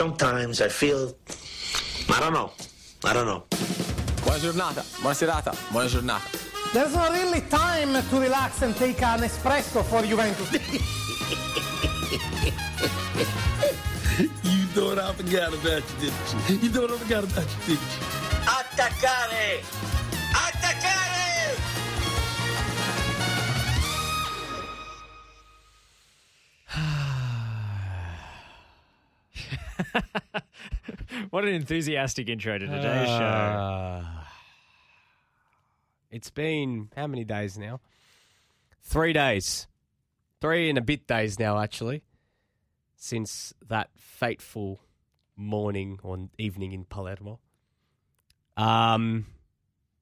sometimes 0.00 0.62
I 0.62 0.68
feel, 0.68 1.14
I 2.08 2.20
don't 2.20 2.32
know, 2.32 2.52
I 3.04 3.12
don't 3.12 3.26
know. 3.26 3.44
Buona 4.24 4.38
giornata, 4.38 4.82
buona 5.02 5.14
serata, 5.14 5.52
buona 5.70 5.88
giornata. 5.88 6.38
There's 6.72 6.94
not 6.94 7.12
really 7.12 7.42
time 7.42 7.92
to 8.08 8.16
relax 8.18 8.62
and 8.62 8.74
take 8.76 9.02
an 9.02 9.20
espresso 9.20 9.84
for 9.84 10.02
Juventus. 10.02 10.48
You 14.42 14.92
I 14.98 15.12
forgot 15.12 15.52
about 15.52 15.82
you, 15.90 16.08
didn't 16.08 16.28
you? 16.48 16.70
You 16.70 16.84
I 16.84 16.98
forgot 16.98 17.24
about 17.24 17.48
you, 17.52 17.76
didn't 17.76 17.92
you? 17.92 18.04
Attaccare! 18.56 19.60
Attaccare! 20.32 21.19
What 31.30 31.44
an 31.44 31.54
enthusiastic 31.54 32.28
intro 32.28 32.58
to 32.58 32.66
today's 32.66 33.08
show. 33.08 33.24
Uh, 33.24 34.04
it's 36.10 36.30
been 36.30 36.90
how 36.96 37.06
many 37.06 37.24
days 37.24 37.58
now? 37.58 37.80
Three 38.82 39.12
days. 39.12 39.66
Three 40.40 40.68
and 40.68 40.78
a 40.78 40.80
bit 40.80 41.06
days 41.06 41.38
now, 41.38 41.58
actually, 41.58 42.02
since 42.96 43.52
that 43.68 43.90
fateful 43.96 44.80
morning 45.36 45.98
or 46.02 46.28
evening 46.38 46.72
in 46.72 46.84
Palermo. 46.84 47.40
Um, 48.56 49.26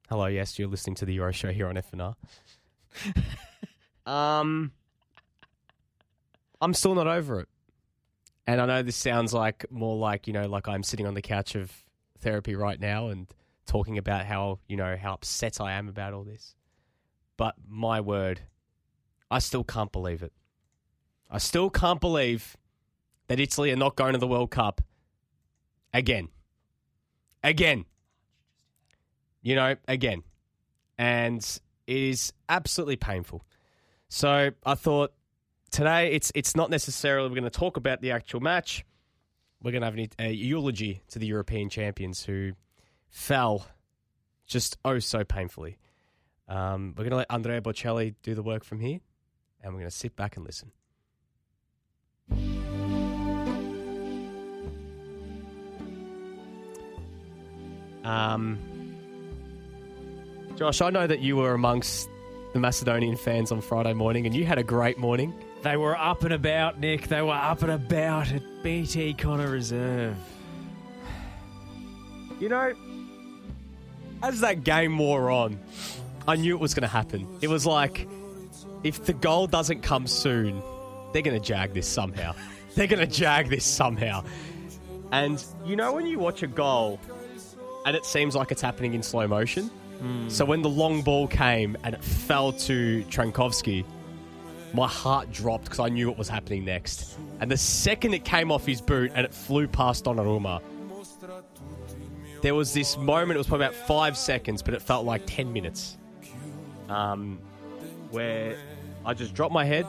hello, 0.09 0.27
yes, 0.27 0.57
you're 0.57 0.69
listening 0.69 0.95
to 0.95 1.05
the 1.05 1.13
Euro 1.15 1.31
Show 1.31 1.51
here 1.51 1.67
on 1.67 1.75
FNR. 1.75 2.15
um, 4.11 4.71
I'm 6.61 6.73
still 6.73 6.95
not 6.95 7.07
over 7.07 7.41
it. 7.41 7.49
And 8.49 8.59
I 8.59 8.65
know 8.65 8.81
this 8.81 8.95
sounds 8.95 9.31
like 9.31 9.63
more 9.69 9.95
like, 9.95 10.25
you 10.25 10.33
know, 10.33 10.47
like 10.47 10.67
I'm 10.67 10.81
sitting 10.81 11.05
on 11.05 11.13
the 11.13 11.21
couch 11.21 11.53
of 11.53 11.71
therapy 12.17 12.55
right 12.55 12.79
now 12.79 13.09
and 13.09 13.27
talking 13.67 13.99
about 13.99 14.25
how, 14.25 14.57
you 14.67 14.75
know, 14.75 14.97
how 14.99 15.13
upset 15.13 15.61
I 15.61 15.73
am 15.73 15.87
about 15.87 16.13
all 16.13 16.23
this. 16.23 16.55
But 17.37 17.53
my 17.67 18.01
word, 18.01 18.41
I 19.29 19.37
still 19.37 19.63
can't 19.63 19.91
believe 19.91 20.23
it. 20.23 20.33
I 21.29 21.37
still 21.37 21.69
can't 21.69 22.01
believe 22.01 22.57
that 23.27 23.39
Italy 23.39 23.71
are 23.71 23.75
not 23.75 23.95
going 23.95 24.13
to 24.13 24.17
the 24.17 24.25
World 24.25 24.49
Cup 24.49 24.81
again. 25.93 26.29
Again. 27.43 27.85
You 29.43 29.53
know, 29.53 29.75
again. 29.87 30.23
And 30.97 31.43
it 31.85 31.97
is 31.97 32.33
absolutely 32.49 32.95
painful. 32.95 33.45
So 34.07 34.49
I 34.65 34.73
thought 34.73 35.13
today 35.71 36.11
it's 36.11 36.31
it's 36.35 36.55
not 36.55 36.69
necessarily 36.69 37.29
we're 37.29 37.35
going 37.35 37.43
to 37.43 37.49
talk 37.49 37.77
about 37.77 38.01
the 38.01 38.11
actual 38.11 38.39
match. 38.39 38.85
We're 39.61 39.71
going 39.71 39.81
to 39.81 39.87
have 39.87 39.97
an, 39.97 40.07
a 40.19 40.31
eulogy 40.31 41.01
to 41.09 41.19
the 41.19 41.27
European 41.27 41.69
champions 41.69 42.23
who 42.23 42.53
fell 43.09 43.67
just 44.45 44.77
oh 44.85 44.99
so 44.99 45.23
painfully. 45.23 45.77
Um, 46.47 46.93
we're 46.97 47.03
going 47.03 47.11
to 47.11 47.17
let 47.17 47.27
Andrea 47.29 47.61
Bocelli 47.61 48.15
do 48.23 48.33
the 48.33 48.41
work 48.41 48.63
from 48.63 48.79
here, 48.79 48.99
and 49.61 49.73
we're 49.73 49.81
going 49.81 49.91
to 49.91 49.95
sit 49.95 50.15
back 50.15 50.37
and 50.37 50.45
listen. 50.45 50.71
Um, 58.03 58.57
Josh, 60.55 60.81
I 60.81 60.89
know 60.89 61.05
that 61.05 61.19
you 61.19 61.35
were 61.35 61.53
amongst 61.53 62.09
the 62.53 62.59
Macedonian 62.59 63.15
fans 63.15 63.51
on 63.51 63.61
Friday 63.61 63.93
morning, 63.93 64.25
and 64.25 64.35
you 64.35 64.45
had 64.45 64.57
a 64.57 64.63
great 64.63 64.97
morning. 64.97 65.33
They 65.61 65.75
were 65.75 65.97
up 65.97 66.23
and 66.23 66.33
about, 66.33 66.79
Nick. 66.79 67.07
They 67.07 67.21
were 67.21 67.33
up 67.33 67.61
and 67.63 67.71
about 67.71 68.31
at 68.31 68.41
BT 68.63 69.13
Connor 69.15 69.49
Reserve. 69.49 70.15
You 72.39 72.47
know, 72.47 72.73
as 74.23 74.39
that 74.39 74.63
game 74.63 74.97
wore 74.97 75.29
on, 75.29 75.59
I 76.27 76.37
knew 76.37 76.55
it 76.55 76.61
was 76.61 76.73
going 76.73 76.83
to 76.83 76.87
happen. 76.87 77.27
It 77.41 77.49
was 77.49 77.65
like, 77.65 78.07
if 78.83 79.05
the 79.05 79.13
goal 79.13 79.47
doesn't 79.47 79.81
come 79.81 80.07
soon, 80.07 80.61
they're 81.11 81.21
going 81.21 81.39
to 81.39 81.45
jag 81.45 81.73
this 81.73 81.87
somehow. 81.87 82.33
they're 82.75 82.87
going 82.87 83.05
to 83.05 83.13
jag 83.13 83.49
this 83.49 83.65
somehow. 83.65 84.23
And 85.11 85.43
you 85.65 85.75
know, 85.75 85.91
when 85.91 86.05
you 86.05 86.19
watch 86.19 86.43
a 86.43 86.47
goal 86.47 86.99
and 87.85 87.95
it 87.95 88.05
seems 88.05 88.35
like 88.35 88.51
it's 88.51 88.61
happening 88.61 88.93
in 88.93 89.03
slow 89.03 89.27
motion? 89.27 89.65
Hmm. 89.99 90.29
So 90.29 90.45
when 90.45 90.61
the 90.61 90.69
long 90.69 91.01
ball 91.01 91.27
came 91.27 91.75
and 91.83 91.95
it 91.95 92.03
fell 92.03 92.53
to 92.53 93.03
Trajkovski, 93.09 93.83
my 94.73 94.87
heart 94.87 95.31
dropped 95.31 95.65
because 95.65 95.79
I 95.79 95.89
knew 95.89 96.07
what 96.07 96.17
was 96.17 96.29
happening 96.29 96.65
next. 96.65 97.17
And 97.39 97.49
the 97.49 97.57
second 97.57 98.13
it 98.13 98.23
came 98.25 98.51
off 98.51 98.65
his 98.65 98.81
boot 98.81 99.11
and 99.15 99.25
it 99.25 99.33
flew 99.33 99.67
past 99.67 100.05
Donnarumma, 100.05 100.61
there 102.41 102.55
was 102.55 102.73
this 102.73 102.97
moment, 102.97 103.35
it 103.35 103.37
was 103.37 103.47
probably 103.47 103.65
about 103.67 103.87
five 103.87 104.15
seconds, 104.17 104.61
but 104.61 104.73
it 104.73 104.81
felt 104.81 105.05
like 105.05 105.23
10 105.25 105.51
minutes, 105.51 105.97
um, 106.87 107.39
where 108.11 108.57
I 109.05 109.13
just 109.13 109.33
dropped 109.33 109.53
my 109.53 109.65
head 109.65 109.85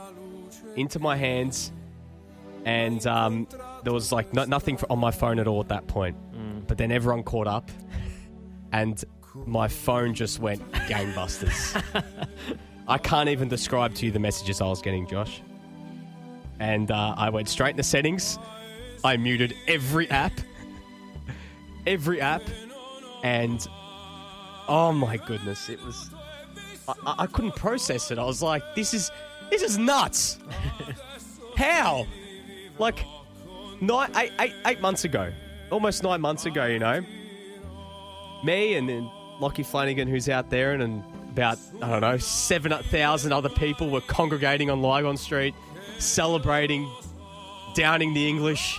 into 0.77 0.99
my 0.99 1.17
hands 1.17 1.73
and 2.65 3.07
um, 3.07 3.47
there 3.85 3.93
was 3.93 4.13
like 4.13 4.35
no, 4.35 4.45
nothing 4.45 4.79
on 4.91 4.99
my 4.99 5.11
phone 5.11 5.39
at 5.39 5.47
all 5.47 5.61
at 5.61 5.69
that 5.69 5.87
point. 5.87 6.17
But 6.67 6.79
then 6.79 6.93
everyone 6.93 7.23
caught 7.23 7.47
up 7.47 7.71
and 8.73 9.03
my 9.47 9.69
phone 9.69 10.15
just 10.15 10.39
went 10.41 10.71
gangbusters. 10.73 11.83
I 12.91 12.99
can't 12.99 13.29
even 13.29 13.49
describe 13.49 13.95
to 13.95 14.07
you 14.07 14.13
the 14.13 14.19
messages 14.19 14.61
I 14.61 14.67
was 14.67 14.83
getting, 14.83 15.07
Josh. 15.07 15.41
And 16.59 16.91
uh, 16.91 17.15
I 17.17 17.31
went 17.31 17.49
straight 17.49 17.71
into 17.71 17.83
settings. 17.83 18.39
I 19.05 19.17
muted 19.17 19.55
every 19.67 20.11
app, 20.11 20.33
every 21.87 22.21
app, 22.21 22.43
and 23.23 23.67
oh 24.69 24.93
my 24.93 25.17
goodness, 25.17 25.69
it 25.71 25.83
was. 25.83 26.11
I, 26.89 26.93
I- 27.07 27.15
I 27.21 27.27
couldn't 27.27 27.57
process 27.57 28.11
it. 28.11 28.19
I 28.19 28.25
was 28.25 28.43
like, 28.43 28.63
"This 28.75 28.93
is 28.93 29.11
this 29.49 29.63
is 29.63 29.79
nuts." 29.79 30.39
How? 31.57 32.07
Like 32.79 33.05
nine, 33.81 34.11
eight, 34.17 34.33
eight, 34.39 34.53
eight 34.67 34.81
months 34.81 35.05
ago, 35.05 35.33
almost 35.71 36.03
nine 36.03 36.21
months 36.21 36.45
ago, 36.45 36.67
you 36.67 36.79
know, 36.79 37.03
me 38.45 38.75
and 38.75 38.89
then 38.89 39.11
Lockie 39.39 39.63
Flanagan, 39.63 40.09
who's 40.09 40.29
out 40.29 40.51
there, 40.51 40.73
and, 40.73 40.83
and 40.83 41.05
about 41.33 41.59
I 41.83 41.89
don't 41.89 42.01
know 42.01 42.19
seven 42.19 42.73
thousand 42.73 43.33
other 43.33 43.49
people 43.49 43.91
were 43.91 44.01
congregating 44.03 44.71
on 44.71 44.83
Lygon 44.83 45.17
Street, 45.17 45.55
celebrating, 45.99 46.91
downing 47.75 48.15
the 48.15 48.29
English, 48.29 48.79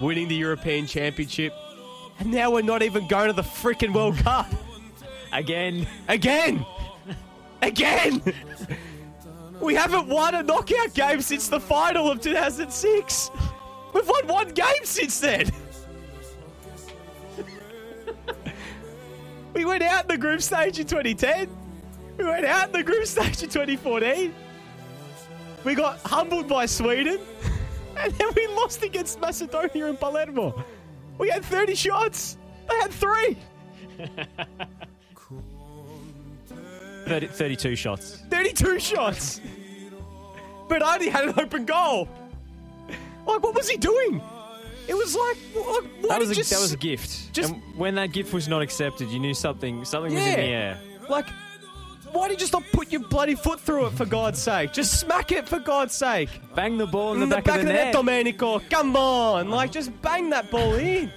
winning 0.00 0.28
the 0.28 0.36
European 0.36 0.86
Championship, 0.86 1.52
and 2.18 2.30
now 2.30 2.50
we're 2.50 2.62
not 2.62 2.82
even 2.82 3.06
going 3.08 3.28
to 3.28 3.32
the 3.32 3.42
freaking 3.42 3.94
World 3.94 4.16
Cup 4.24 4.46
Again, 5.32 5.86
again, 6.08 6.66
again. 7.62 8.22
We 9.60 9.74
haven't 9.74 10.08
won 10.08 10.34
a 10.34 10.42
knockout 10.42 10.94
game 10.94 11.20
since 11.20 11.48
the 11.48 11.60
final 11.60 12.10
of 12.10 12.20
2006. 12.20 13.30
We've 13.92 14.08
won 14.08 14.26
one 14.26 14.48
game 14.50 14.84
since 14.84 15.20
then. 15.20 15.50
we 19.54 19.64
went 19.64 19.82
out 19.82 20.02
in 20.02 20.08
the 20.08 20.18
group 20.18 20.42
stage 20.42 20.78
in 20.80 20.86
2010. 20.86 21.48
We 22.20 22.26
went 22.26 22.44
out 22.44 22.66
in 22.66 22.72
the 22.72 22.82
group 22.82 23.06
stage 23.06 23.42
in 23.42 23.48
2014. 23.48 24.34
We 25.64 25.74
got 25.74 25.98
humbled 26.00 26.48
by 26.48 26.66
Sweden. 26.66 27.18
And 27.96 28.14
then 28.14 28.28
we 28.34 28.46
lost 28.46 28.82
against 28.82 29.20
Macedonia 29.20 29.86
in 29.86 29.96
Palermo. 29.96 30.64
We 31.18 31.28
had 31.28 31.44
30 31.44 31.74
shots. 31.74 32.38
They 32.66 32.74
had 32.76 32.90
three. 32.92 33.36
30, 37.06 37.26
32 37.26 37.76
shots. 37.76 38.22
32 38.30 38.78
shots. 38.78 39.40
But 40.68 40.82
I 40.82 40.94
only 40.94 41.08
had 41.10 41.24
an 41.28 41.34
open 41.38 41.66
goal. 41.66 42.08
Like, 43.26 43.42
what 43.42 43.54
was 43.54 43.68
he 43.68 43.76
doing? 43.76 44.22
It 44.88 44.94
was 44.94 45.14
like, 45.14 45.36
what, 45.52 45.84
That 46.08 46.20
was, 46.20 46.30
a, 46.30 46.34
you 46.36 46.44
that 46.44 46.60
was 46.60 46.72
a 46.72 46.76
gift. 46.78 47.32
just- 47.34 47.52
and 47.52 47.60
when 47.76 47.96
that 47.96 48.12
gift 48.12 48.32
was 48.32 48.48
not 48.48 48.62
accepted, 48.62 49.10
you 49.10 49.18
knew 49.18 49.34
something 49.34 49.84
something 49.84 50.14
was 50.14 50.22
in 50.22 50.28
Yeah. 50.28 50.36
the 50.36 50.42
air. 50.42 50.78
Like, 51.08 51.26
why 52.12 52.28
did 52.28 52.34
you 52.34 52.38
just 52.38 52.52
not 52.52 52.64
put 52.72 52.92
your 52.92 53.02
bloody 53.02 53.34
foot 53.34 53.60
through 53.60 53.86
it 53.86 53.92
for 53.92 54.04
God's 54.06 54.40
sake? 54.40 54.72
Just 54.72 55.00
smack 55.00 55.32
it 55.32 55.48
for 55.48 55.58
God's 55.58 55.94
sake. 55.94 56.28
Bang 56.54 56.78
the 56.78 56.86
ball 56.86 57.14
in 57.14 57.20
the 57.20 57.26
mm, 57.26 57.38
In 57.38 57.44
back, 57.44 57.58
of 57.60 57.66
the, 57.66 57.72
net. 57.72 57.92
Domenico. 57.92 58.60
Come 58.70 58.96
on. 58.96 59.50
Like, 59.50 59.72
just 59.72 59.90
bang 60.02 60.30
that 60.30 60.50
ball 60.50 60.74
in. 60.74 61.10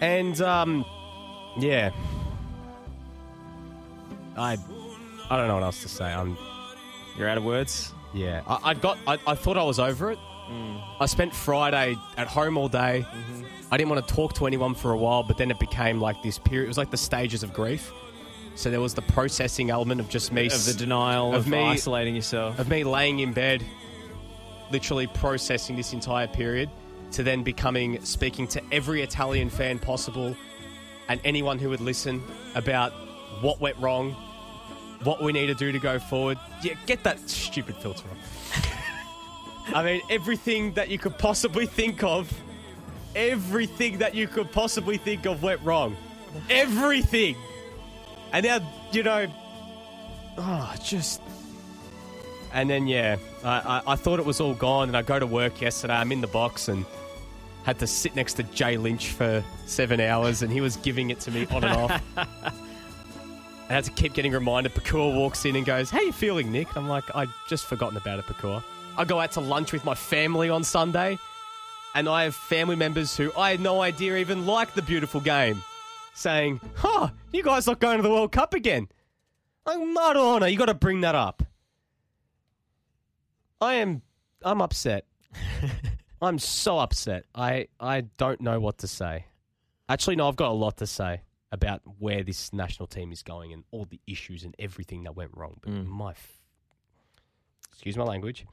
And, 0.00 0.40
um, 0.40 0.84
yeah. 1.58 1.90
I, 4.36 4.56
I 5.28 5.36
don't 5.36 5.48
know 5.48 5.54
what 5.54 5.62
else 5.62 5.82
to 5.82 5.88
say. 5.88 6.06
I'm, 6.06 6.36
You're 7.18 7.28
out 7.28 7.38
of 7.38 7.44
words. 7.44 7.92
Yeah, 8.12 8.42
I, 8.46 8.70
I 8.70 8.74
got. 8.74 8.98
I, 9.06 9.18
I 9.26 9.34
thought 9.34 9.56
I 9.56 9.62
was 9.62 9.78
over 9.78 10.10
it. 10.10 10.18
Mm. 10.48 10.82
I 10.98 11.06
spent 11.06 11.34
Friday 11.34 11.96
at 12.16 12.26
home 12.26 12.56
all 12.56 12.68
day. 12.68 13.06
Mm-hmm. 13.08 13.44
I 13.70 13.76
didn't 13.76 13.90
want 13.90 14.06
to 14.06 14.14
talk 14.14 14.34
to 14.34 14.46
anyone 14.46 14.74
for 14.74 14.90
a 14.90 14.96
while, 14.96 15.22
but 15.22 15.38
then 15.38 15.50
it 15.50 15.60
became 15.60 16.00
like 16.00 16.20
this 16.22 16.38
period. 16.38 16.64
It 16.64 16.68
was 16.68 16.78
like 16.78 16.90
the 16.90 16.96
stages 16.96 17.42
of 17.44 17.52
grief. 17.52 17.92
So 18.60 18.68
there 18.68 18.82
was 18.82 18.92
the 18.92 19.00
processing 19.00 19.70
element 19.70 20.02
of 20.02 20.10
just 20.10 20.32
me, 20.32 20.46
Of 20.48 20.66
the 20.66 20.74
denial 20.74 21.30
of 21.34 21.46
of, 21.46 21.48
me- 21.48 21.56
isolating 21.56 22.14
yourself. 22.14 22.58
of 22.58 22.68
me 22.68 22.84
laying 22.84 23.20
in 23.20 23.32
bed, 23.32 23.64
literally 24.70 25.06
processing 25.06 25.76
this 25.76 25.94
entire 25.94 26.28
period. 26.28 26.68
to 27.12 27.22
then 27.22 27.42
becoming 27.42 28.04
speaking 28.04 28.46
to 28.46 28.62
every 28.70 29.00
Italian 29.02 29.48
fan 29.48 29.78
possible 29.78 30.36
and 31.08 31.18
anyone 31.24 31.58
who 31.58 31.70
would 31.70 31.80
listen 31.80 32.22
about 32.54 32.92
what 33.40 33.58
went 33.62 33.76
wrong, 33.78 34.12
what 35.04 35.20
we 35.22 35.32
need 35.32 35.46
to 35.46 35.54
do 35.54 35.72
to 35.72 35.78
go 35.78 35.98
forward. 35.98 36.38
Yeah, 36.62 36.74
get 36.84 37.02
that 37.04 37.18
stupid 37.30 37.76
filter 37.78 38.04
off. 38.12 39.74
I 39.74 39.82
mean, 39.82 40.02
everything 40.10 40.74
that 40.74 40.88
you 40.90 40.98
could 40.98 41.16
possibly 41.18 41.64
think 41.66 42.04
of, 42.04 42.30
everything 43.16 43.98
that 43.98 44.14
you 44.14 44.28
could 44.28 44.52
possibly 44.52 44.98
think 44.98 45.24
of 45.26 45.42
went 45.42 45.62
wrong. 45.62 45.96
Everything. 46.50 47.34
And 48.32 48.46
now, 48.46 48.60
you 48.92 49.02
know, 49.02 49.26
oh, 50.38 50.74
just. 50.82 51.20
And 52.52 52.68
then, 52.68 52.86
yeah, 52.86 53.16
I, 53.44 53.82
I, 53.86 53.92
I 53.92 53.96
thought 53.96 54.18
it 54.18 54.26
was 54.26 54.40
all 54.40 54.54
gone, 54.54 54.88
and 54.88 54.96
I 54.96 55.02
go 55.02 55.18
to 55.18 55.26
work 55.26 55.60
yesterday. 55.60 55.94
I'm 55.94 56.12
in 56.12 56.20
the 56.20 56.26
box 56.26 56.68
and 56.68 56.84
had 57.64 57.78
to 57.78 57.86
sit 57.86 58.16
next 58.16 58.34
to 58.34 58.42
Jay 58.42 58.76
Lynch 58.76 59.08
for 59.08 59.44
seven 59.66 60.00
hours, 60.00 60.42
and 60.42 60.52
he 60.52 60.60
was 60.60 60.76
giving 60.76 61.10
it 61.10 61.20
to 61.20 61.30
me 61.30 61.46
on 61.50 61.64
and 61.64 61.76
off. 61.76 62.02
I 62.16 63.74
had 63.74 63.84
to 63.84 63.92
keep 63.92 64.14
getting 64.14 64.32
reminded. 64.32 64.74
Pakua 64.74 65.14
walks 65.14 65.44
in 65.44 65.54
and 65.54 65.64
goes, 65.64 65.90
How 65.90 66.00
you 66.00 66.12
feeling, 66.12 66.50
Nick? 66.50 66.76
I'm 66.76 66.88
like, 66.88 67.04
I'd 67.14 67.28
just 67.48 67.66
forgotten 67.66 67.96
about 67.96 68.18
it, 68.18 68.26
Pakua. 68.26 68.64
I 68.98 69.04
go 69.04 69.20
out 69.20 69.32
to 69.32 69.40
lunch 69.40 69.72
with 69.72 69.84
my 69.84 69.94
family 69.94 70.50
on 70.50 70.64
Sunday, 70.64 71.18
and 71.94 72.08
I 72.08 72.24
have 72.24 72.34
family 72.34 72.76
members 72.76 73.16
who 73.16 73.32
I 73.36 73.52
had 73.52 73.60
no 73.60 73.80
idea 73.80 74.16
even 74.16 74.46
like 74.46 74.74
the 74.74 74.82
beautiful 74.82 75.20
game 75.20 75.62
saying, 76.20 76.60
Huh, 76.74 77.10
you 77.32 77.42
guys 77.42 77.66
not 77.66 77.80
going 77.80 77.96
to 77.96 78.02
the 78.02 78.10
World 78.10 78.32
Cup 78.32 78.54
again. 78.54 78.88
I'm 79.66 79.92
not 79.94 80.16
on. 80.16 80.50
You 80.50 80.58
got 80.58 80.66
to 80.66 80.74
bring 80.74 81.00
that 81.00 81.14
up. 81.14 81.42
I 83.60 83.74
am, 83.74 84.02
I'm 84.42 84.62
upset. 84.62 85.06
I'm 86.22 86.38
so 86.38 86.78
upset. 86.78 87.24
I, 87.34 87.68
I 87.78 88.02
don't 88.02 88.40
know 88.40 88.60
what 88.60 88.78
to 88.78 88.86
say. 88.86 89.26
Actually, 89.88 90.16
no, 90.16 90.28
I've 90.28 90.36
got 90.36 90.50
a 90.50 90.54
lot 90.54 90.76
to 90.78 90.86
say 90.86 91.22
about 91.52 91.82
where 91.98 92.22
this 92.22 92.52
national 92.52 92.86
team 92.86 93.12
is 93.12 93.22
going 93.22 93.52
and 93.52 93.64
all 93.70 93.86
the 93.86 94.00
issues 94.06 94.44
and 94.44 94.54
everything 94.58 95.04
that 95.04 95.16
went 95.16 95.30
wrong. 95.34 95.58
But 95.62 95.72
my, 95.72 96.10
f- 96.10 96.40
excuse 97.72 97.96
my 97.96 98.04
language, 98.04 98.46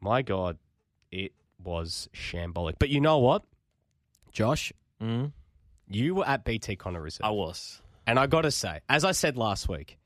my 0.00 0.22
God, 0.22 0.58
it 1.10 1.32
was 1.62 2.08
shambolic. 2.14 2.74
But 2.78 2.90
you 2.90 3.00
know 3.00 3.18
what, 3.18 3.44
Josh? 4.32 4.72
Mm. 5.02 5.32
You 5.88 6.16
were 6.16 6.26
at 6.26 6.44
BT 6.44 6.76
Connor 6.76 7.02
Reserve. 7.02 7.24
I 7.24 7.30
was. 7.30 7.80
And 8.06 8.18
I 8.18 8.26
got 8.26 8.42
to 8.42 8.50
say, 8.50 8.80
as 8.88 9.04
I 9.04 9.12
said 9.12 9.36
last 9.36 9.68
week, 9.68 9.98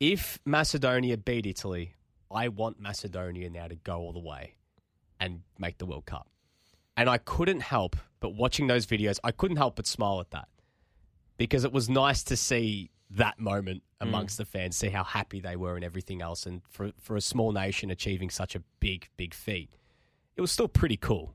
if 0.00 0.38
Macedonia 0.44 1.16
beat 1.16 1.46
Italy, 1.46 1.94
I 2.30 2.48
want 2.48 2.80
Macedonia 2.80 3.50
now 3.50 3.68
to 3.68 3.74
go 3.74 3.98
all 3.98 4.12
the 4.12 4.18
way 4.18 4.54
and 5.18 5.42
make 5.58 5.78
the 5.78 5.86
World 5.86 6.06
Cup. 6.06 6.28
And 6.96 7.08
I 7.08 7.18
couldn't 7.18 7.60
help 7.60 7.96
but 8.20 8.34
watching 8.34 8.66
those 8.66 8.86
videos, 8.86 9.18
I 9.22 9.30
couldn't 9.30 9.56
help 9.56 9.76
but 9.76 9.86
smile 9.86 10.20
at 10.20 10.30
that 10.32 10.48
because 11.36 11.64
it 11.64 11.72
was 11.72 11.88
nice 11.88 12.24
to 12.24 12.36
see 12.36 12.90
that 13.10 13.38
moment 13.38 13.82
mm. 13.82 14.08
amongst 14.08 14.38
the 14.38 14.44
fans, 14.44 14.76
see 14.76 14.88
how 14.88 15.04
happy 15.04 15.40
they 15.40 15.56
were 15.56 15.76
and 15.76 15.84
everything 15.84 16.20
else. 16.20 16.46
And 16.46 16.62
for, 16.68 16.90
for 17.00 17.16
a 17.16 17.20
small 17.20 17.52
nation 17.52 17.90
achieving 17.90 18.30
such 18.30 18.54
a 18.54 18.62
big, 18.80 19.08
big 19.16 19.32
feat, 19.32 19.70
it 20.36 20.40
was 20.40 20.52
still 20.52 20.68
pretty 20.68 20.96
cool 20.96 21.34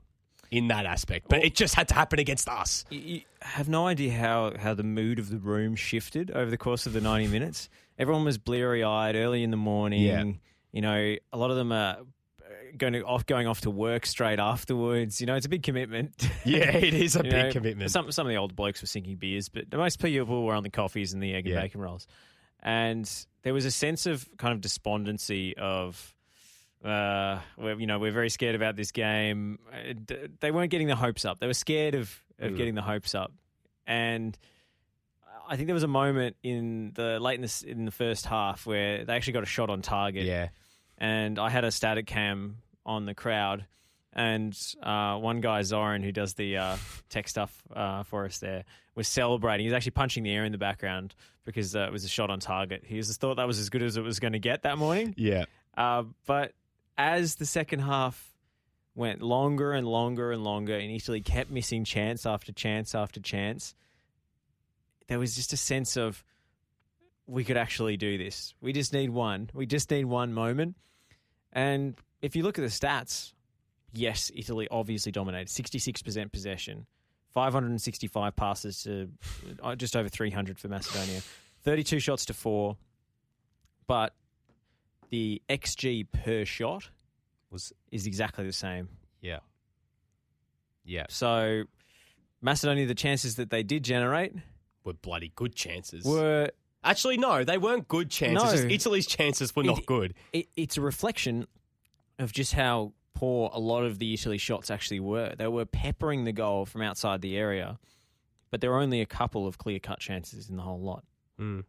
in 0.54 0.68
that 0.68 0.86
aspect. 0.86 1.26
But 1.28 1.44
it 1.44 1.54
just 1.54 1.74
had 1.74 1.88
to 1.88 1.94
happen 1.94 2.20
against 2.20 2.48
us. 2.48 2.84
You, 2.90 3.22
have 3.40 3.68
no 3.68 3.86
idea 3.86 4.12
how, 4.12 4.52
how 4.58 4.72
the 4.72 4.84
mood 4.84 5.18
of 5.18 5.28
the 5.28 5.38
room 5.38 5.74
shifted 5.76 6.30
over 6.30 6.50
the 6.50 6.56
course 6.56 6.86
of 6.86 6.92
the 6.92 7.00
90 7.00 7.26
minutes. 7.26 7.68
Everyone 7.98 8.24
was 8.24 8.38
bleary 8.38 8.82
eyed 8.82 9.16
early 9.16 9.42
in 9.42 9.50
the 9.50 9.56
morning. 9.56 10.02
Yeah. 10.02 10.24
You 10.72 10.80
know, 10.80 11.16
a 11.32 11.36
lot 11.36 11.50
of 11.50 11.56
them 11.56 11.72
are 11.72 11.98
uh, 11.98 12.44
going 12.76 12.94
to 12.94 13.02
off 13.02 13.26
going 13.26 13.46
off 13.46 13.62
to 13.62 13.70
work 13.70 14.06
straight 14.06 14.38
afterwards. 14.38 15.20
You 15.20 15.26
know, 15.26 15.34
it's 15.34 15.46
a 15.46 15.48
big 15.48 15.62
commitment. 15.62 16.28
Yeah, 16.44 16.76
it 16.76 16.94
is 16.94 17.16
a 17.16 17.22
big 17.22 17.32
know, 17.32 17.52
commitment. 17.52 17.90
Some 17.90 18.10
some 18.12 18.26
of 18.26 18.30
the 18.30 18.36
old 18.36 18.54
blokes 18.54 18.82
were 18.82 18.86
sinking 18.86 19.16
beers, 19.16 19.48
but 19.48 19.70
the 19.70 19.78
most 19.78 20.00
people 20.00 20.44
were 20.44 20.54
on 20.54 20.62
the 20.62 20.70
coffees 20.70 21.12
and 21.12 21.22
the 21.22 21.34
egg 21.34 21.46
and 21.46 21.54
bacon 21.54 21.80
rolls. 21.80 22.06
And 22.64 23.08
there 23.42 23.54
was 23.54 23.66
a 23.66 23.70
sense 23.70 24.06
of 24.06 24.28
kind 24.38 24.52
of 24.52 24.60
despondency 24.60 25.56
of, 25.56 26.13
uh, 26.84 27.40
we're, 27.56 27.78
you 27.78 27.86
know, 27.86 27.98
we're 27.98 28.12
very 28.12 28.30
scared 28.30 28.54
about 28.54 28.76
this 28.76 28.92
game. 28.92 29.58
Uh, 29.72 29.94
They 30.40 30.50
weren't 30.50 30.70
getting 30.70 30.86
the 30.88 30.96
hopes 30.96 31.24
up. 31.24 31.38
They 31.40 31.46
were 31.46 31.54
scared 31.54 31.94
of 31.94 32.20
of 32.38 32.52
Mm. 32.52 32.56
getting 32.56 32.74
the 32.74 32.82
hopes 32.82 33.14
up, 33.14 33.32
and. 33.86 34.36
I 35.46 35.56
think 35.56 35.66
there 35.66 35.74
was 35.74 35.82
a 35.82 35.88
moment 35.88 36.36
in 36.42 36.92
the 36.94 37.20
late 37.20 37.34
in 37.38 37.42
the, 37.42 37.64
in 37.66 37.84
the 37.84 37.90
first 37.90 38.24
half 38.24 38.64
where 38.66 39.04
they 39.04 39.12
actually 39.12 39.34
got 39.34 39.42
a 39.42 39.46
shot 39.46 39.68
on 39.68 39.82
target 39.82 40.24
yeah. 40.24 40.48
and 40.96 41.38
I 41.38 41.50
had 41.50 41.64
a 41.64 41.70
static 41.70 42.06
cam 42.06 42.62
on 42.86 43.04
the 43.04 43.12
crowd, 43.14 43.66
and 44.14 44.58
uh, 44.82 45.18
one 45.18 45.42
guy 45.42 45.60
Zoran 45.60 46.02
who 46.02 46.12
does 46.12 46.32
the 46.32 46.56
uh, 46.56 46.76
tech 47.10 47.28
stuff 47.28 47.62
uh, 47.76 48.04
for 48.04 48.24
us 48.24 48.38
there 48.38 48.64
was 48.94 49.06
celebrating. 49.06 49.64
He 49.64 49.68
was 49.70 49.76
actually 49.76 49.90
punching 49.90 50.22
the 50.22 50.30
air 50.30 50.46
in 50.46 50.52
the 50.52 50.56
background 50.56 51.14
because 51.44 51.76
uh, 51.76 51.80
it 51.80 51.92
was 51.92 52.04
a 52.04 52.08
shot 52.08 52.30
on 52.30 52.40
target. 52.40 52.82
He 52.86 52.96
just 52.96 53.20
thought 53.20 53.34
that 53.34 53.46
was 53.46 53.58
as 53.58 53.68
good 53.68 53.82
as 53.82 53.98
it 53.98 54.02
was 54.02 54.20
going 54.20 54.32
to 54.32 54.38
get 54.38 54.62
that 54.62 54.78
morning. 54.78 55.12
Yeah. 55.18 55.44
Uh, 55.76 56.04
but 56.24 56.52
as 56.96 57.36
the 57.36 57.46
second 57.46 57.80
half 57.80 58.34
went 58.94 59.22
longer 59.22 59.72
and 59.72 59.86
longer 59.86 60.32
and 60.32 60.44
longer, 60.44 60.76
and 60.76 60.90
Italy 60.90 61.20
kept 61.20 61.50
missing 61.50 61.84
chance 61.84 62.26
after 62.26 62.52
chance 62.52 62.94
after 62.94 63.20
chance, 63.20 63.74
there 65.08 65.18
was 65.18 65.34
just 65.34 65.52
a 65.52 65.56
sense 65.56 65.96
of 65.96 66.24
we 67.26 67.44
could 67.44 67.56
actually 67.56 67.96
do 67.96 68.18
this. 68.18 68.54
We 68.60 68.72
just 68.72 68.92
need 68.92 69.10
one. 69.10 69.50
We 69.54 69.66
just 69.66 69.90
need 69.90 70.04
one 70.04 70.32
moment. 70.32 70.76
And 71.52 71.94
if 72.22 72.36
you 72.36 72.42
look 72.42 72.58
at 72.58 72.62
the 72.62 72.68
stats, 72.68 73.32
yes, 73.92 74.30
Italy 74.34 74.68
obviously 74.70 75.12
dominated 75.12 75.48
66% 75.48 76.32
possession, 76.32 76.86
565 77.32 78.36
passes 78.36 78.82
to 78.84 79.08
uh, 79.62 79.74
just 79.74 79.96
over 79.96 80.08
300 80.08 80.58
for 80.58 80.68
Macedonia, 80.68 81.20
32 81.62 81.98
shots 81.98 82.26
to 82.26 82.34
four. 82.34 82.76
But 83.86 84.14
the 85.10 85.42
XG 85.48 86.06
per 86.12 86.44
shot 86.44 86.90
Was 87.50 87.72
is 87.90 88.06
exactly 88.06 88.44
the 88.46 88.52
same. 88.52 88.88
yeah. 89.20 89.38
Yeah. 90.84 91.06
So 91.08 91.64
Macedonia, 92.42 92.86
the 92.86 92.94
chances 92.94 93.36
that 93.36 93.50
they 93.50 93.62
did 93.62 93.82
generate 93.84 94.34
Were 94.84 94.92
bloody 94.92 95.32
good 95.34 95.54
chances. 95.54 96.04
were 96.04 96.50
Actually, 96.82 97.16
no, 97.16 97.42
they 97.44 97.56
weren't 97.56 97.88
good 97.88 98.10
chances. 98.10 98.44
No. 98.44 98.50
Just 98.50 98.64
Italy's 98.64 99.06
chances 99.06 99.56
were 99.56 99.62
not 99.62 99.86
good. 99.86 100.12
it, 100.34 100.48
it's 100.54 100.76
a 100.76 100.82
reflection 100.82 101.46
of 102.18 102.30
just 102.32 102.52
how 102.52 102.92
poor 103.14 103.48
a 103.54 103.58
lot 103.58 103.84
of 103.84 103.98
the 103.98 104.12
Italy 104.12 104.36
shots 104.36 104.70
actually 104.70 105.00
were. 105.00 105.34
They 105.38 105.48
were 105.48 105.64
peppering 105.64 106.24
the 106.24 106.32
goal 106.32 106.66
from 106.66 106.82
outside 106.82 107.22
the 107.22 107.38
area, 107.38 107.78
but 108.50 108.60
there 108.60 108.70
were 108.70 108.80
only 108.80 109.00
a 109.00 109.06
couple 109.06 109.46
of 109.46 109.56
clear 109.56 109.78
cut 109.78 109.98
chances 110.00 110.50
in 110.50 110.56
the 110.56 110.62
whole 110.62 110.80
lot. 110.80 111.04
Mm. 111.40 111.64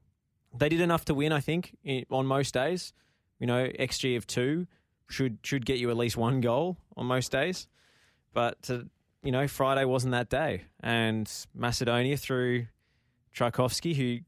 They 0.58 0.68
did 0.68 0.82
enough 0.82 1.06
to 1.06 1.14
win, 1.14 1.32
I 1.32 1.40
think, 1.40 1.78
on 2.12 2.26
most 2.26 2.54
days. 2.54 2.92
You 3.40 3.48
know, 3.48 3.68
XG 3.68 4.18
of 4.18 4.28
two 4.28 4.68
should 5.10 5.40
should 5.44 5.66
get 5.66 5.78
you 5.78 5.90
at 5.90 5.98
least 5.98 6.18
one 6.18 6.42
goal 6.42 6.78
on 6.96 7.06
most 7.06 7.32
days. 7.32 7.68
But 8.34 8.70
uh, 8.70 8.80
you 9.24 9.32
know, 9.32 9.48
Friday 9.48 9.86
wasn't 9.86 10.12
that 10.12 10.30
day, 10.30 10.64
and 10.82 11.32
Macedonia 11.54 12.18
through 12.18 12.68
Trajkovski, 13.36 13.96
who 13.96 14.20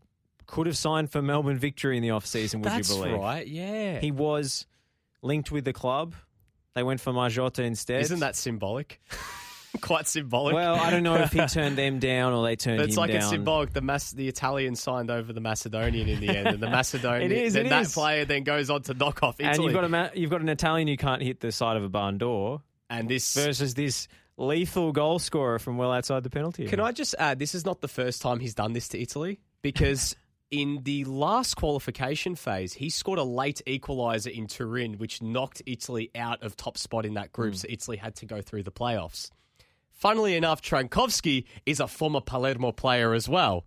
could 0.45 0.65
have 0.65 0.77
signed 0.77 1.11
for 1.11 1.21
Melbourne 1.21 1.57
Victory 1.57 1.97
in 1.97 2.03
the 2.03 2.11
off 2.11 2.25
season. 2.25 2.61
Would 2.61 2.71
That's 2.71 2.89
you 2.89 2.95
believe? 2.95 3.11
That's 3.13 3.21
right. 3.21 3.47
Yeah. 3.47 3.99
He 3.99 4.11
was 4.11 4.65
linked 5.21 5.51
with 5.51 5.65
the 5.65 5.73
club. 5.73 6.15
They 6.73 6.83
went 6.83 7.01
for 7.01 7.11
Margiotta 7.11 7.63
instead. 7.63 8.01
Isn't 8.01 8.19
that 8.19 8.35
symbolic? 8.35 9.01
Quite 9.81 10.07
symbolic. 10.07 10.53
well? 10.55 10.75
I 10.75 10.89
don't 10.89 11.03
know 11.03 11.15
if 11.15 11.31
he 11.31 11.45
turned 11.47 11.77
them 11.77 11.99
down 11.99 12.33
or 12.33 12.43
they 12.45 12.55
turned 12.55 12.77
But 12.77 12.87
it's 12.87 12.95
him 12.95 13.01
like 13.01 13.09
down. 13.11 13.17
it's 13.17 13.29
symbolic. 13.29 13.73
The 13.73 13.81
Mas- 13.81 14.11
the 14.11 14.27
Italian 14.27 14.75
signed 14.75 15.11
over 15.11 15.33
the 15.33 15.41
Macedonian 15.41 16.07
in 16.07 16.19
the 16.19 16.29
end, 16.35 16.47
and 16.47 16.59
the 16.59 16.69
Macedonian. 16.69 17.31
It 17.31 17.37
is, 17.37 17.53
Then 17.53 17.67
it 17.67 17.69
that 17.69 17.81
is. 17.83 17.93
player 17.93 18.25
then 18.25 18.43
goes 18.43 18.69
on 18.69 18.81
to 18.83 18.93
knock 18.93 19.23
off 19.23 19.39
Italy. 19.39 19.55
and 19.55 19.63
you've 19.63 19.73
got 19.73 19.83
a 19.83 19.89
ma- 19.89 20.09
you've 20.15 20.31
got 20.31 20.41
an 20.41 20.49
Italian 20.49 20.87
who 20.87 20.97
can't 20.97 21.21
hit 21.21 21.39
the 21.41 21.51
side 21.51 21.77
of 21.77 21.83
a 21.83 21.89
barn 21.89 22.17
door 22.17 22.61
And 22.89 23.07
this 23.09 23.33
versus 23.35 23.73
this 23.75 24.07
lethal 24.37 24.91
goal 24.91 25.19
scorer 25.19 25.59
from 25.59 25.77
well 25.77 25.91
outside 25.91 26.23
the 26.23 26.29
penalty. 26.29 26.65
Can. 26.67 26.79
I 26.79 26.91
just 26.91 27.15
add, 27.19 27.39
this 27.39 27.53
is 27.55 27.65
not 27.65 27.81
the 27.81 27.87
first 27.87 28.21
time 28.21 28.39
he's 28.39 28.53
done 28.55 28.73
this 28.73 28.87
to 28.89 28.99
Italy 29.01 29.39
because 29.61 30.15
in 30.49 30.79
the 30.83 31.03
last 31.05 31.55
qualification 31.55 32.35
phase, 32.35 32.71
he 32.73 32.89
scored 32.89 33.19
a 33.19 33.23
late 33.23 33.61
equaliser 33.67 34.31
in 34.31 34.47
Turin, 34.47 34.93
which 34.97 35.21
knocked 35.21 35.61
Italy 35.65 36.09
out 36.15 36.41
of 36.41 36.55
top 36.55 36.77
spot 36.77 37.05
in 37.05 37.15
that 37.15 37.33
group. 37.33 37.53
Hmm. 37.53 37.57
So 37.57 37.67
Italy 37.69 37.97
had 37.97 38.15
to 38.17 38.25
go 38.25 38.41
through 38.41 38.63
the 38.63 38.71
playoffs. 38.71 39.29
Funnily 39.97 40.35
enough, 40.35 40.61
Trajkovski 40.61 41.43
is 41.65 41.79
a 41.79 41.87
former 41.87 42.21
Palermo 42.21 42.71
player 42.71 43.13
as 43.13 43.27
well. 43.27 43.65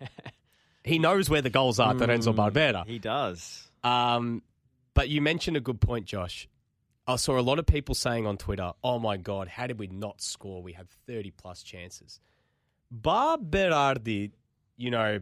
he 0.84 0.98
knows 0.98 1.28
where 1.28 1.42
the 1.42 1.50
goals 1.50 1.78
are, 1.80 1.92
Lorenzo 1.92 2.32
Barbera. 2.32 2.86
He 2.86 2.98
does. 2.98 3.68
Um, 3.82 4.42
but 4.94 5.08
you 5.08 5.20
mentioned 5.20 5.56
a 5.56 5.60
good 5.60 5.80
point, 5.80 6.06
Josh. 6.06 6.48
I 7.06 7.16
saw 7.16 7.38
a 7.38 7.42
lot 7.42 7.58
of 7.58 7.66
people 7.66 7.94
saying 7.96 8.26
on 8.26 8.36
Twitter, 8.36 8.72
"Oh 8.84 9.00
my 9.00 9.16
God, 9.16 9.48
how 9.48 9.66
did 9.66 9.78
we 9.80 9.88
not 9.88 10.22
score? 10.22 10.62
We 10.62 10.72
had 10.74 10.88
thirty 11.06 11.32
plus 11.32 11.62
chances." 11.64 12.20
Bob 12.90 13.50
Berardi, 13.50 14.30
you 14.76 14.90
know, 14.90 15.20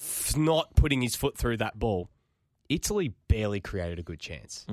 f- 0.00 0.36
not 0.36 0.74
putting 0.74 1.02
his 1.02 1.14
foot 1.14 1.36
through 1.38 1.58
that 1.58 1.78
ball. 1.78 2.08
Italy 2.68 3.14
barely 3.28 3.60
created 3.60 3.98
a 3.98 4.02
good 4.02 4.18
chance. 4.20 4.66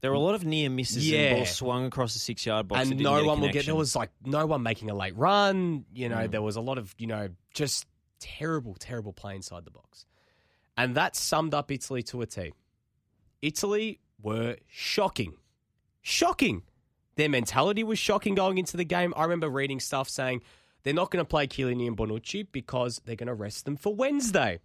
There 0.00 0.10
were 0.10 0.16
a 0.16 0.20
lot 0.20 0.34
of 0.36 0.44
near 0.44 0.70
misses 0.70 0.96
and 0.96 1.04
Yeah. 1.06 1.34
ball 1.34 1.46
swung 1.46 1.86
across 1.86 2.12
the 2.14 2.20
six 2.20 2.46
yard 2.46 2.68
box. 2.68 2.88
and 2.88 3.00
no 3.00 3.24
one 3.24 3.40
will 3.40 3.48
get. 3.50 3.66
There 3.66 3.74
was 3.74 3.96
like 3.96 4.10
no 4.24 4.46
one 4.46 4.62
making 4.62 4.90
a 4.90 4.94
late 4.94 5.16
run. 5.16 5.84
You 5.92 6.08
know, 6.08 6.18
Mm. 6.28 6.30
there 6.30 6.42
was 6.42 6.56
a 6.56 6.60
lot 6.60 6.78
of 6.78 6.94
you 6.98 7.06
know 7.08 7.30
just 7.52 7.86
terrible, 8.20 8.74
terrible 8.74 9.12
play 9.12 9.34
inside 9.34 9.64
the 9.64 9.70
box, 9.72 10.06
and 10.76 10.94
that 10.96 11.16
summed 11.16 11.52
up 11.54 11.70
Italy 11.72 12.02
to 12.04 12.22
a 12.22 12.26
T. 12.26 12.52
Italy 13.42 14.00
were 14.22 14.56
shocking, 14.68 15.34
shocking. 16.02 16.62
Their 17.16 17.28
mentality 17.28 17.82
was 17.82 17.98
shocking 17.98 18.34
going 18.34 18.58
into 18.58 18.76
the 18.76 18.84
game. 18.84 19.12
I 19.16 19.22
remember 19.24 19.48
reading 19.48 19.80
stuff 19.80 20.08
saying 20.08 20.42
they're 20.84 20.94
not 20.94 21.10
going 21.10 21.24
to 21.24 21.28
play 21.28 21.46
Chiellini 21.48 21.86
and 21.88 21.96
Bonucci 21.96 22.46
because 22.50 23.00
they're 23.04 23.16
going 23.16 23.26
to 23.26 23.34
rest 23.34 23.64
them 23.64 23.76
for 23.76 23.92
Wednesday. 23.94 24.60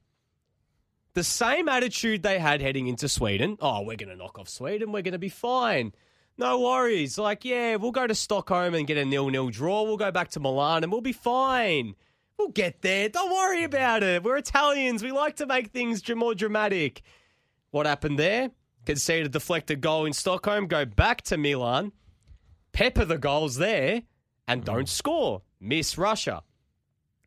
The 1.13 1.23
same 1.23 1.69
attitude 1.69 2.23
they 2.23 2.39
had 2.39 2.61
heading 2.61 2.87
into 2.87 3.07
Sweden. 3.07 3.57
Oh, 3.61 3.81
we're 3.81 3.97
going 3.97 4.09
to 4.09 4.15
knock 4.15 4.39
off 4.39 4.49
Sweden. 4.49 4.91
We're 4.91 5.03
going 5.03 5.13
to 5.13 5.19
be 5.19 5.29
fine. 5.29 5.93
No 6.37 6.61
worries. 6.61 7.19
Like, 7.19 7.45
yeah, 7.45 7.75
we'll 7.75 7.91
go 7.91 8.07
to 8.07 8.15
Stockholm 8.15 8.73
and 8.73 8.87
get 8.87 8.97
a 8.97 9.05
nil-nil 9.05 9.49
draw. 9.49 9.83
We'll 9.83 9.97
go 9.97 10.11
back 10.11 10.29
to 10.29 10.39
Milan 10.39 10.83
and 10.83 10.91
we'll 10.91 11.01
be 11.01 11.13
fine. 11.13 11.95
We'll 12.37 12.49
get 12.49 12.81
there. 12.81 13.09
Don't 13.09 13.31
worry 13.31 13.63
about 13.63 14.01
it. 14.01 14.23
We're 14.23 14.37
Italians. 14.37 15.03
We 15.03 15.11
like 15.11 15.35
to 15.35 15.45
make 15.45 15.67
things 15.67 16.01
more 16.15 16.33
dramatic. 16.33 17.03
What 17.69 17.85
happened 17.85 18.17
there? 18.17 18.49
Concede 18.85 19.27
a 19.27 19.29
deflected 19.29 19.81
goal 19.81 20.05
in 20.05 20.13
Stockholm, 20.13 20.67
go 20.67 20.83
back 20.83 21.21
to 21.23 21.37
Milan, 21.37 21.93
pepper 22.73 23.05
the 23.05 23.17
goals 23.17 23.55
there, 23.55 24.01
and 24.47 24.65
don't 24.65 24.79
mm-hmm. 24.79 24.85
score. 24.87 25.41
Miss 25.61 25.97
Russia. 25.97 26.43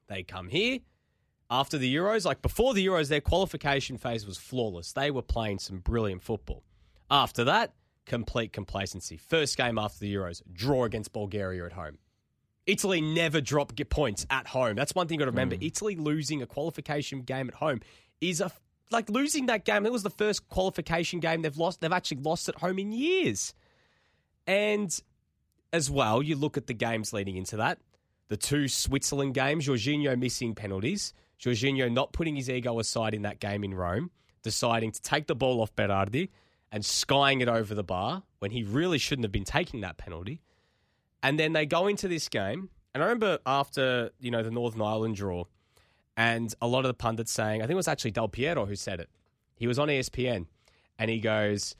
They 0.08 0.22
come 0.22 0.48
here 0.48 0.80
after 1.50 1.78
the 1.78 1.94
Euros. 1.94 2.24
Like 2.24 2.42
before 2.42 2.74
the 2.74 2.84
Euros, 2.86 3.08
their 3.08 3.20
qualification 3.20 3.98
phase 3.98 4.26
was 4.26 4.38
flawless. 4.38 4.92
They 4.92 5.10
were 5.10 5.22
playing 5.22 5.58
some 5.58 5.78
brilliant 5.78 6.22
football. 6.22 6.62
After 7.10 7.44
that, 7.44 7.74
complete 8.04 8.52
complacency. 8.52 9.16
First 9.16 9.56
game 9.56 9.78
after 9.78 9.98
the 10.00 10.14
Euros, 10.14 10.42
draw 10.52 10.84
against 10.84 11.12
Bulgaria 11.12 11.64
at 11.66 11.72
home. 11.72 11.98
Italy 12.66 13.00
never 13.00 13.40
drop 13.40 13.72
points 13.90 14.26
at 14.28 14.48
home. 14.48 14.74
That's 14.74 14.94
one 14.94 15.06
thing 15.06 15.16
you 15.16 15.18
got 15.20 15.26
to 15.26 15.30
remember. 15.30 15.56
Mm. 15.56 15.66
Italy 15.66 15.96
losing 15.96 16.42
a 16.42 16.46
qualification 16.46 17.22
game 17.22 17.48
at 17.48 17.54
home 17.54 17.80
is 18.20 18.40
a 18.40 18.50
like 18.90 19.08
losing 19.08 19.46
that 19.46 19.64
game. 19.64 19.82
That 19.84 19.92
was 19.92 20.02
the 20.02 20.10
first 20.10 20.48
qualification 20.48 21.20
game 21.20 21.42
they've 21.42 21.56
lost. 21.56 21.80
They've 21.80 21.92
actually 21.92 22.22
lost 22.22 22.48
at 22.48 22.56
home 22.56 22.78
in 22.78 22.92
years. 22.92 23.54
And 24.46 24.96
as 25.72 25.90
well, 25.90 26.22
you 26.22 26.36
look 26.36 26.56
at 26.56 26.66
the 26.66 26.74
games 26.74 27.12
leading 27.12 27.36
into 27.36 27.56
that. 27.56 27.78
The 28.28 28.36
two 28.36 28.68
Switzerland 28.68 29.34
games, 29.34 29.66
Jorginho 29.66 30.18
missing 30.18 30.54
penalties, 30.54 31.12
Jorginho 31.40 31.90
not 31.90 32.12
putting 32.12 32.36
his 32.36 32.48
ego 32.48 32.78
aside 32.78 33.14
in 33.14 33.22
that 33.22 33.40
game 33.40 33.64
in 33.64 33.74
Rome, 33.74 34.10
deciding 34.42 34.92
to 34.92 35.02
take 35.02 35.26
the 35.26 35.34
ball 35.34 35.60
off 35.60 35.74
Berardi 35.74 36.30
and 36.72 36.84
skying 36.84 37.40
it 37.40 37.48
over 37.48 37.74
the 37.74 37.84
bar 37.84 38.22
when 38.38 38.50
he 38.50 38.62
really 38.62 38.98
shouldn't 38.98 39.24
have 39.24 39.32
been 39.32 39.44
taking 39.44 39.80
that 39.82 39.96
penalty. 39.96 40.42
And 41.22 41.38
then 41.38 41.52
they 41.52 41.66
go 41.66 41.86
into 41.86 42.08
this 42.08 42.28
game, 42.28 42.70
and 42.94 43.02
I 43.02 43.06
remember 43.06 43.38
after 43.46 44.10
you 44.20 44.30
know 44.30 44.42
the 44.42 44.50
Northern 44.50 44.82
Ireland 44.82 45.16
draw, 45.16 45.44
and 46.16 46.54
a 46.60 46.66
lot 46.66 46.80
of 46.80 46.88
the 46.88 46.94
pundits 46.94 47.32
saying, 47.32 47.60
I 47.60 47.64
think 47.64 47.72
it 47.72 47.76
was 47.76 47.88
actually 47.88 48.12
Del 48.12 48.28
Piero 48.28 48.66
who 48.66 48.76
said 48.76 49.00
it. 49.00 49.10
He 49.56 49.66
was 49.66 49.78
on 49.78 49.88
ESPN, 49.88 50.46
and 50.98 51.10
he 51.10 51.18
goes, 51.20 51.74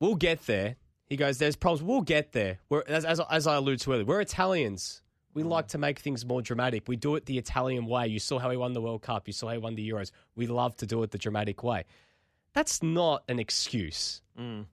"We'll 0.00 0.16
get 0.16 0.46
there." 0.46 0.76
He 1.06 1.16
goes, 1.16 1.38
"There's 1.38 1.56
problems. 1.56 1.82
We'll 1.82 2.02
get 2.02 2.32
there." 2.32 2.58
We're, 2.68 2.82
as, 2.88 3.04
as, 3.04 3.20
as 3.30 3.46
I 3.46 3.56
alluded 3.56 3.80
to 3.80 3.92
earlier, 3.92 4.04
we're 4.04 4.20
Italians. 4.20 5.02
We 5.34 5.42
mm. 5.42 5.48
like 5.48 5.68
to 5.68 5.78
make 5.78 5.98
things 5.98 6.24
more 6.24 6.42
dramatic. 6.42 6.88
We 6.88 6.96
do 6.96 7.16
it 7.16 7.26
the 7.26 7.38
Italian 7.38 7.86
way. 7.86 8.08
You 8.08 8.18
saw 8.18 8.38
how 8.38 8.50
he 8.50 8.56
won 8.56 8.72
the 8.72 8.80
World 8.80 9.02
Cup. 9.02 9.26
You 9.26 9.32
saw 9.32 9.48
how 9.48 9.52
he 9.52 9.58
won 9.58 9.74
the 9.74 9.88
Euros. 9.88 10.10
We 10.36 10.46
love 10.46 10.76
to 10.76 10.86
do 10.86 11.02
it 11.02 11.10
the 11.10 11.18
dramatic 11.18 11.62
way. 11.62 11.84
That's 12.54 12.82
not 12.82 13.22
an 13.28 13.38
excuse. 13.38 14.22
Mm. 14.38 14.66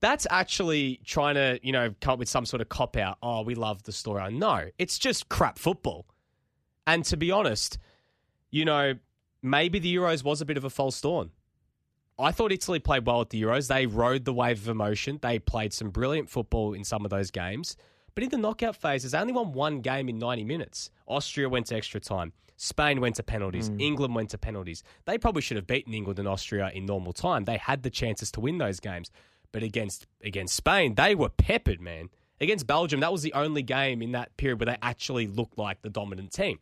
That's 0.00 0.26
actually 0.30 1.00
trying 1.04 1.34
to, 1.34 1.60
you 1.62 1.72
know, 1.72 1.94
come 2.00 2.14
up 2.14 2.18
with 2.18 2.28
some 2.28 2.46
sort 2.46 2.62
of 2.62 2.68
cop 2.68 2.96
out. 2.96 3.18
Oh, 3.22 3.42
we 3.42 3.54
love 3.54 3.82
the 3.82 3.92
story. 3.92 4.32
No, 4.32 4.68
it's 4.78 4.98
just 4.98 5.28
crap 5.28 5.58
football. 5.58 6.06
And 6.86 7.04
to 7.06 7.16
be 7.16 7.30
honest, 7.30 7.78
you 8.50 8.64
know, 8.64 8.94
maybe 9.42 9.78
the 9.78 9.94
Euros 9.94 10.24
was 10.24 10.40
a 10.40 10.46
bit 10.46 10.56
of 10.56 10.64
a 10.64 10.70
false 10.70 11.00
dawn. 11.00 11.30
I 12.18 12.32
thought 12.32 12.52
Italy 12.52 12.78
played 12.78 13.06
well 13.06 13.22
at 13.22 13.30
the 13.30 13.40
Euros. 13.40 13.68
They 13.68 13.86
rode 13.86 14.24
the 14.24 14.34
wave 14.34 14.62
of 14.62 14.68
emotion. 14.68 15.18
They 15.22 15.38
played 15.38 15.72
some 15.72 15.90
brilliant 15.90 16.28
football 16.28 16.74
in 16.74 16.84
some 16.84 17.04
of 17.04 17.10
those 17.10 17.30
games. 17.30 17.76
But 18.14 18.24
in 18.24 18.30
the 18.30 18.38
knockout 18.38 18.76
phases, 18.76 19.12
they 19.12 19.18
only 19.18 19.32
won 19.32 19.52
one 19.52 19.80
game 19.80 20.08
in 20.08 20.18
90 20.18 20.44
minutes. 20.44 20.90
Austria 21.06 21.48
went 21.48 21.66
to 21.66 21.76
extra 21.76 22.00
time. 22.00 22.32
Spain 22.56 23.00
went 23.00 23.16
to 23.16 23.22
penalties. 23.22 23.70
Mm. 23.70 23.80
England 23.80 24.14
went 24.14 24.30
to 24.30 24.38
penalties. 24.38 24.82
They 25.06 25.16
probably 25.16 25.40
should 25.40 25.56
have 25.56 25.66
beaten 25.66 25.94
England 25.94 26.18
and 26.18 26.28
Austria 26.28 26.70
in 26.74 26.84
normal 26.84 27.14
time. 27.14 27.44
They 27.44 27.56
had 27.56 27.82
the 27.82 27.90
chances 27.90 28.30
to 28.32 28.40
win 28.40 28.58
those 28.58 28.80
games. 28.80 29.10
But 29.52 29.62
against 29.62 30.06
against 30.22 30.54
Spain, 30.54 30.94
they 30.94 31.14
were 31.14 31.30
peppered, 31.30 31.80
man. 31.80 32.10
Against 32.40 32.66
Belgium, 32.66 33.00
that 33.00 33.12
was 33.12 33.22
the 33.22 33.32
only 33.32 33.62
game 33.62 34.02
in 34.02 34.12
that 34.12 34.36
period 34.36 34.60
where 34.60 34.66
they 34.66 34.78
actually 34.82 35.26
looked 35.26 35.58
like 35.58 35.82
the 35.82 35.90
dominant 35.90 36.32
team. 36.32 36.58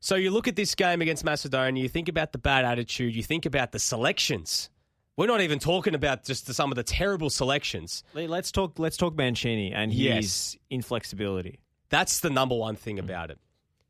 So 0.00 0.14
you 0.14 0.30
look 0.30 0.46
at 0.46 0.56
this 0.56 0.74
game 0.74 1.02
against 1.02 1.24
Macedonia, 1.24 1.82
you 1.82 1.88
think 1.88 2.08
about 2.08 2.32
the 2.32 2.38
bad 2.38 2.64
attitude, 2.64 3.16
you 3.16 3.22
think 3.22 3.46
about 3.46 3.72
the 3.72 3.78
selections. 3.78 4.70
We're 5.18 5.26
not 5.26 5.40
even 5.40 5.58
talking 5.58 5.96
about 5.96 6.24
just 6.24 6.46
the, 6.46 6.54
some 6.54 6.70
of 6.70 6.76
the 6.76 6.84
terrible 6.84 7.28
selections. 7.28 8.04
Let's 8.14 8.52
talk. 8.52 8.78
Let's 8.78 8.96
talk 8.96 9.16
Mancini 9.16 9.72
and 9.72 9.92
his 9.92 10.00
Yes. 10.00 10.56
inflexibility. 10.70 11.58
That's 11.88 12.20
the 12.20 12.30
number 12.30 12.54
one 12.54 12.76
thing 12.76 13.00
about 13.00 13.32
it. 13.32 13.40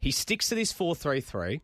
He 0.00 0.11
sticks 0.11 0.49
to 0.49 0.54
this 0.54 0.73
4-3-3, 0.73 1.61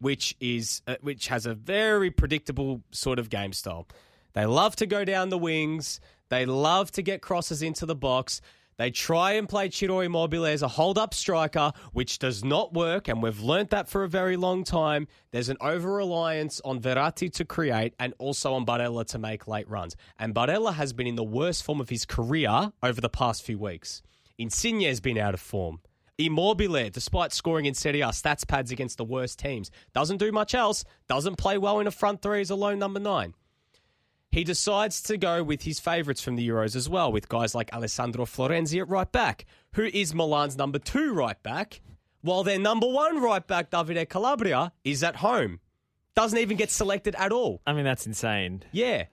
which 0.00 0.36
is 0.40 0.82
uh, 0.88 0.96
which 1.00 1.28
has 1.28 1.46
a 1.46 1.54
very 1.54 2.10
predictable 2.10 2.82
sort 2.90 3.20
of 3.20 3.30
game 3.30 3.52
style. 3.52 3.86
They 4.32 4.46
love 4.46 4.74
to 4.76 4.86
go 4.86 5.04
down 5.04 5.28
the 5.28 5.38
wings. 5.38 6.00
They 6.28 6.44
love 6.44 6.90
to 6.92 7.02
get 7.02 7.22
crosses 7.22 7.62
into 7.62 7.86
the 7.86 7.94
box. 7.94 8.40
They 8.78 8.92
try 8.92 9.32
and 9.32 9.48
play 9.48 9.70
Ciro 9.70 9.98
Immobile 9.98 10.46
as 10.46 10.62
a 10.62 10.68
hold-up 10.68 11.12
striker, 11.12 11.72
which 11.92 12.20
does 12.20 12.44
not 12.44 12.72
work, 12.72 13.08
and 13.08 13.20
we've 13.20 13.40
learnt 13.40 13.70
that 13.70 13.88
for 13.88 14.04
a 14.04 14.08
very 14.08 14.36
long 14.36 14.62
time. 14.62 15.08
There's 15.32 15.48
an 15.48 15.56
over-reliance 15.60 16.60
on 16.64 16.80
Verratti 16.80 17.32
to 17.34 17.44
create 17.44 17.94
and 17.98 18.14
also 18.18 18.54
on 18.54 18.64
Barella 18.64 19.04
to 19.06 19.18
make 19.18 19.48
late 19.48 19.68
runs. 19.68 19.96
And 20.16 20.32
Barella 20.32 20.74
has 20.74 20.92
been 20.92 21.08
in 21.08 21.16
the 21.16 21.24
worst 21.24 21.64
form 21.64 21.80
of 21.80 21.88
his 21.88 22.06
career 22.06 22.72
over 22.80 23.00
the 23.00 23.08
past 23.08 23.42
few 23.42 23.58
weeks. 23.58 24.00
Insigne 24.38 24.82
has 24.82 25.00
been 25.00 25.18
out 25.18 25.34
of 25.34 25.40
form. 25.40 25.80
Immobile, 26.16 26.90
despite 26.90 27.32
scoring 27.32 27.66
in 27.66 27.74
Serie 27.74 28.00
A, 28.00 28.08
stats 28.08 28.46
pads 28.46 28.70
against 28.70 28.96
the 28.96 29.04
worst 29.04 29.40
teams, 29.40 29.72
doesn't 29.92 30.18
do 30.18 30.30
much 30.30 30.54
else, 30.54 30.84
doesn't 31.08 31.36
play 31.36 31.58
well 31.58 31.80
in 31.80 31.88
a 31.88 31.92
front 31.92 32.22
three 32.22 32.40
as 32.40 32.50
a 32.50 32.54
lone 32.54 32.78
number 32.78 33.00
nine. 33.00 33.34
He 34.30 34.44
decides 34.44 35.00
to 35.04 35.16
go 35.16 35.42
with 35.42 35.62
his 35.62 35.80
favourites 35.80 36.20
from 36.22 36.36
the 36.36 36.46
Euros 36.46 36.76
as 36.76 36.88
well, 36.88 37.10
with 37.10 37.28
guys 37.28 37.54
like 37.54 37.72
Alessandro 37.72 38.26
Florenzi 38.26 38.80
at 38.80 38.88
right 38.88 39.10
back, 39.10 39.46
who 39.74 39.84
is 39.84 40.14
Milan's 40.14 40.56
number 40.56 40.78
two 40.78 41.12
right 41.14 41.42
back, 41.42 41.80
while 42.20 42.44
their 42.44 42.58
number 42.58 42.86
one 42.86 43.22
right 43.22 43.46
back, 43.46 43.70
Davide 43.70 44.08
Calabria, 44.08 44.72
is 44.84 45.02
at 45.02 45.16
home. 45.16 45.60
Doesn't 46.14 46.38
even 46.38 46.56
get 46.56 46.70
selected 46.70 47.14
at 47.14 47.32
all. 47.32 47.62
I 47.66 47.72
mean, 47.72 47.84
that's 47.84 48.06
insane. 48.06 48.64
Yeah. 48.72 49.04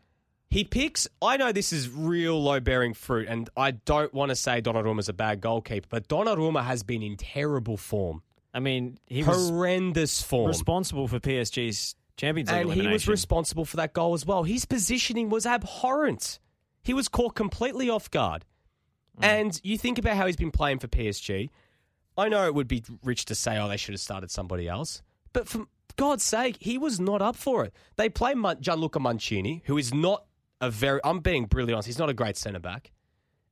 He 0.49 0.63
picks, 0.63 1.07
I 1.21 1.37
know 1.37 1.51
this 1.51 1.71
is 1.73 1.89
real 1.89 2.41
low 2.41 2.59
bearing 2.59 2.93
fruit, 2.93 3.27
and 3.27 3.49
I 3.55 3.71
don't 3.71 4.13
want 4.13 4.29
to 4.29 4.35
say 4.35 4.61
Donnarumma's 4.61 5.09
a 5.09 5.13
bad 5.13 5.41
goalkeeper, 5.41 5.87
but 5.89 6.07
Donnarumma 6.07 6.63
has 6.63 6.83
been 6.83 7.01
in 7.03 7.15
terrible 7.17 7.77
form. 7.77 8.21
I 8.53 8.59
mean, 8.59 8.99
he 9.05 9.23
was 9.23 9.49
Horrendous 9.49 10.21
form. 10.21 10.47
responsible 10.47 11.07
for 11.07 11.19
PSG's 11.19 11.95
Champions 12.17 12.51
League 12.51 12.61
and 12.61 12.73
he 12.73 12.87
was 12.87 13.07
responsible 13.07 13.65
for 13.65 13.77
that 13.77 13.93
goal 13.93 14.13
as 14.13 14.25
well. 14.25 14.43
His 14.43 14.65
positioning 14.65 15.29
was 15.29 15.45
abhorrent. 15.45 16.39
He 16.83 16.93
was 16.93 17.07
caught 17.07 17.35
completely 17.35 17.89
off 17.89 18.09
guard. 18.09 18.45
Mm. 19.19 19.25
And 19.25 19.61
you 19.63 19.77
think 19.77 19.97
about 19.97 20.15
how 20.15 20.25
he's 20.25 20.35
been 20.35 20.51
playing 20.51 20.79
for 20.79 20.87
PSG. 20.87 21.49
I 22.17 22.29
know 22.29 22.45
it 22.45 22.55
would 22.55 22.67
be 22.67 22.83
rich 23.03 23.25
to 23.25 23.35
say, 23.35 23.57
oh, 23.57 23.67
they 23.67 23.77
should 23.77 23.93
have 23.93 24.01
started 24.01 24.31
somebody 24.31 24.67
else. 24.67 25.01
But 25.33 25.47
for 25.49 25.65
God's 25.97 26.23
sake, 26.23 26.57
he 26.59 26.77
was 26.77 26.99
not 26.99 27.21
up 27.21 27.35
for 27.35 27.65
it. 27.65 27.73
They 27.97 28.09
play 28.09 28.33
Gianluca 28.61 28.99
Mancini, 28.99 29.63
who 29.65 29.77
is 29.77 29.93
not 29.93 30.25
a 30.61 30.69
very, 30.69 31.01
I'm 31.03 31.19
being 31.19 31.45
brilliant 31.45 31.75
honest, 31.75 31.87
he's 31.87 31.99
not 31.99 32.09
a 32.09 32.13
great 32.13 32.37
centre 32.37 32.59
back. 32.59 32.91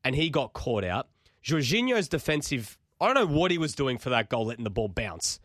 And 0.04 0.16
he 0.16 0.30
got 0.30 0.54
caught 0.54 0.84
out. 0.84 1.10
Jorginho's 1.44 2.08
defensive, 2.08 2.78
I 3.02 3.08
don't 3.12 3.16
know 3.16 3.38
what 3.38 3.52
he 3.52 3.58
was 3.58 3.76
doing 3.76 3.98
for 3.98 4.10
that 4.12 4.30
goal, 4.30 4.46
letting 4.46 4.64
the 4.64 4.70
ball 4.70 4.88
bounce. 4.88 5.40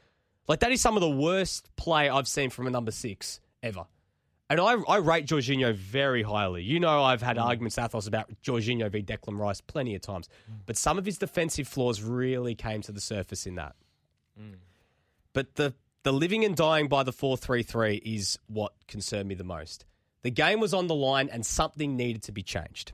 Like, 0.48 0.60
that 0.60 0.72
is 0.72 0.80
some 0.80 0.96
of 0.96 1.00
the 1.02 1.10
worst 1.10 1.68
play 1.76 2.08
I've 2.08 2.28
seen 2.28 2.50
from 2.50 2.66
a 2.66 2.70
number 2.70 2.90
six 2.90 3.40
ever. 3.62 3.84
And 4.50 4.60
I, 4.60 4.76
I 4.88 4.96
rate 4.96 5.26
Jorginho 5.26 5.74
very 5.74 6.22
highly. 6.22 6.62
You 6.62 6.80
know, 6.80 7.02
I've 7.02 7.20
had 7.20 7.36
mm. 7.36 7.44
arguments, 7.44 7.76
Athos, 7.76 8.06
about 8.06 8.30
Jorginho 8.42 8.90
v. 8.90 9.02
Declan 9.02 9.38
Rice 9.38 9.60
plenty 9.60 9.94
of 9.94 10.00
times. 10.00 10.28
Mm. 10.50 10.60
But 10.64 10.78
some 10.78 10.96
of 10.96 11.04
his 11.04 11.18
defensive 11.18 11.68
flaws 11.68 12.02
really 12.02 12.54
came 12.54 12.80
to 12.82 12.92
the 12.92 13.00
surface 13.00 13.46
in 13.46 13.56
that. 13.56 13.76
Mm. 14.40 14.54
But 15.34 15.56
the, 15.56 15.74
the 16.02 16.12
living 16.12 16.46
and 16.46 16.56
dying 16.56 16.88
by 16.88 17.02
the 17.02 17.12
4 17.12 17.36
3 17.36 17.62
3 17.62 17.96
is 17.96 18.38
what 18.46 18.72
concerned 18.86 19.28
me 19.28 19.34
the 19.34 19.44
most. 19.44 19.84
The 20.22 20.30
game 20.30 20.60
was 20.60 20.72
on 20.72 20.86
the 20.86 20.94
line 20.94 21.28
and 21.30 21.44
something 21.44 21.96
needed 21.96 22.22
to 22.24 22.32
be 22.32 22.42
changed. 22.42 22.92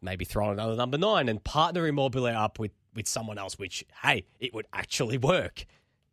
Maybe 0.00 0.24
throw 0.24 0.46
on 0.46 0.52
another 0.54 0.76
number 0.76 0.96
nine 0.96 1.28
and 1.28 1.42
partner 1.42 1.86
Immobile 1.86 2.26
up 2.26 2.58
with, 2.58 2.72
with 2.94 3.06
someone 3.06 3.36
else, 3.36 3.58
which, 3.58 3.84
hey, 4.02 4.24
it 4.40 4.54
would 4.54 4.66
actually 4.72 5.18
work. 5.18 5.66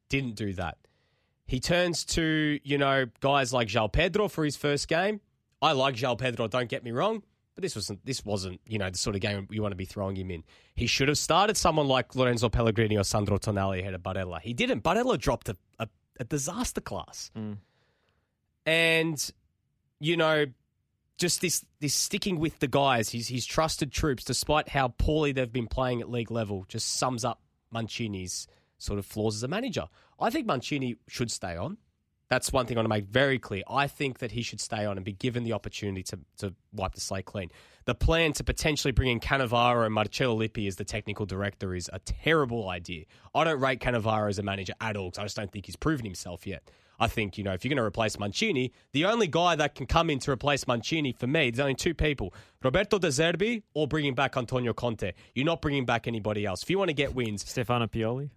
Didn't 0.10 0.36
do 0.36 0.54
that. 0.54 0.78
He 1.48 1.60
turns 1.60 2.06
to, 2.06 2.60
you 2.64 2.78
know, 2.78 3.06
guys 3.20 3.54
like 3.54 3.68
João 3.68 3.92
Pedro 3.92 4.28
for 4.28 4.44
his 4.44 4.56
first 4.56 4.88
game. 4.88 5.22
I 5.62 5.74
like 5.74 5.96
João 5.96 6.18
Pedro, 6.18 6.48
don't 6.48 6.70
get 6.70 6.84
me 6.84 6.92
wrong. 6.92 7.24
but 7.56 7.62
this 7.62 7.76
wasn't 7.76 8.06
this 8.06 8.24
wasn't 8.26 8.60
you 8.66 8.78
know 8.78 8.90
the 8.90 8.98
sort 8.98 9.16
of 9.16 9.22
game 9.22 9.48
you 9.50 9.62
want 9.62 9.72
to 9.72 9.78
be 9.78 9.86
throwing 9.86 10.16
him 10.16 10.30
in. 10.30 10.44
He 10.76 10.88
should 10.88 11.08
have 11.08 11.18
started 11.18 11.58
someone 11.58 11.88
like 11.88 12.16
Lorenzo 12.16 12.50
Pellegrini 12.50 12.98
or 12.98 13.04
Sandro 13.04 13.38
Tonali 13.38 13.80
ahead 13.80 13.94
of 13.94 14.02
Barella. 14.02 14.42
He 14.42 14.54
didn't. 14.54 14.84
Barella 14.84 15.18
dropped 15.18 15.50
a, 15.50 15.56
a, 15.80 15.88
a 16.20 16.26
disaster 16.26 16.82
class, 16.82 17.32
mm. 17.36 17.58
and 18.66 19.32
you 20.00 20.18
know 20.18 20.46
just 21.18 21.40
this 21.42 21.66
this 21.80 21.96
sticking 21.96 22.40
with 22.40 22.60
the 22.60 22.68
guys, 22.68 23.10
his 23.10 23.30
his 23.30 23.46
trusted 23.46 23.92
troops, 23.92 24.24
despite 24.26 24.70
how 24.70 24.90
poorly 24.90 25.32
they've 25.32 25.52
been 25.52 25.68
playing 25.68 26.02
at 26.02 26.12
league 26.12 26.32
level, 26.32 26.66
just 26.68 26.98
sums 26.98 27.24
up 27.24 27.42
Mancini's 27.72 28.48
sort 28.78 29.00
of 29.00 29.06
flaws 29.06 29.36
as 29.36 29.44
a 29.44 29.48
manager. 29.48 29.88
I 30.20 30.30
think 30.30 30.46
Mancini 30.46 30.98
should 31.08 31.32
stay 31.32 31.56
on. 31.56 31.78
That's 32.28 32.52
one 32.52 32.66
thing 32.66 32.78
I 32.78 32.80
want 32.80 32.86
to 32.86 32.90
make 32.90 33.06
very 33.06 33.38
clear. 33.38 33.62
I 33.70 33.88
think 33.88 34.18
that 34.20 34.32
he 34.32 34.42
should 34.42 34.60
stay 34.60 34.86
on 34.86 34.98
and 34.98 35.06
be 35.06 35.14
given 35.14 35.44
the 35.44 35.54
opportunity 35.54 36.02
to, 36.04 36.20
to 36.38 36.56
wipe 36.74 36.96
the 36.96 37.02
slate 37.02 37.26
clean. 37.26 37.52
The 37.86 37.94
plan 37.94 38.34
to 38.34 38.44
potentially 38.44 38.92
bring 38.92 39.10
in 39.10 39.20
Cannavaro 39.20 39.86
and 39.86 39.94
Marcello 39.94 40.34
Lippi 40.36 40.66
as 40.68 40.76
the 40.76 40.86
technical 40.86 41.28
director 41.28 41.76
is 41.76 41.90
a 41.94 42.00
terrible 42.00 42.68
idea. 42.68 43.06
I 43.36 43.44
don't 43.44 43.60
rate 43.60 43.80
Cannavaro 43.80 44.28
as 44.28 44.40
a 44.40 44.44
manager 44.44 44.74
at 44.82 44.98
all 44.98 45.10
because 45.10 45.20
I 45.20 45.24
just 45.24 45.36
don't 45.36 45.52
think 45.52 45.68
he's 45.68 45.76
proven 45.76 46.04
himself 46.04 46.48
yet. 46.48 46.72
I 47.00 47.08
think, 47.08 47.38
you 47.38 47.44
know, 47.44 47.54
if 47.54 47.64
you're 47.64 47.70
going 47.70 47.78
to 47.78 47.84
replace 47.84 48.18
Mancini, 48.18 48.72
the 48.94 49.06
only 49.06 49.28
guy 49.28 49.56
that 49.58 49.76
can 49.76 49.86
come 49.86 50.10
in 50.10 50.18
to 50.20 50.32
replace 50.32 50.66
Mancini 50.66 51.12
for 51.12 51.28
me, 51.28 51.52
there's 51.52 51.60
only 51.60 51.76
two 51.76 51.94
people 51.94 52.34
Roberto 52.64 52.98
De 52.98 53.10
Zerbi 53.10 53.64
or 53.74 53.88
bringing 53.88 54.16
back 54.16 54.36
Antonio 54.38 54.74
Conte. 54.74 55.12
You're 55.36 55.46
not 55.46 55.62
bringing 55.62 55.86
back 55.86 56.08
anybody 56.08 56.46
else. 56.46 56.64
If 56.64 56.70
you 56.70 56.80
want 56.80 56.90
to 56.90 56.94
get 56.94 57.14
wins, 57.14 57.48
Stefano 57.48 57.86
Pioli. 57.86 58.30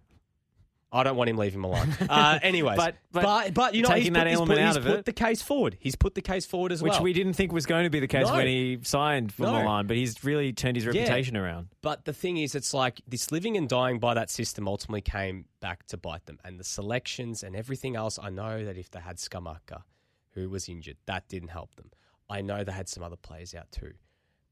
I 0.91 1.03
don't 1.03 1.15
want 1.15 1.29
him 1.29 1.37
leaving 1.37 1.61
Milan. 1.61 1.93
Uh, 2.09 2.39
anyways, 2.41 2.77
But- 2.77 2.95
but, 3.11 3.21
but 3.23 3.53
but 3.53 3.75
you 3.75 3.83
know 3.83 3.89
taking 3.89 4.03
he's 4.05 4.13
that 4.13 4.19
put, 4.23 4.27
he's 4.27 4.37
element 4.37 4.59
put, 4.59 4.63
out 4.65 4.77
of 4.77 4.87
it- 4.87 5.05
the 5.05 5.13
case 5.13 5.41
forward. 5.41 5.77
He's 5.79 5.95
put 5.95 6.15
the 6.15 6.21
case 6.21 6.45
forward 6.47 6.71
as 6.71 6.81
Which 6.81 6.91
well. 6.91 6.99
Which 6.99 7.03
we 7.03 7.13
didn't 7.13 7.33
think 7.33 7.51
was 7.51 7.65
going 7.67 7.83
to 7.83 7.89
be 7.91 7.99
the 7.99 8.07
case 8.07 8.27
No. 8.27 8.33
when 8.35 8.47
he 8.47 8.79
signed 8.81 9.31
for 9.31 9.43
No. 9.43 9.51
Milan, 9.53 9.85
but 9.85 9.97
he's 9.97 10.23
really 10.23 10.51
turned 10.53 10.77
his 10.77 10.85
reputation 10.87 11.37
around. 11.37 11.67
But 11.81 12.05
the 12.05 12.13
thing 12.13 12.37
is, 12.37 12.55
it's 12.55 12.73
like 12.73 13.01
this 13.07 13.31
living 13.31 13.55
and 13.55 13.69
dying 13.69 13.99
by 13.99 14.15
that 14.15 14.29
system 14.31 14.67
ultimately 14.67 15.01
came 15.01 15.45
back 15.59 15.85
to 15.87 15.97
bite 15.97 16.25
them. 16.25 16.39
And 16.43 16.59
the 16.59 16.63
selections 16.63 17.43
and 17.43 17.55
everything 17.55 17.95
else, 17.95 18.17
I 18.21 18.29
know 18.31 18.65
that 18.65 18.77
if 18.77 18.89
they 18.89 18.99
had 18.99 19.17
Scamacca, 19.17 19.83
who 20.31 20.49
was 20.49 20.67
injured, 20.69 20.97
that 21.05 21.27
didn't 21.27 21.49
help 21.49 21.75
them. 21.75 21.91
I 22.29 22.41
know 22.41 22.63
they 22.63 22.71
had 22.71 22.89
some 22.89 23.03
other 23.03 23.15
players 23.15 23.53
out 23.53 23.71
too. 23.71 23.93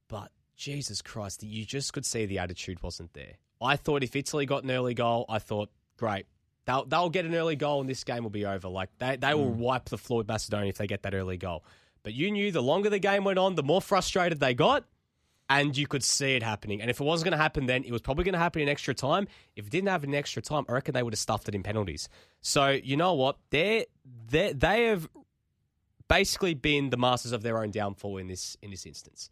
But 0.08 0.32
Jesus 0.56 1.02
Christ, 1.02 1.44
you 1.44 1.66
just 1.66 1.94
could 1.94 2.06
see 2.06 2.26
the 2.26 2.40
attitude 2.40 2.82
wasn't 2.84 3.14
there. 3.14 3.34
I 3.62 3.76
thought 3.76 4.04
if 4.04 4.16
Italy 4.16 4.46
got 4.46 4.64
an 4.64 4.72
early 4.72 4.94
goal, 4.94 5.26
I 5.30 5.40
thought, 5.40 5.70
great. 5.98 6.26
They'll, 6.66 6.86
they'll 6.86 7.10
get 7.10 7.26
an 7.26 7.34
early 7.36 7.56
goal 7.56 7.82
and 7.82 7.90
this 7.90 8.04
game 8.04 8.24
will 8.24 8.30
be 8.30 8.46
over. 8.46 8.68
Like 8.68 8.90
they, 9.00 9.16
they 9.16 9.34
will 9.34 9.52
mm. 9.52 9.58
wipe 9.58 9.90
the 9.90 9.98
floor 9.98 10.20
with 10.20 10.28
Macedonia 10.28 10.70
if 10.70 10.78
they 10.78 10.88
get 10.88 11.04
that 11.04 11.14
early 11.14 11.38
goal. 11.38 11.64
But 12.04 12.14
you 12.14 12.32
knew 12.32 12.52
the 12.52 12.62
longer 12.62 12.90
the 12.90 13.00
game 13.00 13.24
went 13.24 13.40
on, 13.40 13.56
the 13.56 13.64
more 13.64 13.82
frustrated 13.82 14.40
they 14.40 14.54
got 14.54 14.86
and 15.50 15.76
you 15.78 15.88
could 15.88 16.04
see 16.04 16.36
it 16.36 16.44
happening. 16.44 16.82
And 16.82 16.90
if 16.90 17.00
it 17.00 17.04
wasn't 17.04 17.26
going 17.26 17.38
to 17.38 17.42
happen 17.42 17.66
then, 17.66 17.84
it 17.84 17.92
was 17.92 18.02
probably 18.02 18.24
going 18.26 18.34
to 18.34 18.40
happen 18.40 18.62
in 18.62 18.70
extra 18.70 18.94
time. 18.94 19.28
If 19.56 19.68
it 19.68 19.70
didn't 19.72 19.90
have 19.90 20.04
an 20.04 20.14
extra 20.14 20.42
time, 20.42 20.66
I 20.68 20.74
reckon 20.74 20.94
they 20.94 21.04
would 21.04 21.14
have 21.14 21.20
stuffed 21.20 21.48
it 21.48 21.56
in 21.56 21.64
penalties. 21.64 22.10
So 22.42 22.70
you 22.70 22.98
know 22.98 23.14
what? 23.14 23.38
They 23.50 23.86
they 24.30 24.54
they 24.54 24.86
have 24.86 25.08
basically 26.08 26.54
been 26.54 26.90
the 26.90 26.98
masters 26.98 27.32
of 27.32 27.44
their 27.44 27.58
own 27.60 27.72
downfall 27.72 28.18
in 28.18 28.28
this 28.28 28.58
in 28.62 28.72
this 28.72 28.86
instance. 28.86 29.30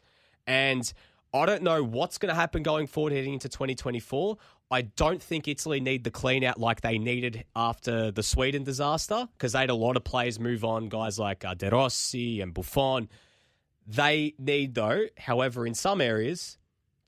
And 0.48 0.92
I 1.34 1.46
don't 1.46 1.64
know 1.64 1.84
what's 1.84 2.18
going 2.18 2.30
to 2.30 2.36
happen 2.36 2.64
going 2.64 2.88
forward 2.88 3.12
heading 3.12 3.34
into 3.34 3.50
2024. 3.50 4.38
I 4.72 4.82
don't 4.82 5.22
think 5.22 5.48
Italy 5.48 5.80
need 5.80 6.04
the 6.04 6.12
clean 6.12 6.44
out 6.44 6.60
like 6.60 6.82
they 6.82 6.98
needed 6.98 7.46
after 7.56 8.12
the 8.12 8.24
Sweden 8.24 8.64
disaster 8.64 9.28
because 9.34 9.54
they 9.54 9.60
had 9.60 9.70
a 9.70 9.76
lot 9.76 9.96
of 9.96 10.04
players 10.04 10.40
move 10.40 10.64
on, 10.66 10.90
guys 10.90 11.20
like 11.20 11.46
uh, 11.46 11.54
De 11.54 11.70
Rossi 11.70 12.42
and 12.42 12.54
Buffon. 12.54 13.08
They 13.88 14.34
need, 14.40 14.74
though, 14.74 15.06
however, 15.18 15.68
in 15.68 15.76
some 15.76 16.02
areas, 16.02 16.58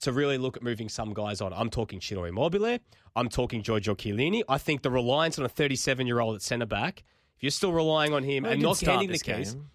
to 0.02 0.12
really 0.12 0.38
look 0.38 0.56
at 0.56 0.62
moving 0.62 0.88
some 0.88 1.12
guys 1.12 1.40
on. 1.40 1.52
I'm 1.52 1.70
talking 1.70 2.00
Ciro 2.00 2.24
Immobile. 2.24 2.78
I'm 3.16 3.28
talking 3.28 3.62
Giorgio 3.62 3.96
Chiellini. 3.96 4.42
I 4.48 4.58
think 4.58 4.82
the 4.82 4.90
reliance 4.90 5.38
on 5.40 5.44
a 5.44 5.48
37 5.48 6.06
year 6.06 6.20
old 6.20 6.36
at 6.36 6.42
centre 6.42 6.66
back, 6.66 7.02
if 7.36 7.42
you're 7.42 7.50
still 7.50 7.72
relying 7.72 8.14
on 8.14 8.22
him 8.22 8.44
and 8.44 8.62
not 8.62 8.76
start 8.76 8.98
handing 8.98 9.10
the 9.10 9.18
game. 9.18 9.70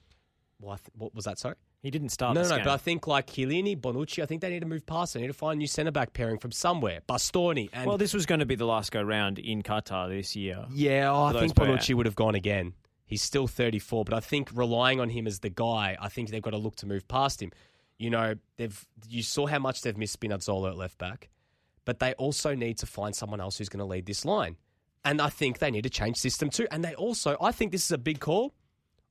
Well, 0.61 0.77
th- 0.77 0.87
what 0.97 1.13
was 1.13 1.25
that, 1.25 1.37
sorry? 1.39 1.55
He 1.83 1.91
didn't 1.91 2.09
start 2.09 2.33
No, 2.35 2.43
no, 2.43 2.49
game. 2.49 2.63
but 2.63 2.71
I 2.71 2.77
think 2.77 3.07
like 3.07 3.27
Chiellini, 3.27 3.77
Bonucci, 3.79 4.23
I 4.23 4.25
think 4.25 4.41
they 4.41 4.49
need 4.49 4.61
to 4.61 4.65
move 4.65 4.85
past. 4.85 5.13
They 5.13 5.19
need 5.21 5.27
to 5.27 5.33
find 5.33 5.57
a 5.57 5.59
new 5.59 5.67
centre 5.67 5.91
back 5.91 6.13
pairing 6.13 6.37
from 6.39 6.53
somewhere. 6.53 7.01
Bastoni 7.09 7.69
and 7.73 7.85
well, 7.85 7.97
this 7.97 8.13
was 8.13 8.25
going 8.25 8.39
to 8.39 8.45
be 8.45 8.55
the 8.55 8.65
last 8.65 8.93
go 8.93 9.01
round 9.01 9.37
in 9.37 9.61
Qatar 9.61 10.07
this 10.09 10.33
year. 10.33 10.65
yeah, 10.71 11.11
oh, 11.11 11.25
I 11.25 11.33
think. 11.33 11.53
Bonucci 11.55 11.93
would 11.93 12.05
have 12.05 12.15
gone 12.15 12.35
again. 12.35 12.73
He's 13.05 13.21
still 13.21 13.47
34, 13.47 14.05
but 14.05 14.13
I 14.13 14.21
think 14.21 14.49
relying 14.55 15.01
on 15.01 15.09
him 15.09 15.27
as 15.27 15.39
the 15.39 15.49
guy, 15.49 15.97
I 15.99 16.07
think 16.07 16.29
they've 16.29 16.41
got 16.41 16.51
to 16.51 16.57
look 16.57 16.77
to 16.77 16.85
move 16.87 17.05
past 17.09 17.41
him. 17.41 17.51
You 17.99 18.09
know, 18.09 18.35
they've 18.55 18.87
you 19.09 19.21
saw 19.21 19.45
how 19.45 19.59
much 19.59 19.81
they've 19.81 19.97
missed 19.97 20.17
Spinazzola 20.19 20.69
at 20.69 20.77
left 20.77 20.97
back, 20.97 21.29
but 21.83 21.99
they 21.99 22.13
also 22.13 22.55
need 22.55 22.77
to 22.77 22.85
find 22.85 23.13
someone 23.13 23.41
else 23.41 23.57
who's 23.57 23.67
going 23.69 23.79
to 23.79 23.85
lead 23.85 24.05
this 24.05 24.23
line. 24.23 24.55
And 25.03 25.21
I 25.21 25.27
think 25.27 25.59
they 25.59 25.69
need 25.69 25.83
to 25.83 25.89
change 25.89 26.15
system 26.15 26.49
too. 26.49 26.65
And 26.71 26.81
they 26.81 26.95
also, 26.95 27.35
I 27.41 27.51
think 27.51 27.73
this 27.73 27.83
is 27.83 27.91
a 27.91 27.97
big 27.97 28.21
call. 28.21 28.53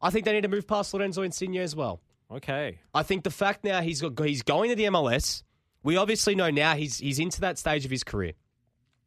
I 0.01 0.09
think 0.09 0.25
they 0.25 0.33
need 0.33 0.41
to 0.41 0.49
move 0.49 0.67
past 0.67 0.95
Lorenzo 0.95 1.21
Insigne 1.23 1.59
as 1.59 1.77
well. 1.77 2.01
Okay. 2.37 2.79
I 2.95 3.03
think 3.03 3.25
the 3.25 3.31
fact 3.31 3.65
now 3.65 3.81
he's 3.83 4.01
got, 4.01 4.19
he's 4.25 4.43
going 4.43 4.71
to 4.71 4.77
the 4.77 4.85
MLS. 4.85 5.43
We 5.83 5.97
obviously 5.97 6.35
know 6.35 6.51
now 6.51 6.75
he's 6.75 6.99
he's 6.99 7.19
into 7.19 7.41
that 7.43 7.59
stage 7.59 7.85
of 7.85 7.91
his 7.91 8.05
career. 8.05 8.33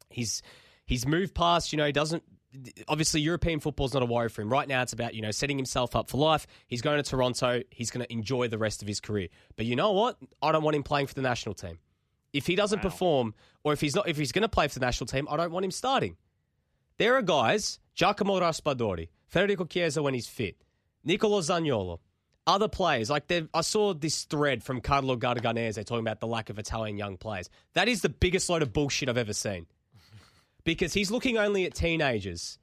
He's 0.10 0.42
he's 0.86 1.08
moved 1.08 1.34
past. 1.34 1.72
You 1.74 1.78
know, 1.78 1.86
he 1.86 1.92
doesn't. 1.92 2.24
Obviously, 2.88 3.20
European 3.20 3.60
football's 3.60 3.94
not 3.94 4.02
a 4.02 4.06
worry 4.06 4.30
for 4.30 4.42
him 4.42 4.50
right 4.50 4.68
now. 4.68 4.82
It's 4.82 4.94
about 4.94 5.14
you 5.14 5.22
know 5.22 5.32
setting 5.32 5.58
himself 5.58 5.96
up 5.96 6.10
for 6.10 6.18
life. 6.18 6.46
He's 6.68 6.82
going 6.82 7.02
to 7.02 7.10
Toronto. 7.10 7.62
He's 7.70 7.92
going 7.92 8.06
to 8.06 8.12
enjoy 8.12 8.48
the 8.48 8.58
rest 8.58 8.82
of 8.82 8.88
his 8.88 9.00
career. 9.00 9.30
But 9.56 9.66
you 9.66 9.76
know 9.76 9.92
what? 9.92 10.18
I 10.42 10.52
don't 10.52 10.64
want 10.64 10.76
him 10.76 10.84
playing 10.84 11.08
for 11.08 11.14
the 11.14 11.22
national 11.22 11.56
team. 11.56 11.80
If 12.34 12.48
he 12.48 12.56
doesn't 12.56 12.82
perform, 12.82 13.34
or 13.64 13.72
if 13.72 13.80
he's 13.80 13.96
not, 13.96 14.08
if 14.08 14.18
he's 14.18 14.34
going 14.34 14.44
to 14.44 14.50
play 14.50 14.68
for 14.68 14.80
the 14.80 14.86
national 14.86 15.08
team, 15.08 15.28
I 15.30 15.38
don't 15.38 15.52
want 15.52 15.64
him 15.66 15.72
starting. 15.72 16.18
There 16.98 17.16
are 17.16 17.22
guys, 17.22 17.80
Giacomo 17.94 18.40
Raspadori, 18.40 19.10
Federico 19.28 19.66
Chiesa 19.66 20.04
when 20.04 20.14
he's 20.14 20.28
fit, 20.28 20.64
Nicolo 21.04 21.42
Zaniolo, 21.42 22.00
other 22.48 22.68
players. 22.68 23.10
Like 23.10 23.32
I 23.54 23.62
saw 23.62 23.94
this 23.94 24.24
thread 24.24 24.64
from 24.64 24.82
Carlo 24.82 25.16
Garganese 25.16 25.84
talking 25.86 26.00
about 26.06 26.20
the 26.20 26.28
lack 26.28 26.50
of 26.50 26.60
Italian 26.60 26.98
young 26.98 27.18
players. 27.18 27.50
That 27.74 27.88
is 27.88 28.02
the 28.02 28.10
biggest 28.10 28.50
load 28.50 28.62
of 28.62 28.74
bullshit 28.74 29.10
I've 29.10 29.18
ever 29.18 29.34
seen. 29.34 29.66
Because 30.64 30.94
he's 30.94 31.12
looking 31.12 31.38
only 31.38 31.66
at 31.66 31.76
teenagers. 31.76 32.58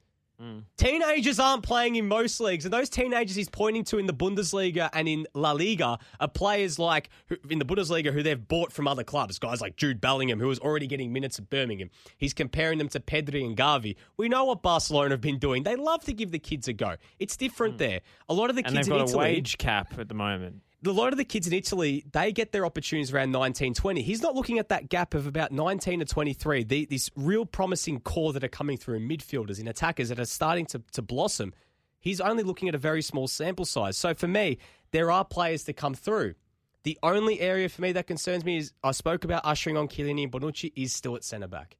Teenagers 0.77 1.39
aren't 1.39 1.63
playing 1.63 1.95
in 1.95 2.07
most 2.07 2.39
leagues, 2.39 2.65
and 2.65 2.73
those 2.73 2.89
teenagers 2.89 3.35
he's 3.35 3.49
pointing 3.49 3.83
to 3.85 3.97
in 3.97 4.07
the 4.07 4.13
Bundesliga 4.13 4.89
and 4.93 5.07
in 5.07 5.25
La 5.33 5.51
Liga 5.51 5.97
are 6.19 6.27
players 6.27 6.77
like 6.79 7.09
who, 7.27 7.37
in 7.49 7.59
the 7.59 7.65
Bundesliga 7.65 8.11
who 8.11 8.23
they've 8.23 8.47
bought 8.47 8.71
from 8.71 8.87
other 8.87 9.03
clubs. 9.03 9.39
Guys 9.39 9.61
like 9.61 9.75
Jude 9.75 10.01
Bellingham, 10.01 10.39
who 10.39 10.47
was 10.47 10.59
already 10.59 10.87
getting 10.87 11.13
minutes 11.13 11.39
at 11.39 11.49
Birmingham. 11.49 11.89
He's 12.17 12.33
comparing 12.33 12.77
them 12.77 12.89
to 12.89 12.99
Pedri 12.99 13.45
and 13.45 13.55
Gavi. 13.55 13.95
We 14.17 14.27
know 14.27 14.45
what 14.45 14.61
Barcelona 14.61 15.11
have 15.11 15.21
been 15.21 15.39
doing. 15.39 15.63
They 15.63 15.75
love 15.75 16.03
to 16.05 16.13
give 16.13 16.31
the 16.31 16.39
kids 16.39 16.67
a 16.67 16.73
go. 16.73 16.95
It's 17.19 17.37
different 17.37 17.75
hmm. 17.75 17.79
there. 17.79 18.01
A 18.27 18.33
lot 18.33 18.49
of 18.49 18.55
the. 18.55 18.63
And 18.65 18.75
kids 18.75 18.87
they've 18.87 18.95
in 18.95 19.05
got 19.05 19.13
a 19.13 19.17
wage 19.17 19.57
cap 19.57 19.97
at 19.97 20.09
the 20.09 20.15
moment. 20.15 20.61
A 20.85 20.91
lot 20.91 21.13
of 21.13 21.17
the 21.17 21.25
kids 21.25 21.47
in 21.47 21.53
Italy, 21.53 22.03
they 22.11 22.31
get 22.31 22.51
their 22.51 22.65
opportunities 22.65 23.13
around 23.13 23.31
19, 23.31 23.73
20. 23.73 24.01
He's 24.01 24.21
not 24.21 24.35
looking 24.35 24.59
at 24.59 24.69
that 24.69 24.89
gap 24.89 25.13
of 25.13 25.27
about 25.27 25.51
19 25.51 25.99
to 25.99 26.05
23, 26.05 26.63
the, 26.63 26.85
this 26.85 27.09
real 27.15 27.45
promising 27.45 27.99
core 27.99 28.33
that 28.33 28.43
are 28.43 28.49
coming 28.49 28.77
through 28.77 28.99
midfielders, 28.99 29.59
in 29.59 29.67
attackers 29.67 30.09
that 30.09 30.19
are 30.19 30.25
starting 30.25 30.65
to, 30.67 30.81
to 30.93 31.01
blossom. 31.01 31.53
He's 31.99 32.19
only 32.19 32.43
looking 32.43 32.67
at 32.67 32.75
a 32.75 32.79
very 32.79 33.01
small 33.01 33.27
sample 33.27 33.65
size. 33.65 33.97
So 33.97 34.13
for 34.13 34.27
me, 34.27 34.57
there 34.91 35.09
are 35.09 35.23
players 35.23 35.63
to 35.65 35.73
come 35.73 35.93
through. 35.93 36.35
The 36.83 36.99
only 37.01 37.39
area 37.39 37.69
for 37.69 37.81
me 37.81 37.93
that 37.93 38.07
concerns 38.07 38.43
me 38.43 38.57
is 38.57 38.73
I 38.83 38.91
spoke 38.91 39.23
about 39.23 39.45
ushering 39.45 39.77
on 39.77 39.87
Chiellini 39.87 40.23
and 40.23 40.31
Bonucci 40.31 40.73
is 40.75 40.93
still 40.93 41.15
at 41.15 41.23
centre 41.23 41.47
back 41.47 41.77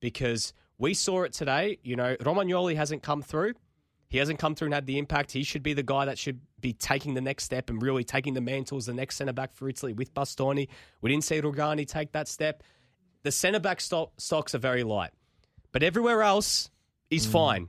because 0.00 0.54
we 0.78 0.94
saw 0.94 1.24
it 1.24 1.34
today. 1.34 1.78
You 1.82 1.96
know, 1.96 2.16
Romagnoli 2.16 2.74
hasn't 2.74 3.02
come 3.02 3.20
through. 3.20 3.52
He 4.08 4.18
hasn't 4.18 4.38
come 4.38 4.54
through 4.54 4.66
and 4.66 4.74
had 4.74 4.86
the 4.86 4.98
impact. 4.98 5.32
He 5.32 5.42
should 5.42 5.62
be 5.62 5.74
the 5.74 5.82
guy 5.82 6.06
that 6.06 6.18
should 6.18 6.40
be 6.60 6.72
taking 6.72 7.14
the 7.14 7.20
next 7.20 7.44
step 7.44 7.70
and 7.70 7.82
really 7.82 8.04
taking 8.04 8.34
the 8.34 8.40
mantle 8.40 8.78
as 8.78 8.86
the 8.86 8.94
next 8.94 9.16
centre 9.16 9.32
back 9.32 9.52
for 9.54 9.68
Italy 9.68 9.92
with 9.92 10.14
Bastoni. 10.14 10.68
We 11.00 11.10
didn't 11.10 11.24
see 11.24 11.40
Rugani 11.40 11.86
take 11.86 12.12
that 12.12 12.28
step. 12.28 12.62
The 13.22 13.32
centre 13.32 13.60
back 13.60 13.80
stock, 13.80 14.12
stocks 14.18 14.54
are 14.54 14.58
very 14.58 14.84
light, 14.84 15.10
but 15.72 15.82
everywhere 15.82 16.22
else 16.22 16.70
is 17.10 17.26
mm. 17.26 17.32
fine. 17.32 17.68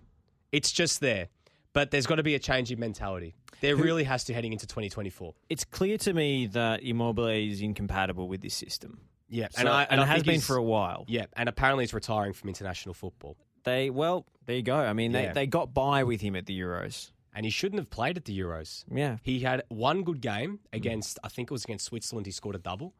It's 0.51 0.71
just 0.71 1.01
there. 1.01 1.27
But 1.73 1.91
there's 1.91 2.07
got 2.07 2.15
to 2.15 2.23
be 2.23 2.33
a 2.33 2.39
change 2.39 2.71
in 2.71 2.79
mentality. 2.79 3.35
There 3.61 3.75
really 3.75 4.03
has 4.03 4.23
to 4.25 4.33
heading 4.33 4.53
into 4.53 4.67
2024. 4.67 5.33
It's 5.49 5.63
clear 5.63 5.97
to 5.99 6.13
me 6.13 6.47
that 6.47 6.83
Immobile 6.83 7.27
is 7.27 7.61
incompatible 7.61 8.27
with 8.27 8.41
this 8.41 8.55
system. 8.55 8.99
Yeah, 9.29 9.47
So- 9.51 9.59
and, 9.59 9.69
I 9.69 9.83
it 9.83 10.07
has 10.07 10.23
been 10.23 10.41
for 10.41 10.55
a 10.55 10.63
while. 10.63 11.05
Yeah, 11.07 11.25
and 11.35 11.49
apparently 11.49 11.83
he's 11.83 11.93
retiring 11.93 12.33
from 12.33 12.49
international 12.49 12.93
football. 12.93 13.35
They 13.63 13.89
well, 13.89 14.25
there 14.45 14.55
you 14.55 14.61
go. 14.61 14.77
I 14.77 14.93
mean, 14.93 15.11
Yeah. 15.11 15.27
they, 15.27 15.41
they 15.41 15.47
got 15.47 15.73
by 15.73 16.03
with 16.03 16.21
him 16.21 16.35
at 16.35 16.45
the 16.45 16.57
Euros. 16.57 17.11
And 17.37 17.45
he 17.45 17.51
shouldn't 17.51 17.77
have 17.79 17.91
played 17.91 18.17
at 18.17 18.25
the 18.25 18.37
Euros. 18.37 18.83
Yeah. 18.91 19.17
He 19.21 19.41
had 19.41 19.61
one 19.69 20.01
good 20.01 20.21
game 20.21 20.59
against, 20.73 21.19
I 21.23 21.27
think 21.27 21.51
it 21.51 21.53
was 21.53 21.65
against 21.65 21.85
Switzerland. 21.85 22.25
He 22.25 22.31
scored 22.31 22.55
a 22.55 22.57
double. 22.57 22.95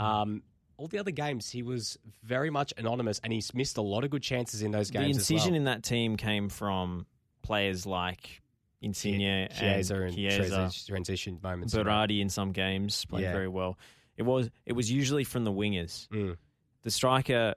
Um, 0.00 0.42
all 0.78 0.86
the 0.88 0.98
other 0.98 1.10
games, 1.10 1.50
he 1.50 1.62
was 1.62 1.98
very 2.22 2.48
much 2.48 2.72
anonymous, 2.78 3.20
and 3.22 3.34
he's 3.34 3.52
missed 3.52 3.76
a 3.76 3.82
lot 3.82 4.02
of 4.02 4.08
good 4.08 4.22
chances 4.22 4.62
in 4.62 4.70
those 4.70 4.90
games. 4.90 5.04
The 5.04 5.20
incision 5.20 5.50
well. 5.50 5.56
in 5.58 5.64
that 5.64 5.82
team 5.82 6.16
came 6.16 6.48
from 6.48 7.04
players 7.42 7.84
like 7.84 8.40
Insigne 8.80 9.48
Chiesa 9.50 9.96
and 9.96 10.04
and 10.04 10.14
Chiesa, 10.14 10.70
transition, 10.86 11.38
moments. 11.42 11.74
Berardi 11.74 12.22
in 12.22 12.30
some 12.30 12.52
games 12.52 13.04
played 13.04 13.24
Yeah. 13.24 13.32
very 13.32 13.48
well. 13.48 13.78
It 14.16 14.22
was 14.22 14.48
it 14.64 14.72
was 14.72 14.90
usually 14.90 15.24
from 15.24 15.44
the 15.44 15.52
wingers. 15.52 16.08
Mm. 16.08 16.38
The 16.82 16.90
striker 16.90 17.54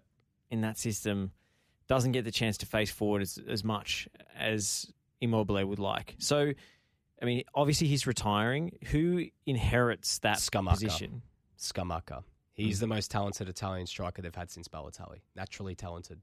in 0.52 0.62
that 0.62 0.78
system 0.78 1.32
doesn't 1.88 2.12
get 2.12 2.26
the 2.26 2.32
chance 2.32 2.58
to 2.58 2.66
face 2.66 2.92
forward 2.92 3.22
as, 3.22 3.40
as 3.48 3.64
much 3.64 4.10
as 4.38 4.92
Immobile 5.22 5.66
would 5.66 5.80
like. 5.80 6.16
So, 6.20 6.54
I 7.22 7.26
mean, 7.26 7.44
obviously 7.54 7.88
he's 7.88 8.08
retiring. 8.08 8.78
Who 8.88 9.26
inherits 9.46 10.20
that 10.20 10.38
Scamacca. 10.38 10.70
position? 10.72 11.22
Scamacca. 11.58 12.24
He's 12.54 12.80
hmm. 12.80 12.82
the 12.82 12.88
most 12.88 13.12
talented 13.12 13.50
Italian 13.50 13.88
striker 13.88 14.22
they've 14.22 14.36
had 14.36 14.52
since 14.52 14.68
Balotelli. 14.68 15.20
Naturally 15.36 15.76
talented. 15.76 16.22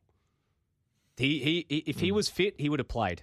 He, 1.17 1.39
he, 1.39 1.67
he 1.69 1.77
if 1.87 2.01
he 2.01 2.11
hmm. 2.11 2.17
was 2.17 2.29
fit, 2.29 2.55
he 2.59 2.69
would 2.69 2.81
have 2.81 2.89
played. 2.89 3.23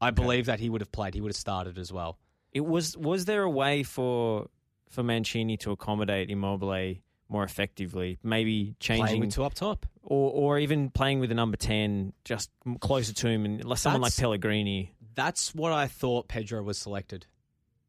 I 0.00 0.10
believe 0.10 0.46
that 0.46 0.60
he 0.60 0.70
would 0.70 0.80
have 0.80 0.92
played. 0.92 1.14
He 1.14 1.20
would 1.20 1.28
have 1.28 1.36
started 1.36 1.78
as 1.78 1.92
well. 1.92 2.18
It 2.52 2.64
was 2.64 2.96
was 2.96 3.26
there 3.26 3.42
a 3.42 3.50
way 3.50 3.82
for 3.82 4.48
for 4.88 5.02
Mancini 5.02 5.56
to 5.58 5.70
accommodate 5.70 6.30
Immobile 6.30 6.96
more 7.28 7.44
effectively? 7.44 8.18
Maybe 8.22 8.74
Playing 8.80 9.02
changing 9.02 9.20
with 9.20 9.34
two 9.34 9.44
up 9.44 9.54
top. 9.54 9.86
or 10.02 10.32
or 10.32 10.58
even 10.58 10.90
playing 10.90 11.20
with 11.20 11.30
a 11.30 11.34
number 11.34 11.56
ten 11.56 12.12
just 12.24 12.50
closer 12.80 13.12
to 13.12 13.28
him 13.28 13.44
and 13.44 13.64
like 13.64 13.78
someone 13.78 14.02
like 14.02 14.16
Pellegrini. 14.16 14.94
That's 15.14 15.54
what 15.54 15.72
I 15.72 15.86
thought 15.86 16.28
Pedro 16.28 16.62
was 16.62 16.78
selected 16.78 17.26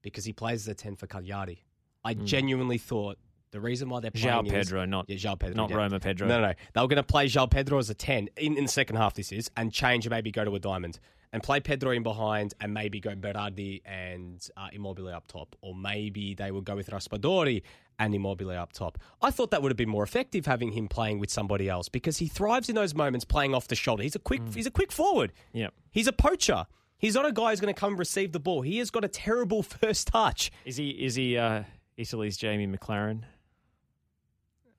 because 0.02 0.26
he 0.26 0.34
plays 0.34 0.66
the 0.66 0.74
10 0.74 0.96
for 0.96 1.08
Cagliari. 1.08 1.64
I 2.04 2.16
Mm. 2.16 2.26
genuinely 2.26 2.78
thought 2.80 3.18
the 3.52 3.60
reason 3.62 3.90
why 3.90 4.00
they're 4.00 4.12
João 4.12 4.40
playing 4.42 4.46
is- 4.48 4.68
Pedro, 4.68 4.86
not 4.86 5.06
Yeah, 5.10 5.18
João 5.18 5.38
Pedro. 5.40 5.56
not 5.56 5.70
yeah. 5.70 5.76
Roma 5.76 6.00
Pedro. 6.00 6.28
No, 6.28 6.40
no, 6.42 6.48
no. 6.48 6.54
They 6.74 6.82
were 6.82 6.88
going 6.88 6.98
to 6.98 7.04
play 7.04 7.28
João 7.28 7.50
Pedro 7.50 7.78
as 7.78 7.90
a 7.90 7.94
10 7.94 8.30
in, 8.38 8.58
in 8.58 8.64
the 8.66 8.72
second 8.72 8.96
half, 8.96 9.14
this 9.14 9.32
is, 9.32 9.52
and 9.58 9.72
change 9.72 10.06
and 10.06 10.12
maybe 10.12 10.32
go 10.32 10.44
to 10.46 10.56
a 10.56 10.60
diamond. 10.60 11.00
And 11.34 11.42
play 11.42 11.62
Pedro 11.62 11.92
in 11.92 12.04
behind 12.04 12.54
and 12.60 12.74
maybe 12.74 13.00
go 13.00 13.16
Berardi 13.16 13.82
and 13.86 14.46
uh, 14.58 14.68
Immobile 14.74 15.08
up 15.10 15.28
top. 15.28 15.56
Or 15.62 15.74
maybe 15.74 16.34
they 16.34 16.52
would 16.52 16.66
go 16.66 16.76
with 16.76 16.90
Raspadori 16.90 17.62
and 18.00 18.14
Immobile 18.14 18.50
up 18.52 18.74
top. 18.74 18.98
I 19.22 19.32
thought 19.32 19.52
that 19.52 19.62
would 19.62 19.72
have 19.72 19.78
been 19.78 19.88
more 19.90 20.04
effective 20.04 20.46
having 20.46 20.72
him 20.74 20.90
playing 20.90 21.20
with 21.20 21.30
somebody 21.30 21.70
else 21.70 21.88
because 21.88 22.18
he 22.18 22.28
thrives 22.28 22.68
in 22.68 22.76
those 22.76 22.94
moments 22.94 23.24
playing 23.24 23.54
off 23.54 23.68
the 23.70 23.76
shoulder. 23.78 24.04
He's 24.04 24.16
a 24.16 24.20
quick, 24.20 24.42
he's 24.54 24.66
a 24.66 24.72
quick 24.72 24.92
forward. 24.92 25.32
Yep. 25.54 25.74
He's 25.92 26.08
a 26.08 26.12
poacher. 26.14 26.66
He's 27.02 27.16
not 27.16 27.26
a 27.26 27.32
guy 27.32 27.50
who's 27.50 27.60
going 27.60 27.74
to 27.74 27.80
come 27.80 27.98
receive 27.98 28.32
the 28.32 28.40
ball. 28.40 28.62
He 28.62 28.78
has 28.78 28.92
got 28.92 29.04
a 29.04 29.08
terrible 29.08 29.64
first 29.82 30.08
touch. 30.08 30.52
Is 30.64 30.78
he 30.78 30.92
is 30.92 31.16
he 31.16 31.36
uh, 31.36 31.64
Italy's 31.98 32.38
Jamie 32.38 32.68
Maclaren? 32.68 33.24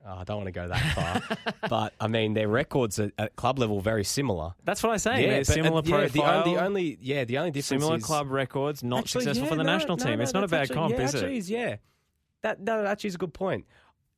Oh, 0.05 0.17
I 0.19 0.25
don't 0.25 0.39
want 0.39 0.47
to 0.47 0.53
go 0.53 0.67
that 0.67 0.95
far, 0.95 1.55
but 1.69 1.95
I 2.01 2.09
mean 2.09 2.35
their 2.35 2.49
records 2.49 2.99
at, 2.99 3.13
at 3.19 3.37
club 3.37 3.59
level 3.59 3.81
very 3.81 4.03
similar. 4.03 4.53
That's 4.65 4.83
what 4.83 4.93
I 4.93 4.97
say. 4.97 5.27
Yeah, 5.27 5.39
but, 5.39 5.47
similar 5.47 5.79
uh, 5.79 5.83
yeah, 5.85 5.97
profile. 6.09 6.09
the, 6.09 6.23
only, 6.23 6.55
the 6.55 6.65
only, 6.65 6.99
yeah, 7.01 7.25
the 7.25 7.39
only 7.39 7.51
difference 7.53 7.83
similar 7.83 7.99
is 7.99 8.05
club 8.05 8.31
records, 8.31 8.83
not 8.83 9.01
Actually, 9.01 9.25
successful 9.25 9.45
yeah, 9.45 9.51
for 9.51 9.57
the 9.57 9.65
no, 9.65 9.73
national 9.73 9.97
no, 9.97 10.05
team. 10.05 10.19
no, 10.19 10.23
it's 10.23 10.35
not 10.35 10.43
a 10.45 10.49
bad 10.49 10.63
actually- 10.63 10.75
comp, 10.75 10.95
yeah, 10.95 11.03
is 11.03 11.15
it? 11.15 11.33
Is, 11.33 11.51
yeah, 11.51 11.77
that 12.43 12.65
that 12.67 12.87
actually 12.87 13.09
is 13.09 13.15
a 13.15 13.19
good 13.19 13.35
point. 13.35 13.65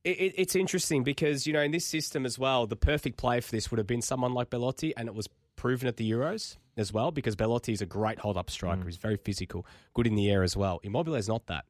It, 0.04 0.20
it, 0.20 0.34
it's 0.36 0.56
interesting 0.56 1.04
because 1.04 1.46
you 1.46 1.52
know 1.52 1.60
in 1.60 1.70
this 1.70 1.84
system 1.84 2.24
as 2.24 2.38
well, 2.38 2.66
the 2.66 2.76
perfect 2.76 3.18
player 3.18 3.42
for 3.42 3.50
this 3.50 3.70
would 3.70 3.78
have 3.78 3.86
been 3.86 4.02
someone 4.02 4.32
like 4.32 4.48
Belotti, 4.48 4.94
and 4.96 5.06
it 5.08 5.14
was 5.14 5.28
proven 5.56 5.86
at 5.86 5.98
the 5.98 6.10
Euros 6.10 6.56
as 6.76 6.92
well 6.92 7.10
because 7.10 7.36
Belotti 7.36 7.72
is 7.72 7.80
a 7.80 7.86
great 7.86 8.18
hold 8.18 8.36
up 8.36 8.50
striker. 8.50 8.82
Mm. 8.82 8.86
He's 8.86 8.96
very 8.96 9.16
physical, 9.16 9.66
good 9.94 10.06
in 10.06 10.14
the 10.14 10.30
air 10.30 10.42
as 10.42 10.56
well. 10.56 10.80
Immobile 10.82 11.14
is 11.14 11.28
not 11.28 11.46
that. 11.46 11.64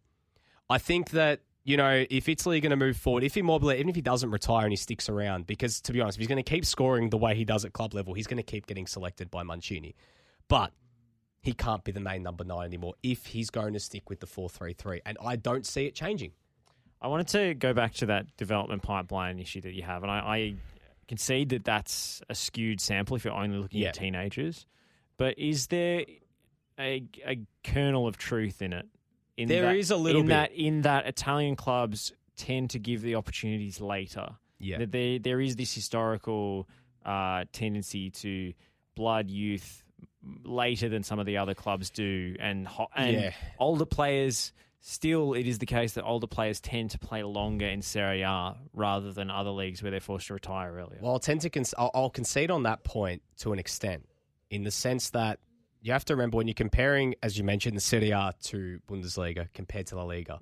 I 0.70 0.78
think 0.78 1.10
that 1.10 1.40
you 1.64 1.76
know 1.76 2.04
if 2.10 2.28
Italy 2.28 2.58
are 2.58 2.60
going 2.60 2.70
to 2.70 2.76
move 2.76 2.96
forward, 2.96 3.22
if 3.24 3.36
Immobile, 3.36 3.72
even 3.72 3.88
if 3.88 3.94
he 3.96 4.02
doesn't 4.02 4.30
retire 4.30 4.64
and 4.64 4.72
he 4.72 4.76
sticks 4.76 5.08
around, 5.08 5.46
because 5.46 5.80
to 5.82 5.92
be 5.92 6.00
honest, 6.00 6.16
if 6.16 6.20
he's 6.20 6.28
going 6.28 6.42
to 6.42 6.50
keep 6.50 6.64
scoring 6.64 7.10
the 7.10 7.18
way 7.18 7.34
he 7.34 7.44
does 7.44 7.64
at 7.64 7.72
club 7.72 7.94
level, 7.94 8.14
he's 8.14 8.26
going 8.26 8.38
to 8.38 8.42
keep 8.42 8.66
getting 8.66 8.86
selected 8.86 9.30
by 9.30 9.42
Mancini. 9.42 9.94
But 10.48 10.72
he 11.42 11.52
can't 11.52 11.84
be 11.84 11.92
the 11.92 12.00
main 12.00 12.22
number 12.22 12.44
nine 12.44 12.66
anymore 12.66 12.94
if 13.02 13.26
he's 13.26 13.50
going 13.50 13.74
to 13.74 13.80
stick 13.80 14.08
with 14.08 14.20
the 14.20 14.26
four 14.26 14.48
three 14.48 14.72
three, 14.72 15.00
and 15.04 15.16
I 15.24 15.36
don't 15.36 15.66
see 15.66 15.86
it 15.86 15.94
changing. 15.94 16.32
I 17.02 17.08
wanted 17.08 17.28
to 17.28 17.52
go 17.54 17.74
back 17.74 17.92
to 17.94 18.06
that 18.06 18.34
development 18.38 18.82
pipeline 18.82 19.38
issue 19.38 19.60
that 19.60 19.74
you 19.74 19.82
have, 19.82 20.02
and 20.02 20.10
I, 20.10 20.16
I 20.20 20.54
concede 21.06 21.50
that 21.50 21.62
that's 21.64 22.22
a 22.30 22.34
skewed 22.34 22.80
sample 22.80 23.14
if 23.16 23.26
you're 23.26 23.34
only 23.34 23.58
looking 23.58 23.82
Yeah. 23.82 23.88
at 23.88 23.94
teenagers. 23.94 24.64
But 25.16 25.38
is 25.38 25.68
there 25.68 26.04
a, 26.78 27.04
a 27.26 27.40
kernel 27.62 28.06
of 28.06 28.16
truth 28.16 28.62
in 28.62 28.72
it? 28.72 28.86
In 29.36 29.48
There 29.48 29.62
that, 29.62 29.76
is 29.76 29.90
a 29.90 29.96
little 29.96 30.20
in 30.22 30.26
bit. 30.28 30.32
that 30.32 30.52
in 30.52 30.82
that 30.82 31.06
Italian 31.06 31.56
clubs 31.56 32.12
tend 32.36 32.70
to 32.70 32.78
give 32.78 33.02
the 33.02 33.14
opportunities 33.16 33.80
later. 33.80 34.28
Yeah. 34.58 34.78
That 34.78 34.92
there 34.92 35.18
there 35.18 35.40
is 35.40 35.56
this 35.56 35.74
historical 35.74 36.68
uh, 37.04 37.44
tendency 37.52 38.10
to 38.10 38.52
blood 38.94 39.30
youth 39.30 39.82
later 40.44 40.88
than 40.88 41.02
some 41.02 41.18
of 41.18 41.26
the 41.26 41.36
other 41.38 41.54
clubs 41.54 41.90
do, 41.90 42.36
and 42.40 42.66
ho- 42.66 42.88
and 42.96 43.12
Yeah. 43.16 43.30
older 43.58 43.84
players. 43.84 44.52
Still, 44.86 45.32
it 45.32 45.46
is 45.46 45.58
the 45.60 45.66
case 45.66 45.92
that 45.94 46.04
older 46.04 46.26
players 46.26 46.60
tend 46.60 46.90
to 46.90 46.98
play 46.98 47.22
longer 47.22 47.66
in 47.66 47.80
Serie 47.80 48.20
A 48.20 48.54
rather 48.74 49.12
than 49.12 49.30
other 49.30 49.48
leagues 49.50 49.82
where 49.82 49.90
they're 49.90 49.98
forced 50.00 50.26
to 50.26 50.34
retire 50.34 50.74
earlier. 50.74 50.98
Well, 51.00 51.12
I'll 51.12 51.18
tend 51.18 51.40
to 51.40 51.50
con- 51.50 51.64
I'll, 51.78 51.90
I'll 51.94 52.10
concede 52.10 52.50
on 52.50 52.64
that 52.64 52.84
point 52.84 53.22
to 53.38 53.52
an 53.54 53.58
extent, 53.58 54.06
in 54.54 54.62
the 54.62 54.70
sense 54.70 55.10
that 55.10 55.40
you 55.82 55.92
have 55.92 56.04
to 56.06 56.14
remember 56.14 56.36
when 56.38 56.46
you're 56.46 56.54
comparing, 56.54 57.14
as 57.22 57.36
you 57.36 57.44
mentioned, 57.44 57.76
the 57.76 57.80
Serie 57.80 58.12
A 58.12 58.32
to 58.44 58.80
Bundesliga 58.88 59.48
compared 59.52 59.88
to 59.88 59.96
La 59.96 60.04
Liga, 60.04 60.40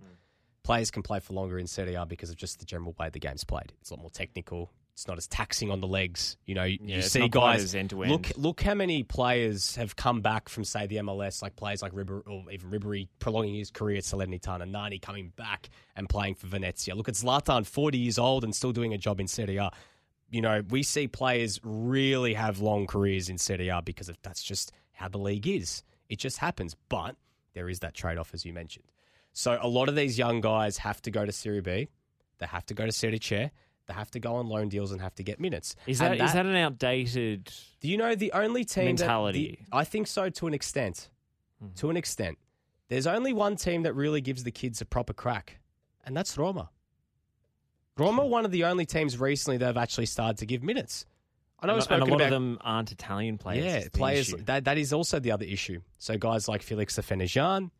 players 0.62 0.90
can 0.90 1.02
play 1.02 1.18
for 1.18 1.32
longer 1.32 1.58
in 1.58 1.66
Serie 1.66 1.94
A 1.94 2.06
because 2.06 2.30
of 2.30 2.36
just 2.36 2.58
the 2.60 2.64
general 2.64 2.94
way 2.98 3.08
the 3.10 3.18
game's 3.18 3.42
played. 3.42 3.72
It's 3.80 3.90
a 3.90 3.94
lot 3.94 4.00
more 4.02 4.10
technical. 4.10 4.70
It's 4.92 5.08
not 5.08 5.16
as 5.16 5.26
taxing 5.26 5.70
on 5.70 5.80
the 5.80 5.86
legs. 5.86 6.36
You 6.44 6.54
know, 6.54 6.64
you, 6.64 6.78
Yeah, 6.82 6.96
you 6.96 7.02
see 7.02 7.26
guys 7.28 7.74
look 8.10 8.30
look 8.36 8.60
how 8.60 8.74
many 8.74 9.02
players 9.02 9.74
have 9.76 9.96
come 9.96 10.20
back 10.20 10.50
from 10.50 10.64
say 10.64 10.86
the 10.86 10.96
MLS, 10.96 11.40
like 11.40 11.56
players 11.56 11.80
like 11.80 11.92
Ribery, 11.92 12.22
or 12.26 12.44
even 12.52 12.70
Ribery 12.70 13.08
prolonging 13.18 13.54
his 13.54 13.70
career 13.70 13.96
at 13.96 14.04
Salernitana, 14.04 14.70
Nani 14.70 14.98
coming 14.98 15.32
back 15.34 15.70
and 15.96 16.10
playing 16.10 16.34
for 16.34 16.46
Venezia. 16.46 16.94
Look 16.94 17.08
at 17.08 17.14
Zlatan, 17.14 17.64
40 17.64 17.98
years 17.98 18.18
old 18.18 18.44
and 18.44 18.54
still 18.54 18.72
doing 18.72 18.92
a 18.92 18.98
job 18.98 19.18
in 19.18 19.26
Serie 19.26 19.56
A 19.56 19.70
you 20.32 20.40
know, 20.40 20.62
we 20.70 20.82
see 20.82 21.06
players 21.06 21.60
really 21.62 22.34
have 22.34 22.58
long 22.58 22.86
careers 22.88 23.28
in 23.28 23.38
Serie 23.38 23.68
A 23.68 23.80
because 23.82 24.08
of, 24.08 24.16
that's 24.22 24.42
just 24.42 24.72
how 24.92 25.06
the 25.08 25.18
league 25.18 25.46
is. 25.46 25.84
It 26.08 26.18
just 26.18 26.38
happens. 26.38 26.74
But 26.88 27.14
there 27.54 27.68
is 27.68 27.80
that 27.80 27.94
trade 27.94 28.18
off, 28.18 28.32
as 28.34 28.44
you 28.44 28.52
mentioned. 28.52 28.86
So 29.34 29.58
a 29.60 29.68
lot 29.68 29.88
of 29.88 29.94
these 29.94 30.18
young 30.18 30.40
guys 30.40 30.78
have 30.78 31.00
to 31.02 31.10
go 31.10 31.24
to 31.24 31.30
Serie 31.32 31.60
B. 31.60 31.88
They 32.38 32.46
have 32.46 32.66
to 32.66 32.74
go 32.74 32.86
to 32.86 32.92
Serie 32.92 33.20
C. 33.22 33.50
They 33.86 33.94
have 33.94 34.10
to 34.12 34.20
go 34.20 34.34
on 34.36 34.46
loan 34.48 34.68
deals 34.68 34.90
and 34.90 35.00
have 35.02 35.14
to 35.16 35.22
get 35.22 35.38
minutes. 35.38 35.76
is 35.86 36.00
And 36.00 36.18
that 36.18 36.24
is 36.24 36.32
that 36.32 36.46
an 36.46 36.56
outdated? 36.56 37.52
do 37.80 37.88
you 37.88 37.96
know 37.98 38.14
the 38.14 38.32
only 38.32 38.64
team 38.64 38.84
that- 38.96 39.02
Mentality. 39.02 39.58
the- 39.70 39.76
I 39.76 39.84
think 39.84 40.06
so 40.06 40.30
to 40.30 40.46
an 40.46 40.54
extent. 40.54 41.10
Hmm. 41.60 41.68
To 41.76 41.90
an 41.90 41.96
extent. 41.96 42.38
There's 42.88 43.06
only 43.06 43.32
one 43.32 43.56
team 43.56 43.82
that 43.82 43.94
really 43.94 44.20
gives 44.20 44.44
the 44.44 44.50
kids 44.50 44.80
a 44.80 44.84
proper 44.84 45.12
crack, 45.12 45.58
and 46.04 46.16
that's 46.16 46.36
Roma. 46.38 46.70
Roma, 47.96 48.24
one 48.26 48.44
of 48.44 48.50
the 48.50 48.64
only 48.64 48.86
teams 48.86 49.18
recently 49.18 49.58
that 49.58 49.66
have 49.66 49.76
actually 49.76 50.06
started 50.06 50.38
to 50.38 50.46
give 50.46 50.62
minutes. 50.62 51.06
I 51.60 51.66
know 51.66 51.76
and, 51.76 51.86
and 51.90 52.02
a 52.02 52.06
lot 52.06 52.14
about 52.14 52.24
of 52.24 52.30
them 52.30 52.58
aren't 52.60 52.90
Italian 52.90 53.38
players. 53.38 53.64
yeah 53.64 53.88
players. 53.92 54.34
That 54.46 54.64
that 54.64 54.78
is 54.78 54.92
also 54.92 55.20
the 55.20 55.30
other 55.30 55.44
issue. 55.44 55.80
So 55.98 56.18
guys 56.18 56.48
like 56.48 56.62
Felix 56.62 56.98
Afena-Gyan, 56.98 57.70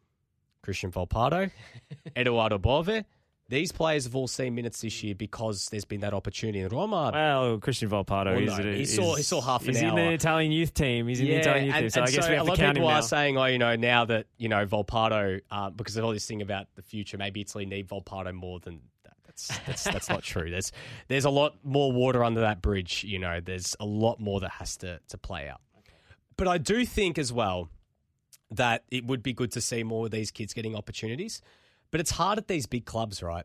Cristian 0.64 0.92
Volpato, 0.92 1.51
Edoardo 2.16 2.59
Bove, 2.59 3.05
these 3.48 3.72
players 3.72 4.05
have 4.05 4.14
all 4.14 4.29
seen 4.29 4.55
minutes 4.55 4.81
this 4.81 5.03
year 5.03 5.14
because 5.14 5.68
there's 5.70 5.85
been 5.85 6.01
that 6.01 6.14
opportunity 6.14 6.61
in 6.61 6.68
Roma. 6.68 7.11
Well, 7.12 7.59
Cristian 7.59 7.88
Volpato 7.88 8.35
Well, 8.35 8.38
is, 8.38 8.59
no, 8.59 8.64
he 8.64 8.83
is 8.83 8.94
saw- 8.94 9.14
he 9.16 9.22
saw 9.22 9.40
half 9.40 9.62
an 9.62 9.75
he's 9.75 9.83
in 9.83 9.94
the 9.94 10.12
Italian 10.12 10.53
youth 10.53 10.72
team. 10.72 11.09
He's 11.09 11.20
in 11.20 11.27
the 11.27 11.35
Italian 11.35 11.66
youth 11.66 11.75
and, 11.75 11.83
team. 11.83 11.90
So 11.90 12.01
and 12.01 12.09
I 12.09 12.12
guess 12.12 12.29
we 12.29 12.35
have 12.37 12.46
a 12.46 12.48
lot 12.48 12.61
of 12.61 12.75
people 12.75 12.88
now. 12.88 12.94
are 12.94 13.03
saying, 13.03 13.37
oh, 13.37 13.44
you 13.46 13.59
know, 13.59 13.75
now 13.75 14.05
that 14.05 14.27
you 14.38 14.48
know 14.48 14.64
Volpato, 14.64 15.40
uh, 15.51 15.70
because 15.70 15.96
of 15.96 16.05
all 16.05 16.12
this 16.12 16.27
thing 16.27 16.40
about 16.40 16.66
the 16.77 16.83
future, 16.83 17.18
maybe 17.18 17.40
Italy 17.40 17.66
need 17.66 17.88
Volpato 17.88 18.33
more 18.33 18.61
than. 18.61 18.81
That's 19.33 19.59
that's 19.66 19.85
that's 19.85 20.09
not 20.09 20.23
true. 20.23 20.51
There's 20.51 20.73
there's 21.09 21.25
a 21.25 21.31
lot 21.31 21.55
more 21.64 21.92
water 21.92 22.23
under 22.23 22.40
that 22.40 22.61
bridge. 22.62 23.05
You 23.05 23.18
know, 23.18 23.40
there's 23.40 23.75
a 23.81 23.85
lot 23.85 24.21
more 24.21 24.40
that 24.40 24.51
has 24.53 24.77
to 24.79 25.01
to 25.09 25.18
play 25.18 25.49
out. 25.49 25.61
But 26.37 26.49
I 26.49 26.59
do 26.59 26.85
think 26.85 27.18
as 27.18 27.33
well 27.33 27.68
that 28.51 28.85
it 28.90 29.07
would 29.07 29.23
be 29.23 29.33
good 29.33 29.53
to 29.53 29.61
see 29.61 29.83
more 29.83 30.07
of 30.07 30.11
these 30.11 30.31
kids 30.31 30.53
getting 30.53 30.77
opportunities. 30.77 31.40
But 31.90 32.01
it's 32.01 32.11
hard 32.11 32.38
at 32.38 32.49
these 32.49 32.66
big 32.66 32.85
clubs, 32.85 33.23
right? 33.23 33.45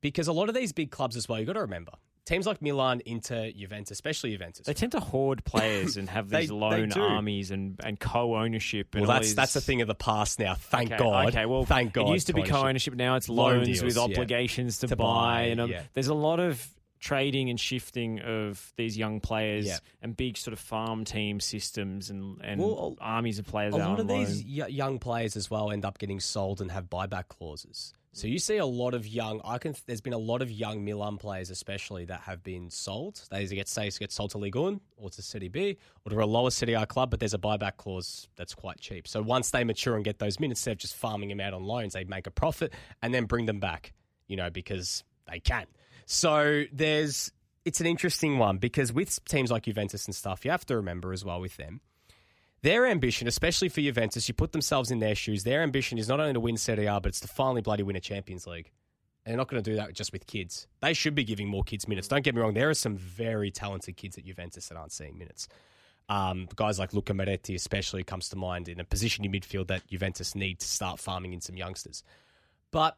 Because 0.00 0.28
a 0.28 0.32
lot 0.32 0.48
of 0.48 0.54
these 0.54 0.72
big 0.72 0.90
clubs 0.90 1.16
as 1.16 1.28
well, 1.28 1.38
you've 1.38 1.46
got 1.46 1.54
to 1.54 1.60
remember 1.60 1.92
teams 2.30 2.46
like 2.46 2.62
Milan, 2.62 3.02
Inter, 3.04 3.50
Juventus, 3.50 3.90
especially 3.90 4.30
Juventus. 4.32 4.64
They 4.66 4.72
tend 4.74 4.92
to 4.92 5.00
hoard 5.00 5.44
players 5.44 5.96
and 5.98 6.08
have 6.08 6.30
these 6.30 6.48
they 6.48 6.54
loan 6.54 6.88
do. 6.88 7.02
armies 7.02 7.50
and, 7.50 7.78
and 7.84 8.00
co-ownership. 8.00 8.94
And 8.94 9.02
Well, 9.06 9.10
that's 9.16 9.28
these- 9.28 9.34
that's 9.36 9.56
a 9.56 9.60
thing 9.60 9.82
of 9.82 9.88
the 9.88 9.94
past 9.94 10.38
now. 10.38 10.54
Thank 10.54 10.92
Okay, 10.92 10.98
God. 10.98 11.28
Okay, 11.28 11.44
well, 11.46 11.64
thank 11.64 11.92
God. 11.92 12.08
It 12.08 12.12
used 12.12 12.28
to 12.28 12.32
be 12.32 12.42
co-ownership. 12.42 12.94
Now 12.94 13.16
it's 13.16 13.28
Loan 13.28 13.56
loans 13.56 13.66
deals, 13.66 13.82
with 13.82 13.96
yeah. 13.96 14.02
obligations 14.04 14.78
to, 14.78 14.86
To 14.88 14.96
buy, 14.96 15.42
and 15.42 15.60
um, 15.60 15.70
yeah. 15.70 15.82
there's 15.92 16.08
a 16.08 16.14
lot 16.14 16.40
of 16.40 16.66
trading 17.00 17.48
and 17.48 17.58
shifting 17.58 18.20
of 18.20 18.74
these 18.76 18.96
young 18.96 19.20
players 19.20 19.66
Yeah. 19.66 19.78
and 20.02 20.14
big 20.14 20.36
sort 20.36 20.52
of 20.52 20.58
farm 20.58 21.04
team 21.06 21.40
systems 21.40 22.10
and, 22.10 22.38
and 22.44 22.60
Well, 22.60 22.96
armies 23.00 23.38
of 23.38 23.46
players 23.46 23.72
A 23.72 23.78
lot 23.78 23.98
of 23.98 24.10
on 24.10 24.18
these 24.18 24.44
y- 24.46 24.66
young 24.68 24.98
players 24.98 25.34
as 25.34 25.50
well 25.50 25.70
end 25.70 25.86
up 25.86 25.98
getting 25.98 26.20
sold 26.20 26.60
and 26.60 26.70
have 26.70 26.90
buyback 26.90 27.28
clauses. 27.28 27.94
So 28.12 28.26
you 28.26 28.40
see 28.40 28.56
a 28.56 28.66
lot 28.66 28.94
of 28.94 29.06
young. 29.06 29.40
I 29.44 29.58
can. 29.58 29.74
There's 29.86 30.00
been 30.00 30.12
a 30.12 30.18
lot 30.18 30.42
of 30.42 30.50
young 30.50 30.84
Milan 30.84 31.16
players, 31.16 31.48
especially 31.50 32.06
that 32.06 32.22
have 32.22 32.42
been 32.42 32.68
sold. 32.68 33.22
They 33.30 33.42
either 33.42 33.54
get 33.54 33.68
say 33.68 33.88
get 33.90 34.10
sold 34.10 34.32
to 34.32 34.38
Ligue 34.38 34.56
1 34.56 34.80
or 34.96 35.10
to 35.10 35.22
Serie 35.22 35.48
B 35.48 35.78
or 36.04 36.10
to 36.10 36.20
a 36.20 36.24
lower 36.26 36.50
Serie 36.50 36.74
A 36.74 36.86
club, 36.86 37.10
but 37.10 37.20
there's 37.20 37.34
a 37.34 37.38
buyback 37.38 37.76
clause 37.76 38.28
that's 38.36 38.54
quite 38.54 38.80
cheap. 38.80 39.06
So 39.06 39.22
once 39.22 39.52
they 39.52 39.62
mature 39.62 39.94
and 39.94 40.04
get 40.04 40.18
those 40.18 40.40
minutes, 40.40 40.60
instead 40.60 40.72
of 40.72 40.78
just 40.78 40.96
farming 40.96 41.28
them 41.28 41.40
out 41.40 41.54
on 41.54 41.62
loans, 41.62 41.92
they 41.92 42.04
make 42.04 42.26
a 42.26 42.32
profit 42.32 42.72
and 43.00 43.14
then 43.14 43.26
bring 43.26 43.46
them 43.46 43.60
back. 43.60 43.92
You 44.26 44.36
know 44.36 44.50
because 44.50 45.04
they 45.30 45.38
can. 45.38 45.66
So 46.06 46.64
there's 46.72 47.30
it's 47.64 47.80
an 47.80 47.86
interesting 47.86 48.38
one 48.38 48.58
because 48.58 48.92
with 48.92 49.24
teams 49.26 49.52
like 49.52 49.64
Juventus 49.64 50.06
and 50.06 50.14
stuff, 50.14 50.44
you 50.44 50.50
have 50.50 50.66
to 50.66 50.76
remember 50.76 51.12
as 51.12 51.24
well 51.24 51.40
with 51.40 51.56
them. 51.56 51.80
Their 52.62 52.86
ambition, 52.86 53.26
especially 53.26 53.70
for 53.70 53.80
Juventus, 53.80 54.28
you 54.28 54.34
put 54.34 54.52
themselves 54.52 54.90
in 54.90 54.98
their 54.98 55.14
shoes. 55.14 55.44
Their 55.44 55.62
ambition 55.62 55.96
is 55.96 56.08
not 56.08 56.20
only 56.20 56.34
to 56.34 56.40
win 56.40 56.56
Serie 56.56 56.86
A, 56.86 57.00
but 57.00 57.08
it's 57.08 57.20
to 57.20 57.28
finally 57.28 57.62
bloody 57.62 57.82
win 57.82 57.96
a 57.96 58.00
Champions 58.00 58.46
League. 58.46 58.70
And 59.24 59.32
they're 59.32 59.38
not 59.38 59.48
going 59.48 59.62
to 59.62 59.70
do 59.70 59.76
that 59.76 59.94
just 59.94 60.12
with 60.12 60.26
kids. 60.26 60.66
They 60.80 60.92
should 60.92 61.14
be 61.14 61.24
giving 61.24 61.48
more 61.48 61.62
kids 61.62 61.88
minutes. 61.88 62.08
Don't 62.08 62.22
get 62.22 62.34
me 62.34 62.40
wrong. 62.40 62.54
There 62.54 62.68
are 62.68 62.74
some 62.74 62.96
very 62.96 63.50
talented 63.50 63.96
kids 63.96 64.18
at 64.18 64.24
Juventus 64.24 64.68
that 64.68 64.76
aren't 64.76 64.92
seeing 64.92 65.18
minutes. 65.18 65.48
Um, 66.10 66.48
guys 66.56 66.78
like 66.78 66.92
Luca 66.92 67.14
Moretti, 67.14 67.54
especially, 67.54 68.02
comes 68.02 68.28
to 68.30 68.36
mind 68.36 68.68
in 68.68 68.80
a 68.80 68.84
position 68.84 69.24
in 69.24 69.32
midfield 69.32 69.68
that 69.68 69.86
Juventus 69.86 70.34
need 70.34 70.58
to 70.60 70.66
start 70.66 70.98
farming 70.98 71.32
in 71.32 71.40
some 71.40 71.56
youngsters. 71.56 72.02
But 72.72 72.96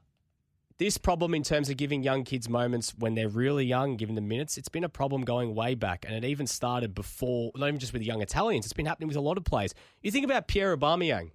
this 0.78 0.98
problem 0.98 1.34
in 1.34 1.42
terms 1.42 1.70
of 1.70 1.76
giving 1.76 2.02
young 2.02 2.24
kids 2.24 2.48
moments 2.48 2.94
when 2.98 3.14
they're 3.14 3.28
really 3.28 3.64
young, 3.64 3.96
giving 3.96 4.14
them 4.14 4.28
minutes, 4.28 4.56
it's 4.56 4.68
been 4.68 4.84
a 4.84 4.88
problem 4.88 5.22
going 5.22 5.54
way 5.54 5.74
back. 5.74 6.04
And 6.06 6.14
it 6.14 6.24
even 6.28 6.46
started 6.46 6.94
before, 6.94 7.52
not 7.56 7.68
even 7.68 7.80
just 7.80 7.92
with 7.92 8.02
young 8.02 8.22
Italians, 8.22 8.66
it's 8.66 8.72
been 8.72 8.86
happening 8.86 9.08
with 9.08 9.16
a 9.16 9.20
lot 9.20 9.36
of 9.36 9.44
players. 9.44 9.74
You 10.02 10.10
think 10.10 10.24
about 10.24 10.48
Pierre 10.48 10.76
Aubameyang. 10.76 11.30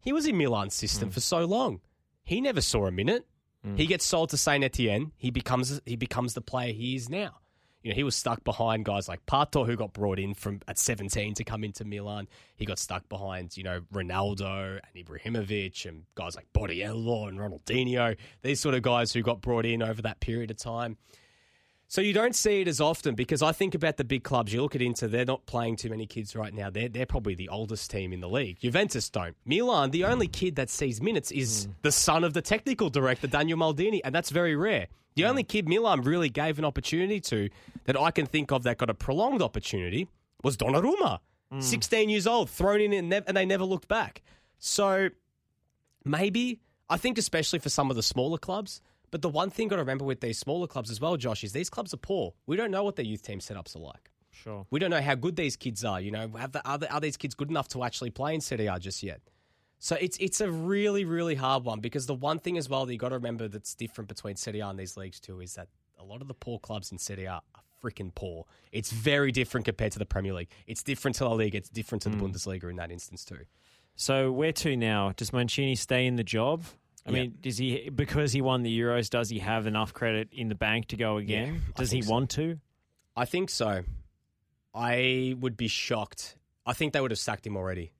He 0.00 0.12
was 0.12 0.26
in 0.26 0.36
Milan's 0.36 0.74
system 0.74 1.10
mm. 1.10 1.12
for 1.12 1.20
so 1.20 1.44
long. 1.44 1.80
He 2.24 2.40
never 2.40 2.60
saw 2.60 2.86
a 2.86 2.92
minute. 2.92 3.26
Mm. 3.66 3.76
He 3.76 3.86
gets 3.86 4.04
sold 4.04 4.30
to 4.30 4.36
Saint 4.36 4.64
Etienne. 4.64 5.12
He 5.16 5.30
becomes 5.30 5.80
he 5.86 5.96
becomes 5.96 6.34
the 6.34 6.40
player 6.40 6.72
he 6.72 6.96
is 6.96 7.08
now. 7.08 7.38
You 7.82 7.90
know, 7.90 7.96
he 7.96 8.04
was 8.04 8.14
stuck 8.14 8.44
behind 8.44 8.84
guys 8.84 9.08
like 9.08 9.24
Pato, 9.26 9.66
who 9.66 9.76
got 9.76 9.92
brought 9.92 10.18
in 10.18 10.34
from 10.34 10.60
at 10.68 10.78
17 10.78 11.34
to 11.34 11.44
come 11.44 11.64
into 11.64 11.84
Milan. 11.84 12.28
He 12.56 12.64
got 12.64 12.78
stuck 12.78 13.08
behind, 13.08 13.56
you 13.56 13.64
know, 13.64 13.80
Ronaldo 13.92 14.78
and 14.78 15.06
Ibrahimovic 15.06 15.86
and 15.86 16.04
guys 16.14 16.36
like 16.36 16.46
Borriello 16.54 17.28
and 17.28 17.38
Ronaldinho. 17.38 18.16
These 18.42 18.60
sort 18.60 18.74
of 18.74 18.82
guys 18.82 19.12
who 19.12 19.22
got 19.22 19.40
brought 19.40 19.66
in 19.66 19.82
over 19.82 20.02
that 20.02 20.20
period 20.20 20.50
of 20.50 20.58
time. 20.58 20.96
So 21.92 22.00
you 22.00 22.14
don't 22.14 22.34
see 22.34 22.62
it 22.62 22.68
as 22.68 22.80
often 22.80 23.14
because 23.14 23.42
I 23.42 23.52
think 23.52 23.74
about 23.74 23.98
the 23.98 24.04
big 24.04 24.24
clubs. 24.24 24.50
You 24.50 24.62
look 24.62 24.74
at 24.74 24.80
Inter, 24.80 25.08
they're 25.08 25.26
not 25.26 25.44
playing 25.44 25.76
too 25.76 25.90
many 25.90 26.06
kids 26.06 26.34
right 26.34 26.54
now. 26.54 26.70
They're, 26.70 26.88
they're 26.88 27.04
probably 27.04 27.34
the 27.34 27.50
oldest 27.50 27.90
team 27.90 28.14
in 28.14 28.20
the 28.20 28.30
league. 28.30 28.60
Juventus 28.60 29.10
don't. 29.10 29.36
Milan, 29.44 29.90
the 29.90 30.04
only 30.04 30.26
kid 30.26 30.56
that 30.56 30.70
sees 30.70 31.02
minutes 31.02 31.30
is 31.30 31.66
hmm. 31.66 31.72
the 31.82 31.92
son 31.92 32.24
of 32.24 32.32
the 32.32 32.40
technical 32.40 32.88
director, 32.88 33.26
Daniel 33.26 33.58
Maldini, 33.58 34.00
and 34.02 34.14
that's 34.14 34.30
very 34.30 34.56
rare. 34.56 34.86
The 35.16 35.26
only 35.26 35.44
kid 35.44 35.68
Milan 35.68 36.00
really 36.00 36.30
gave 36.30 36.58
an 36.58 36.64
opportunity 36.64 37.20
to 37.20 37.50
that 37.84 38.00
I 38.00 38.10
can 38.10 38.24
think 38.24 38.52
of 38.52 38.62
that 38.62 38.78
got 38.78 38.88
a 38.88 38.94
prolonged 38.94 39.42
opportunity 39.42 40.08
was 40.42 40.56
Donnarumma. 40.56 41.18
Hmm. 41.50 41.60
16 41.60 42.08
years 42.08 42.26
old, 42.26 42.48
thrown 42.48 42.80
in 42.80 42.94
and, 42.94 43.10
nev- 43.10 43.24
and 43.26 43.36
they 43.36 43.44
never 43.44 43.64
looked 43.64 43.88
back. 43.88 44.22
So 44.58 45.10
maybe 46.06 46.58
I 46.88 46.96
think 46.96 47.18
especially 47.18 47.58
for 47.58 47.68
some 47.68 47.90
of 47.90 47.96
the 47.96 48.02
smaller 48.02 48.38
clubs. 48.38 48.80
But 49.12 49.22
the 49.22 49.28
one 49.28 49.50
thing 49.50 49.68
got 49.68 49.76
to 49.76 49.82
remember 49.82 50.04
with 50.04 50.20
these 50.20 50.38
smaller 50.38 50.66
clubs 50.66 50.90
as 50.90 51.00
well, 51.00 51.16
Josh, 51.16 51.44
is 51.44 51.52
these 51.52 51.70
clubs 51.70 51.94
are 51.94 51.98
poor. 51.98 52.32
We 52.46 52.56
don't 52.56 52.70
know 52.72 52.82
what 52.82 52.96
their 52.96 53.04
youth 53.04 53.22
team 53.22 53.38
setups 53.38 53.76
are 53.76 53.80
like. 53.80 54.10
Sure. 54.30 54.66
We 54.70 54.80
don't 54.80 54.90
know 54.90 55.02
how 55.02 55.14
good 55.14 55.36
these 55.36 55.54
kids 55.54 55.84
are. 55.84 56.00
You 56.00 56.10
know, 56.10 56.30
have 56.36 56.52
the, 56.52 56.66
are, 56.66 56.78
the, 56.78 56.92
are 56.92 57.00
these 57.00 57.18
kids 57.18 57.34
good 57.34 57.50
enough 57.50 57.68
to 57.68 57.84
actually 57.84 58.10
play 58.10 58.34
in 58.34 58.40
Serie 58.40 58.66
A 58.66 58.78
just 58.80 59.02
yet? 59.02 59.20
So 59.78 59.96
it's 60.00 60.16
it's 60.18 60.40
a 60.40 60.48
really 60.48 61.04
really 61.04 61.34
hard 61.34 61.64
one 61.64 61.80
because 61.80 62.06
the 62.06 62.14
one 62.14 62.38
thing 62.38 62.56
as 62.56 62.68
well 62.68 62.86
that 62.86 62.92
you 62.92 62.98
got 63.00 63.08
to 63.08 63.16
remember 63.16 63.48
that's 63.48 63.74
different 63.74 64.06
between 64.06 64.36
Serie 64.36 64.60
A 64.60 64.68
and 64.68 64.78
these 64.78 64.96
leagues 64.96 65.18
too 65.18 65.40
is 65.40 65.54
that 65.54 65.66
a 65.98 66.04
lot 66.04 66.22
of 66.22 66.28
the 66.28 66.34
poor 66.34 66.60
clubs 66.60 66.92
in 66.92 66.98
Serie 66.98 67.24
A 67.24 67.32
are 67.32 67.42
freaking 67.82 68.14
poor. 68.14 68.46
It's 68.70 68.92
very 68.92 69.32
different 69.32 69.64
compared 69.64 69.90
to 69.92 69.98
the 69.98 70.06
Premier 70.06 70.34
League. 70.34 70.50
It's 70.68 70.84
different 70.84 71.16
to 71.16 71.24
La 71.24 71.34
Liga. 71.34 71.58
It's 71.58 71.68
different 71.68 72.02
to 72.02 72.10
the 72.10 72.16
hmm. 72.16 72.26
Bundesliga 72.26 72.70
in 72.70 72.76
that 72.76 72.92
instance 72.92 73.24
too. 73.24 73.40
So 73.96 74.30
where 74.30 74.52
to 74.52 74.76
now? 74.76 75.12
Does 75.16 75.32
Mancini 75.32 75.74
stay 75.74 76.06
in 76.06 76.14
the 76.16 76.24
job? 76.24 76.64
I 77.04 77.10
Yeah. 77.10 77.14
mean, 77.22 77.38
does 77.40 77.58
he 77.58 77.90
because 77.90 78.32
he 78.32 78.40
won 78.40 78.62
the 78.62 78.78
Euros? 78.80 79.10
Does 79.10 79.28
he 79.28 79.40
have 79.40 79.66
enough 79.66 79.92
credit 79.92 80.28
in 80.32 80.48
the 80.48 80.54
bank 80.54 80.86
to 80.88 80.96
go 80.96 81.16
again? 81.16 81.54
Yeah, 81.54 81.60
does 81.76 81.90
he 81.90 82.02
so. 82.02 82.10
want 82.12 82.30
to? 82.30 82.60
I 83.16 83.24
think 83.24 83.50
so. 83.50 83.82
I 84.74 85.34
would 85.38 85.56
be 85.56 85.68
shocked. 85.68 86.36
I 86.64 86.72
think 86.72 86.92
they 86.92 87.00
would 87.00 87.10
have 87.10 87.18
sacked 87.18 87.46
him 87.46 87.56
already. 87.56 87.92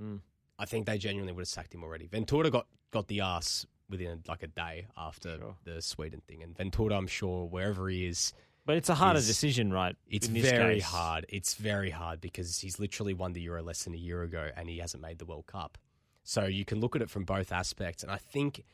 Mm. 0.00 0.20
I 0.58 0.64
think 0.66 0.86
they 0.86 0.98
genuinely 0.98 1.32
would 1.32 1.42
have 1.42 1.48
sacked 1.48 1.74
him 1.74 1.82
already. 1.82 2.06
Ventura 2.06 2.50
got, 2.50 2.66
got 2.90 3.08
the 3.08 3.20
ass 3.22 3.66
within 3.88 4.22
like 4.28 4.42
a 4.42 4.46
day 4.46 4.86
after 4.96 5.36
Sure. 5.38 5.56
the 5.64 5.82
Sweden 5.82 6.20
thing, 6.26 6.42
and 6.42 6.56
Ventura, 6.56 6.96
I'm 6.96 7.06
sure 7.08 7.46
wherever 7.46 7.88
he 7.88 8.06
is, 8.06 8.32
But 8.64 8.76
it's 8.76 8.88
a 8.88 8.94
harder 8.94 9.18
Is- 9.18 9.26
decision, 9.26 9.72
right? 9.72 9.96
it's 10.06 10.28
very 10.28 10.74
case? 10.76 10.84
hard. 10.84 11.26
It's 11.28 11.54
very 11.56 11.90
hard 11.90 12.20
because 12.20 12.60
he's 12.60 12.78
literally 12.78 13.12
won 13.12 13.32
the 13.32 13.40
Euro 13.42 13.60
less 13.62 13.82
than 13.82 13.92
a 13.92 13.96
year 13.98 14.22
ago, 14.22 14.50
and 14.56 14.68
he 14.68 14.78
hasn't 14.78 15.02
made 15.02 15.18
the 15.18 15.24
World 15.24 15.46
Cup. 15.46 15.78
So 16.24 16.44
you 16.44 16.64
can 16.64 16.80
look 16.80 16.94
at 16.94 17.02
it 17.02 17.10
from 17.10 17.24
both 17.24 17.52
aspects, 17.52 18.02
and 18.02 18.12
I 18.12 18.18
think 18.18 18.64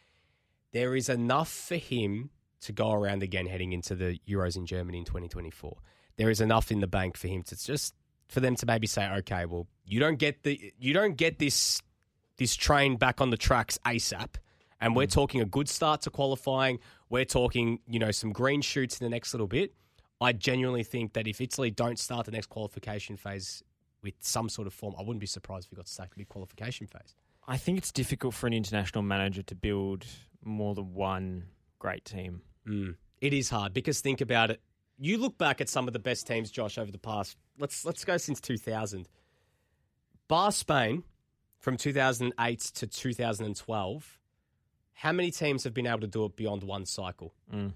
there 0.72 0.94
is 0.94 1.08
enough 1.08 1.50
for 1.50 1.76
him 1.76 2.30
to 2.60 2.72
go 2.72 2.92
around 2.92 3.22
again 3.22 3.46
heading 3.46 3.72
into 3.72 3.94
the 3.94 4.20
Euros 4.28 4.56
in 4.56 4.66
Germany 4.66 4.98
in 4.98 5.04
2024. 5.04 5.76
There 6.16 6.30
is 6.30 6.40
enough 6.40 6.70
in 6.70 6.80
the 6.80 6.86
bank 6.86 7.16
for 7.16 7.28
him 7.28 7.42
to 7.44 7.56
just 7.56 7.94
for 8.28 8.40
them 8.40 8.56
to 8.56 8.66
maybe 8.66 8.86
say, 8.86 9.08
okay, 9.18 9.46
well, 9.46 9.66
you 9.84 10.00
don't 10.00 10.18
get 10.18 10.42
the 10.42 10.72
you 10.78 10.92
don't 10.92 11.16
get 11.16 11.38
this 11.38 11.80
this 12.36 12.54
train 12.54 12.96
back 12.96 13.20
on 13.20 13.30
the 13.30 13.36
tracks 13.36 13.78
ASAP. 13.84 14.36
And 14.80 14.94
we're 14.94 15.06
mm. 15.06 15.12
talking 15.12 15.40
a 15.40 15.44
good 15.44 15.68
start 15.68 16.02
to 16.02 16.10
qualifying. 16.10 16.78
We're 17.10 17.24
talking, 17.24 17.80
you 17.88 17.98
know, 17.98 18.12
some 18.12 18.32
green 18.32 18.62
shoots 18.62 19.00
in 19.00 19.04
the 19.04 19.10
next 19.10 19.34
little 19.34 19.48
bit. 19.48 19.74
I 20.20 20.32
genuinely 20.32 20.84
think 20.84 21.14
that 21.14 21.26
if 21.26 21.40
Italy 21.40 21.70
don't 21.70 21.98
start 21.98 22.26
the 22.26 22.32
next 22.32 22.46
qualification 22.46 23.16
phase 23.16 23.62
with 24.02 24.14
some 24.20 24.48
sort 24.48 24.66
of 24.66 24.74
form, 24.74 24.94
I 24.96 25.02
wouldn't 25.02 25.20
be 25.20 25.26
surprised 25.26 25.66
if 25.66 25.72
we 25.72 25.76
got 25.76 25.88
sacked 25.88 26.16
mid 26.16 26.28
qualification 26.28 26.86
phase. 26.86 27.14
I 27.48 27.56
think 27.56 27.78
it's 27.78 27.90
difficult 27.90 28.34
for 28.34 28.46
an 28.46 28.52
international 28.52 29.02
manager 29.02 29.42
to 29.42 29.54
build 29.54 30.04
more 30.44 30.74
than 30.74 30.92
one 30.92 31.44
great 31.78 32.04
team. 32.04 32.42
Mm. 32.68 32.96
It 33.22 33.32
is 33.32 33.48
hard 33.48 33.72
because 33.72 34.00
think 34.02 34.20
about 34.20 34.50
it. 34.50 34.60
You 34.98 35.16
look 35.16 35.38
back 35.38 35.62
at 35.62 35.68
some 35.70 35.86
of 35.86 35.94
the 35.94 35.98
best 35.98 36.26
teams, 36.26 36.50
Josh, 36.50 36.76
over 36.76 36.92
the 36.92 36.98
past. 36.98 37.36
Let's 37.58 37.84
let's 37.86 38.04
go 38.04 38.18
since 38.18 38.40
2000. 38.40 39.08
Bar 40.28 40.52
Spain, 40.52 41.04
from 41.58 41.78
2008 41.78 42.60
to 42.60 42.86
2012. 42.86 44.18
How 44.92 45.12
many 45.12 45.30
teams 45.30 45.64
have 45.64 45.72
been 45.72 45.86
able 45.86 46.00
to 46.00 46.06
do 46.06 46.24
it 46.26 46.36
beyond 46.36 46.64
one 46.64 46.84
cycle? 46.84 47.32
Mm. 47.52 47.72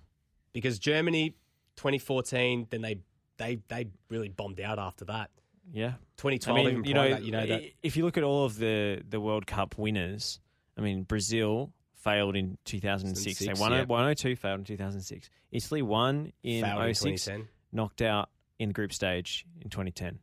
Because 0.53 0.79
Germany, 0.79 1.37
2014, 1.77 2.67
then 2.71 2.83
they 2.83 2.99
they 3.39 3.61
they 3.69 3.89
really 4.11 4.29
bombed 4.29 4.61
out 4.61 4.79
after 4.79 5.05
that. 5.07 5.31
Yeah. 5.71 5.95
2012, 6.17 6.59
I 6.59 6.71
mean, 6.71 6.85
you 6.85 6.95
know, 6.95 7.11
that, 7.11 7.23
you 7.23 7.33
know 7.33 7.47
that. 7.47 7.63
if 7.83 7.97
you 7.97 8.05
look 8.05 8.17
at 8.17 8.25
all 8.25 8.45
of 8.45 8.57
the, 8.57 9.03
the 9.09 9.21
World 9.21 9.47
Cup 9.47 9.77
winners, 9.77 10.41
I 10.77 10.81
mean, 10.81 11.03
Brazil 11.03 11.73
failed 12.03 12.37
in 12.37 12.59
two 12.65 12.81
thousand 12.81 13.15
six. 13.17 13.39
They 13.39 13.53
won 13.55 13.73
yeah. 13.73 13.85
one 13.85 14.01
hundred 14.01 14.19
two, 14.19 14.37
failed 14.37 14.61
in 14.61 14.65
2006. 14.65 15.31
Italy 15.51 15.83
won 15.83 16.33
in 16.43 16.65
06, 16.65 17.01
2010. 17.01 17.49
knocked 17.73 18.03
out 18.03 18.29
in 18.59 18.71
the 18.71 18.73
group 18.73 18.93
stage 18.93 19.47
in 19.61 19.71
2010. 19.71 20.19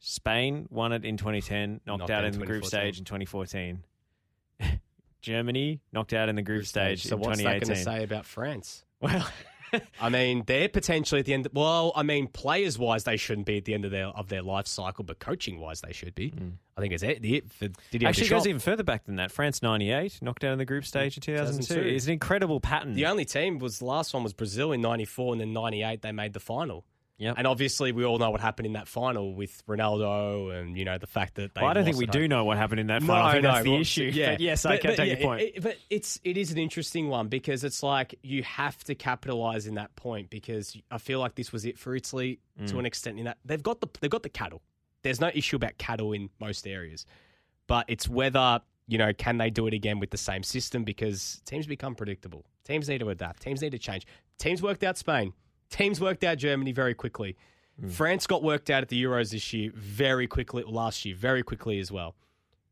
Spain 0.00 0.66
won 0.70 0.92
it 0.92 1.04
in 1.04 1.16
2010, 1.16 1.80
knocked, 1.86 2.00
Knocked 2.00 2.10
out 2.10 2.24
in 2.24 2.38
the 2.38 2.46
group 2.46 2.64
stage 2.64 2.98
in 2.98 3.04
2014. 3.04 3.82
Germany 5.20 5.80
knocked 5.92 6.14
out 6.14 6.30
in 6.30 6.36
the 6.36 6.42
group 6.42 6.64
stage 6.64 7.02
So 7.02 7.16
in 7.16 7.20
what's 7.20 7.42
that 7.42 7.60
going 7.60 7.60
to 7.60 7.76
say 7.76 8.02
about 8.02 8.24
France? 8.24 8.84
Well, 9.00 9.28
I 10.00 10.08
mean, 10.08 10.44
they're 10.46 10.68
potentially 10.68 11.20
at 11.20 11.26
the 11.26 11.34
end. 11.34 11.48
Well, 11.52 11.92
I 11.94 12.02
mean, 12.02 12.28
players 12.28 12.78
wise, 12.78 13.04
they 13.04 13.16
shouldn't 13.16 13.46
be 13.46 13.58
at 13.58 13.64
the 13.64 13.74
end 13.74 13.84
of 13.84 13.90
their 13.90 14.06
of 14.06 14.28
their 14.28 14.42
life 14.42 14.66
cycle, 14.66 15.04
but 15.04 15.18
coaching 15.18 15.60
wise, 15.60 15.80
they 15.80 15.92
should 15.92 16.14
be. 16.14 16.30
Mm. 16.30 16.52
I 16.76 16.80
think 16.80 16.94
it's 16.94 17.02
it. 17.02 17.24
it 17.24 17.52
for 17.52 17.68
Didier 17.90 18.08
actually, 18.08 18.26
it 18.26 18.30
goes 18.30 18.46
even 18.46 18.60
further 18.60 18.82
back 18.82 19.04
than 19.04 19.16
that. 19.16 19.30
France 19.30 19.62
98, 19.62 20.20
knocked 20.22 20.44
out 20.44 20.52
in 20.52 20.58
the 20.58 20.64
group 20.64 20.84
stage 20.84 21.16
in 21.16 21.20
2002. 21.20 21.74
2002. 21.74 21.94
It's 21.94 22.06
an 22.06 22.12
incredible 22.12 22.60
pattern. 22.60 22.94
The 22.94 23.06
only 23.06 23.24
team 23.24 23.58
was 23.58 23.78
the 23.78 23.84
last 23.84 24.14
one 24.14 24.22
was 24.22 24.32
Brazil 24.32 24.72
in 24.72 24.80
'94, 24.80 25.34
and 25.34 25.40
then 25.40 25.52
'98 25.52 26.02
they 26.02 26.12
made 26.12 26.32
the 26.32 26.40
final. 26.40 26.84
Yep. 27.20 27.34
And 27.36 27.46
obviously, 27.46 27.92
we 27.92 28.04
all 28.04 28.18
know 28.18 28.30
what 28.30 28.40
happened 28.40 28.64
in 28.66 28.72
that 28.72 28.88
final 28.88 29.34
with 29.34 29.62
Ronaldo, 29.66 30.58
and 30.58 30.76
you 30.76 30.86
know 30.86 30.96
the 30.96 31.06
fact 31.06 31.34
that 31.34 31.54
they. 31.54 31.60
Well, 31.60 31.70
I 31.70 31.74
don't 31.74 31.84
think 31.84 31.98
we 31.98 32.06
do 32.06 32.26
know 32.26 32.44
what 32.44 32.56
happened 32.56 32.80
in 32.80 32.86
that 32.86 33.02
final. 33.02 33.26
I 33.26 33.32
think 33.32 33.42
that's 33.44 33.64
the 33.64 33.70
well, 33.72 33.80
issue. 33.80 34.10
Yeah, 34.14 34.30
But 34.32 34.40
yes, 34.40 34.64
I 34.64 34.78
can 34.78 34.96
take 34.96 34.98
yeah, 35.10 35.18
your 35.18 35.28
point. 35.28 35.42
it- 35.42 35.62
but 35.62 35.76
it's 35.90 36.18
it 36.24 36.38
is 36.38 36.50
an 36.50 36.56
interesting 36.58 37.08
one 37.08 37.28
because 37.28 37.62
it's 37.62 37.82
like 37.82 38.14
you 38.22 38.42
have 38.44 38.82
to 38.84 38.94
capitalize 38.94 39.66
in 39.66 39.74
that 39.74 39.94
point 39.96 40.30
because 40.30 40.74
I 40.90 40.96
feel 40.96 41.20
like 41.20 41.34
this 41.34 41.52
was 41.52 41.66
it 41.66 41.78
for 41.78 41.94
Italy 41.94 42.40
to 42.66 42.72
Mm. 42.74 42.78
an 42.80 42.86
extent. 42.86 43.18
In 43.18 43.26
that 43.26 43.36
they've 43.44 43.62
got 43.62 43.80
the 43.82 43.88
they've 44.00 44.10
got 44.10 44.22
the 44.22 44.30
cattle. 44.30 44.62
There's 45.02 45.20
no 45.20 45.30
issue 45.34 45.56
about 45.56 45.76
cattle 45.76 46.12
in 46.14 46.30
most 46.40 46.66
areas, 46.66 47.04
but 47.66 47.84
it's 47.88 48.08
whether 48.08 48.60
you 48.88 48.96
know 48.96 49.12
can 49.12 49.36
they 49.36 49.50
do 49.50 49.66
it 49.66 49.74
again 49.74 49.98
with 50.00 50.08
the 50.10 50.16
same 50.16 50.42
system 50.42 50.84
because 50.84 51.42
teams 51.44 51.66
become 51.66 51.94
predictable. 51.94 52.46
Teams 52.64 52.88
need 52.88 52.98
to 53.00 53.10
adapt. 53.10 53.42
Teams 53.42 53.60
need 53.60 53.72
to 53.72 53.78
change. 53.78 54.06
Teams 54.38 54.62
worked 54.62 54.82
out 54.84 54.96
Spain. 54.96 55.34
Teams 55.70 56.00
worked 56.00 56.24
out 56.24 56.38
Germany 56.38 56.72
very 56.72 56.94
quickly. 56.94 57.36
Mm. 57.80 57.90
France 57.90 58.26
got 58.26 58.42
worked 58.42 58.70
out 58.70 58.82
at 58.82 58.88
the 58.88 59.02
Euros 59.02 59.30
this 59.30 59.52
year 59.52 59.70
very 59.74 60.26
quickly, 60.26 60.64
last 60.66 61.04
year, 61.04 61.14
very 61.14 61.42
quickly 61.42 61.78
as 61.78 61.90
well. 61.90 62.14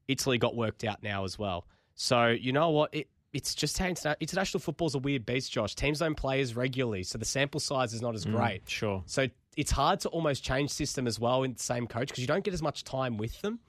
Italy 0.09 0.39
got 0.39 0.57
worked 0.57 0.85
out 0.85 1.03
now 1.03 1.25
as 1.25 1.39
well. 1.39 1.67
So, 1.95 2.29
you 2.29 2.53
know 2.53 2.71
what? 2.71 2.95
It, 2.95 3.09
it's 3.33 3.55
just 3.55 3.81
international 3.81 4.61
football's 4.61 4.95
a 4.95 4.99
weird 4.99 5.27
beast, 5.27 5.53
Josh. 5.53 5.75
Teams 5.75 5.99
don't 5.99 6.15
play 6.15 6.41
as 6.41 6.57
regularly, 6.57 7.03
so 7.03 7.19
the 7.19 7.25
sample 7.25 7.61
size 7.61 7.93
is 7.93 8.01
not 8.01 8.15
as 8.15 8.25
mm, 8.25 8.35
great. 8.35 8.63
Sure. 8.69 9.03
So 9.07 9.29
it's 9.57 9.71
hard 9.71 10.01
to 10.01 10.09
almost 10.09 10.43
change 10.43 10.71
system 10.71 11.07
as 11.07 11.21
well 11.21 11.43
in 11.43 11.53
the 11.53 11.63
same 11.63 11.87
coach 11.87 12.09
because 12.09 12.21
you 12.21 12.27
don't 12.27 12.45
get 12.45 12.55
as 12.55 12.63
much 12.63 12.85
time 12.85 13.17
with 13.17 13.41
them. 13.43 13.61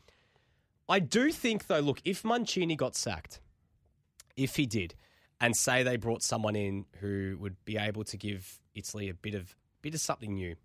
I 0.87 0.99
do 0.99 1.31
think, 1.31 1.67
though, 1.67 1.79
look, 1.79 2.01
if 2.05 2.23
Mancini 2.23 2.75
got 2.75 2.95
sacked, 2.95 3.41
if 4.37 4.55
he 4.55 4.65
did, 4.65 4.95
and 5.41 5.55
say 5.55 5.83
they 5.83 5.97
brought 5.97 6.23
someone 6.23 6.55
in 6.55 6.85
who 6.99 7.37
would 7.39 7.55
be 7.65 7.77
able 7.77 8.03
to 8.05 8.17
give 8.17 8.59
Italy 8.79 9.09
a 9.09 9.13
bit 9.13 9.35
of 9.35 9.55
bit 9.81 9.93
of 9.93 10.01
something 10.01 10.33
new, 10.33 10.55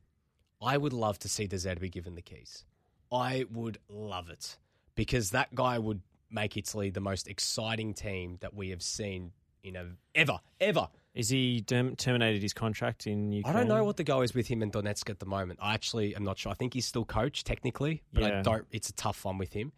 I 0.62 0.76
would 0.76 0.92
love 0.92 1.18
to 1.20 1.28
see 1.28 1.46
De 1.46 1.56
Zerbi 1.56 1.90
given 1.90 2.14
the 2.14 2.22
keys. 2.22 2.64
I 3.12 3.44
would 3.52 3.78
love 3.88 4.30
it 4.30 4.56
because 4.94 5.30
that 5.30 5.54
guy 5.54 5.78
would 5.78 6.00
make 6.30 6.56
Italy 6.56 6.90
the 6.90 7.00
most 7.00 7.28
exciting 7.28 7.94
team 7.94 8.38
that 8.40 8.54
we 8.54 8.70
have 8.70 8.82
seen 8.82 9.32
in 9.62 9.76
a 9.76 9.86
ever 10.14 10.40
ever. 10.60 10.88
Is 11.14 11.28
he 11.28 11.60
dem- 11.60 11.94
terminated 11.94 12.42
his 12.42 12.52
contract 12.52 13.06
in 13.06 13.30
Ukraine? 13.30 13.54
I 13.54 13.58
don't 13.58 13.68
know 13.68 13.84
what 13.84 13.96
the 13.96 14.04
go 14.04 14.22
is 14.22 14.34
with 14.34 14.48
him 14.48 14.62
in 14.62 14.70
Donetsk 14.72 15.08
at 15.10 15.20
the 15.20 15.26
moment. 15.26 15.60
I 15.62 15.74
actually 15.74 16.16
am 16.16 16.24
not 16.24 16.38
sure. 16.38 16.50
I 16.50 16.56
think 16.56 16.74
he's 16.74 16.86
still 16.86 17.04
coach 17.04 17.44
technically, 17.44 18.02
but 18.12 18.24
I 18.24 18.42
don't. 18.42 18.66
It's 18.72 18.88
a 18.88 18.94
tough 18.94 19.24
one 19.24 19.38
with 19.38 19.52
him. 19.52 19.72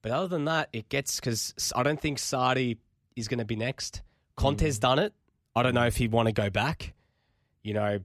But 0.00 0.12
other 0.12 0.28
than 0.28 0.46
that, 0.46 0.68
it 0.72 0.88
gets 0.88 1.20
because 1.20 1.54
I 1.74 1.82
don't 1.82 2.00
think 2.00 2.18
Sarri 2.18 2.78
is 3.16 3.28
going 3.28 3.38
to 3.38 3.44
be 3.44 3.56
next. 3.56 4.02
Conte's 4.36 4.76
hmm. 4.76 4.82
done 4.82 4.98
it. 4.98 5.12
I 5.56 5.62
don't 5.62 5.74
know 5.74 5.86
if 5.86 5.96
he'd 5.96 6.12
want 6.12 6.26
to 6.26 6.32
go 6.32 6.50
back. 6.50 6.94
You 7.64 7.74
know, 7.74 7.98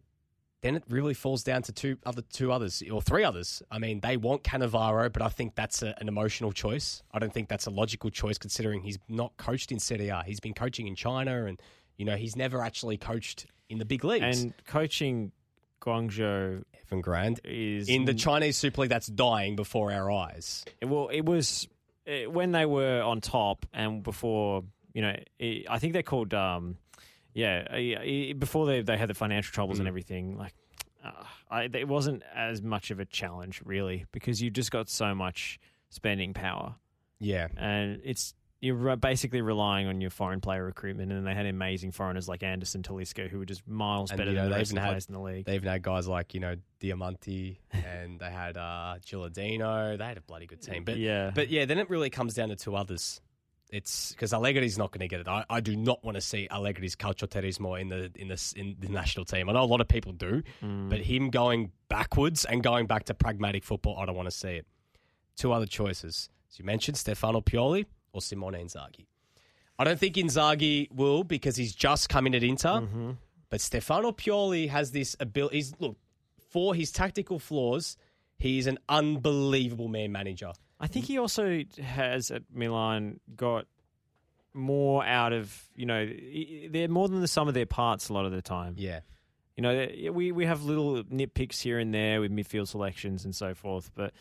then 0.61 0.75
it 0.75 0.83
really 0.89 1.13
falls 1.13 1.43
down 1.43 1.61
to 1.63 1.71
two 1.71 1.97
other 2.05 2.23
two 2.33 2.51
others 2.51 2.81
or 2.91 3.01
three 3.01 3.23
others. 3.23 3.61
I 3.69 3.77
mean, 3.77 3.99
they 3.99 4.17
want 4.17 4.43
Cannavaro, 4.43 5.13
but 5.13 5.21
I 5.21 5.29
think 5.29 5.53
that's 5.53 5.83
a, 5.83 5.93
an 5.99 6.07
emotional 6.07 6.51
choice. 6.51 7.03
I 7.13 7.19
don't 7.19 7.33
think 7.33 7.47
that's 7.47 7.67
a 7.67 7.71
logical 7.71 8.09
choice 8.09 8.37
considering 8.37 8.81
he's 8.81 8.97
not 9.07 9.37
coached 9.37 9.71
in 9.71 9.79
Serie 9.79 10.09
A. 10.09 10.23
He's 10.25 10.39
been 10.39 10.55
coaching 10.55 10.87
in 10.87 10.95
China, 10.95 11.45
and 11.45 11.61
you 11.97 12.05
know 12.05 12.15
he's 12.15 12.35
never 12.35 12.63
actually 12.63 12.97
coached 12.97 13.45
in 13.69 13.77
the 13.77 13.85
big 13.85 14.03
leagues. 14.03 14.41
And 14.41 14.53
coaching 14.65 15.31
Guangzhou 15.81 16.63
Evergrande 16.89 17.39
is 17.43 17.87
in 17.89 18.05
the 18.05 18.13
Chinese 18.13 18.57
Super 18.57 18.81
League 18.81 18.89
that's 18.89 19.07
dying 19.07 19.55
before 19.55 19.91
our 19.91 20.11
eyes. 20.11 20.65
Well, 20.81 21.09
it 21.09 21.25
was 21.25 21.67
uh, 22.07 22.29
when 22.29 22.51
they 22.51 22.65
were 22.65 23.01
on 23.01 23.21
top 23.21 23.65
and 23.73 24.03
before, 24.03 24.63
you 24.93 25.01
know, 25.01 25.15
it, 25.37 25.65
I 25.69 25.79
think 25.79 25.93
they're 25.93 26.03
called, 26.03 26.33
um, 26.33 26.77
yeah, 27.33 28.33
before 28.33 28.65
they, 28.65 28.81
they 28.81 28.97
had 28.97 29.09
the 29.09 29.13
financial 29.13 29.51
troubles 29.53 29.79
and 29.79 29.87
everything, 29.87 30.37
like, 30.37 30.53
uh, 31.03 31.11
I, 31.49 31.63
it 31.73 31.87
wasn't 31.87 32.23
as 32.35 32.61
much 32.61 32.91
of 32.91 32.99
a 32.99 33.05
challenge, 33.05 33.61
really, 33.65 34.05
because 34.11 34.41
you 34.41 34.49
just 34.49 34.71
got 34.71 34.89
so 34.89 35.15
much 35.15 35.59
spending 35.89 36.33
power. 36.33 36.75
Yeah, 37.19 37.47
And 37.57 38.01
it's, 38.03 38.33
you're 38.61 38.95
basically 38.97 39.41
relying 39.41 39.87
on 39.87 40.01
your 40.01 40.09
foreign 40.09 40.41
player 40.41 40.65
recruitment, 40.65 41.11
and 41.13 41.25
they 41.25 41.33
had 41.33 41.45
amazing 41.45 41.91
foreigners 41.93 42.27
like 42.27 42.43
Anderson 42.43 42.81
Talisca 42.83 43.29
who 43.29 43.39
were 43.39 43.45
just 43.45 43.65
miles 43.67 44.11
And, 44.11 44.17
better 44.17 44.31
you 44.31 44.35
know, 44.35 44.41
than 44.43 44.49
the 44.49 44.55
they 44.55 44.59
rest 44.59 44.71
of 44.71 44.73
even 44.73 44.75
the 44.75 44.81
had- 44.81 44.89
players 44.91 45.05
in 45.07 45.13
the 45.13 45.21
league. 45.21 45.45
they 45.45 45.55
even 45.55 45.69
had 45.69 45.81
guys 45.81 46.07
like 46.09 46.33
you 46.33 46.41
know 46.41 46.55
Diamanti, 46.81 47.57
and 47.71 48.19
they 48.19 48.29
had 48.29 48.57
uh, 48.57 48.95
Gilardino. 49.05 49.97
They 49.97 50.03
had 50.05 50.17
a 50.17 50.21
bloody 50.21 50.45
good 50.45 50.61
team, 50.61 50.83
but 50.83 50.97
yeah, 50.97 51.31
But 51.33 51.49
yeah, 51.49 51.63
then 51.65 51.77
it 51.77 51.89
really 51.89 52.09
comes 52.09 52.33
down 52.33 52.49
to 52.49 52.57
two 52.57 52.75
others. 52.75 53.21
It's 53.71 54.11
because 54.13 54.31
Allegri's 54.31 54.77
not 54.79 54.91
going 54.91 55.01
to 55.01 55.07
get 55.07 55.19
it. 55.19 55.27
I, 55.27 55.45
I 55.49 55.59
do 55.59 55.75
not 55.75 56.03
want 56.03 56.15
to 56.15 56.21
see 56.21 56.47
Allegri's 56.49 56.95
calcioterismo 56.95 57.79
in 57.79 57.89
the 57.89 58.11
in 58.15 58.27
the 58.27 58.53
in 58.55 58.75
the 58.79 58.89
national 58.89 59.25
team. 59.25 59.47
I 59.47 59.53
know 59.53 59.61
a 59.61 59.65
lot 59.65 59.79
of 59.81 59.87
people 59.87 60.11
do, 60.11 60.41
Mm. 60.63 60.89
but 60.89 60.99
him 61.01 61.29
going 61.29 61.71
backwards 61.87 62.45
and 62.45 62.63
going 62.63 62.87
back 62.87 63.03
to 63.05 63.13
pragmatic 63.13 63.63
football, 63.63 63.97
I 63.99 64.05
don't 64.07 64.15
want 64.15 64.27
to 64.27 64.35
see 64.35 64.53
it. 64.55 64.65
Two 65.35 65.51
other 65.53 65.67
choices, 65.67 66.29
as 66.51 66.57
you 66.57 66.65
mentioned, 66.65 66.97
Stefano 66.97 67.41
Pioli 67.41 67.85
or 68.11 68.21
Simone 68.21 68.53
Inzaghi. 68.53 69.05
I 69.77 69.83
don't 69.83 69.99
think 69.99 70.15
Inzaghi 70.15 70.91
will 70.91 71.23
because 71.23 71.55
he's 71.55 71.73
just 71.75 72.09
coming 72.09 72.33
at 72.35 72.43
Inter, 72.43 72.81
Mm-hmm. 72.81 73.11
but 73.49 73.61
Stefano 73.61 74.11
Pioli 74.11 74.67
has 74.69 74.91
this 74.91 75.15
ability. 75.19 75.57
He's, 75.57 75.73
look, 75.79 75.95
for 76.49 76.73
his 76.73 76.91
tactical 76.91 77.37
flaws, 77.37 77.95
he's 78.39 78.67
an 78.67 78.79
unbelievable 78.87 79.87
man 79.87 80.11
manager. 80.11 80.51
I 80.79 80.87
think 80.87 81.05
he 81.05 81.17
also 81.17 81.63
has 81.83 82.31
at 82.31 82.43
Milan 82.53 83.19
got 83.35 83.65
more 84.53 85.05
out 85.05 85.31
of 85.31 85.63
you 85.75 85.85
know 85.85 86.09
they're 86.71 86.87
more 86.87 87.07
than 87.07 87.21
the 87.21 87.27
sum 87.27 87.47
of 87.47 87.53
their 87.53 87.65
parts 87.65 88.09
a 88.09 88.13
lot 88.13 88.25
of 88.25 88.31
the 88.31 88.41
time. 88.41 88.75
Yeah. 88.77 89.01
You 89.55 89.63
know 89.63 89.87
we 90.13 90.31
we 90.31 90.45
have 90.45 90.63
little 90.63 91.03
nitpicks 91.03 91.61
here 91.61 91.79
and 91.79 91.93
there 91.93 92.21
with 92.21 92.31
midfield 92.31 92.69
selections 92.69 93.25
and 93.25 93.35
so 93.35 93.53
forth, 93.53 93.91
but 93.93 94.13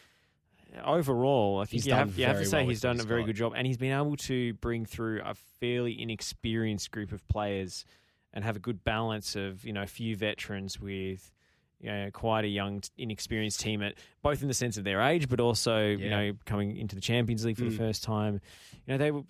overall, 0.85 1.61
I 1.61 1.65
think 1.65 1.71
He's 1.71 1.87
you 1.87 1.95
have, 1.95 2.19
you 2.19 2.27
have 2.27 2.39
to 2.39 2.45
say 2.45 2.59
well 2.59 2.69
he's 2.69 2.81
done 2.81 3.01
a 3.01 3.05
very 3.05 3.25
good 3.25 3.37
job, 3.37 3.53
and 3.57 3.67
he's 3.67 3.77
been 3.77 3.97
able 3.97 4.17
to 4.17 4.55
bring 4.55 4.85
through 4.85 5.23
a 5.25 5.35
fairly 5.61 6.01
inexperienced 6.01 6.91
group 6.91 7.13
of 7.13 7.27
players 7.29 7.85
and 8.33 8.45
have 8.45 8.57
a 8.57 8.61
good 8.61 8.85
balance 8.85 9.37
of 9.37 9.65
you 9.65 9.73
know 9.73 9.83
a 9.83 9.87
few 9.87 10.17
veterans 10.17 10.81
with 10.81 11.33
you 11.81 11.91
know, 11.91 12.11
quite 12.12 12.45
a 12.45 12.49
young, 12.49 12.83
inexperienced 12.97 13.61
team 13.61 13.83
at 13.83 13.95
both 14.23 14.43
in 14.43 14.49
the 14.49 14.55
sense 14.55 14.77
of 14.79 14.85
their 14.85 15.01
age, 15.01 15.29
but 15.29 15.41
also 15.41 15.79
you 15.87 16.11
know 16.11 16.33
coming 16.45 16.77
into 16.77 16.95
the 16.95 17.01
Champions 17.01 17.45
League 17.45 17.57
for 17.57 17.64
the 17.64 17.71
Mm. 17.71 17.79
first 17.79 18.03
time. 18.03 18.41
You 18.87 18.95
know 18.95 18.99
they 18.99 19.11
were 19.11 19.23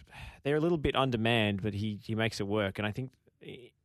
they're 0.44 0.56
a 0.56 0.60
little 0.60 0.78
bit 0.78 0.96
undermanned, 0.96 1.62
but 1.62 1.74
he 1.74 1.98
he 2.02 2.14
makes 2.14 2.40
it 2.40 2.46
work, 2.46 2.78
and 2.78 2.86
I 2.86 2.92
think. 2.92 3.10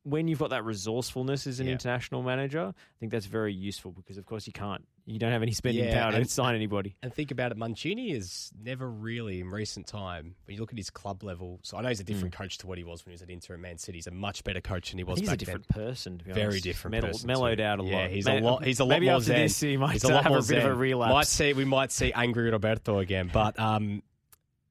When 0.05 0.27
you've 0.27 0.39
got 0.39 0.49
that 0.49 0.65
resourcefulness 0.65 1.47
as 1.47 1.61
an 1.61 1.67
Yeah. 1.67 1.73
international 1.73 2.23
manager, 2.23 2.73
I 2.75 2.99
think 2.99 3.11
that's 3.13 3.25
very 3.27 3.53
useful 3.53 3.91
because, 3.93 4.17
of 4.17 4.25
course, 4.25 4.45
you 4.47 4.51
can't, 4.51 4.85
you 5.05 5.17
don't 5.17 5.31
have 5.31 5.41
any 5.43 5.53
spending 5.53 5.85
Yeah, 5.85 6.09
power 6.09 6.11
to 6.19 6.25
sign 6.25 6.55
anybody. 6.55 6.97
And 7.01 7.13
think 7.13 7.31
about 7.31 7.51
it, 7.53 7.57
Mancini 7.57 8.11
is 8.11 8.51
never 8.61 8.89
really 8.89 9.39
in 9.39 9.47
recent 9.49 9.87
time. 9.87 10.35
When 10.45 10.55
you 10.55 10.59
look 10.59 10.71
at 10.71 10.77
his 10.77 10.89
club 10.89 11.23
level, 11.23 11.59
so 11.63 11.77
I 11.77 11.81
know 11.83 11.87
he's 11.87 12.01
a 12.01 12.03
different 12.03 12.33
coach 12.35 12.57
to 12.57 12.67
what 12.67 12.77
he 12.77 12.83
was 12.83 13.05
when 13.05 13.11
he 13.11 13.13
was 13.13 13.21
at 13.21 13.29
Inter 13.29 13.53
and 13.53 13.61
Man 13.61 13.77
City. 13.77 13.99
He's 13.99 14.07
a 14.07 14.11
much 14.11 14.43
better 14.43 14.59
coach 14.59 14.89
than 14.89 14.97
he 14.97 15.05
was 15.05 15.19
He's 15.19 15.29
back 15.29 15.35
a 15.35 15.37
different 15.37 15.67
then. 15.69 15.85
person, 15.85 16.17
to 16.17 16.25
be 16.25 16.31
Very 16.33 16.45
honest. 16.47 16.63
different 16.65 16.91
Mellowed- 16.93 17.11
person 17.13 17.27
mellowed 17.27 17.59
out 17.61 17.79
a 17.79 17.83
Yeah, 17.85 17.95
lot. 18.01 18.09
he's 18.09 18.25
May- 18.25 18.39
a 18.39 18.43
lot. 18.43 18.65
He's 18.65 18.79
a 18.81 18.85
lot 18.85 19.01
more 19.01 19.21
zen. 19.21 19.35
this 19.37 19.59
he 19.61 19.77
might 19.77 19.93
he's 19.93 20.03
a 20.03 20.09
lot 20.13 20.23
have 20.23 20.31
more 20.31 20.39
a 20.39 20.43
bit 20.43 20.57
of 20.57 20.65
a 20.65 20.67
zen. 20.69 20.77
relapse. 20.79 21.13
Might 21.13 21.27
see 21.27 21.53
we 21.53 21.63
might 21.63 21.91
see 21.93 22.11
angry 22.11 22.49
Roberto 22.51 22.99
again, 22.99 23.29
but 23.31 23.57
um, 23.57 24.03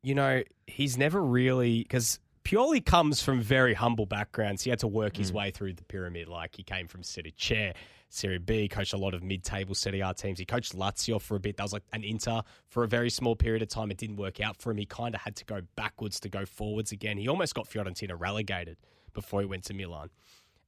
you 0.02 0.14
know 0.14 0.42
he's 0.66 0.98
never 0.98 1.22
really 1.24 1.78
because 1.82 2.18
Pioli 2.44 2.84
comes 2.84 3.22
from 3.22 3.40
very 3.40 3.74
humble 3.74 4.06
backgrounds. 4.06 4.62
He 4.64 4.70
had 4.70 4.80
to 4.80 4.88
work 4.88 5.14
Mm. 5.14 5.18
his 5.18 5.32
way 5.32 5.50
through 5.50 5.74
the 5.74 5.84
pyramid. 5.84 6.28
Like 6.28 6.56
he 6.56 6.62
came 6.62 6.88
from 6.88 7.02
Serie 7.02 7.30
Chair, 7.32 7.74
Serie 8.08 8.38
B, 8.38 8.68
coached 8.68 8.92
a 8.92 8.96
lot 8.96 9.14
of 9.14 9.22
mid-table 9.22 9.74
Serie 9.74 10.00
A 10.00 10.12
teams. 10.12 10.38
He 10.38 10.44
coached 10.44 10.74
Lazio 10.74 11.20
for 11.20 11.36
a 11.36 11.40
bit. 11.40 11.56
That 11.56 11.62
was 11.62 11.72
like 11.72 11.84
an 11.92 12.02
Inter 12.04 12.42
for 12.68 12.82
a 12.84 12.88
very 12.88 13.10
small 13.10 13.36
period 13.36 13.62
of 13.62 13.68
time. 13.68 13.90
It 13.90 13.96
didn't 13.96 14.16
work 14.16 14.40
out 14.40 14.56
for 14.60 14.70
him. 14.70 14.78
He 14.78 14.86
kind 14.86 15.14
of 15.14 15.20
had 15.22 15.36
to 15.36 15.44
go 15.44 15.62
backwards 15.76 16.18
to 16.20 16.28
go 16.28 16.44
forwards 16.44 16.90
again. 16.92 17.16
He 17.16 17.28
almost 17.28 17.54
got 17.54 17.68
Fiorentina 17.68 18.18
relegated 18.18 18.76
before 19.14 19.40
he 19.40 19.46
went 19.46 19.64
to 19.64 19.74
Milan, 19.74 20.10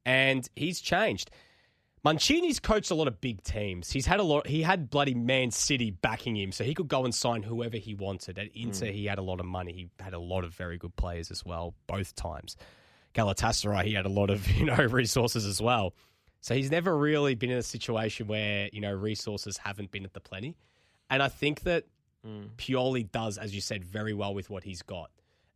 and 0.06 0.48
he's 0.54 0.80
changed. 0.80 1.30
Mancini's 2.04 2.60
coached 2.60 2.90
a 2.90 2.94
lot 2.94 3.08
of 3.08 3.20
big 3.20 3.42
teams. 3.42 3.90
He's 3.90 4.04
had 4.04 4.20
a 4.20 4.22
lot. 4.22 4.46
He 4.46 4.60
had 4.62 4.90
bloody 4.90 5.14
Man 5.14 5.50
City 5.50 5.90
backing 5.90 6.36
him, 6.36 6.52
so 6.52 6.62
he 6.62 6.74
could 6.74 6.88
go 6.88 7.04
and 7.04 7.14
sign 7.14 7.42
whoever 7.42 7.78
he 7.78 7.94
wanted. 7.94 8.38
At 8.38 8.48
Inter, 8.54 8.86
hmm. 8.86 8.92
he 8.92 9.06
had 9.06 9.18
a 9.18 9.22
lot 9.22 9.40
of 9.40 9.46
money. 9.46 9.72
He 9.72 9.88
had 9.98 10.12
a 10.12 10.18
lot 10.18 10.44
of 10.44 10.54
very 10.54 10.76
good 10.76 10.94
players 10.96 11.30
as 11.30 11.44
well, 11.44 11.74
both 11.86 12.14
times. 12.14 12.56
Galatasaray, 13.14 13.84
he 13.84 13.94
had 13.94 14.04
a 14.04 14.10
lot 14.10 14.28
of 14.28 14.46
you 14.56 14.66
know 14.66 14.76
resources 14.76 15.46
as 15.46 15.62
well. 15.62 15.94
So 16.42 16.54
he's 16.54 16.70
never 16.70 16.94
really 16.94 17.34
been 17.34 17.50
in 17.50 17.56
a 17.56 17.62
situation 17.62 18.26
where 18.26 18.68
you 18.70 18.82
know 18.82 18.92
resources 18.92 19.56
haven't 19.56 19.90
been 19.90 20.04
at 20.04 20.12
the 20.12 20.20
plenty. 20.20 20.56
And 21.08 21.22
I 21.22 21.28
think 21.28 21.60
that 21.62 21.84
hmm. 22.22 22.44
Pioli 22.58 23.10
does, 23.10 23.38
as 23.38 23.54
you 23.54 23.62
said, 23.62 23.82
very 23.82 24.12
well 24.12 24.34
with 24.34 24.50
what 24.50 24.62
he's 24.62 24.82
got, 24.82 25.10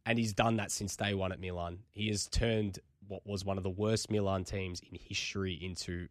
and 0.06 0.18
he's 0.18 0.32
done 0.32 0.56
that 0.56 0.70
since 0.70 0.96
day 0.96 1.12
one 1.12 1.30
at 1.30 1.40
Milan. 1.40 1.80
He 1.90 2.08
has 2.08 2.26
turned 2.26 2.78
what 3.06 3.26
was 3.26 3.44
one 3.44 3.58
of 3.58 3.64
the 3.64 3.70
worst 3.70 4.11
Milan 4.11 4.44
teams 4.44 4.80
in 4.80 4.98
history 4.98 5.52
into 5.54 6.08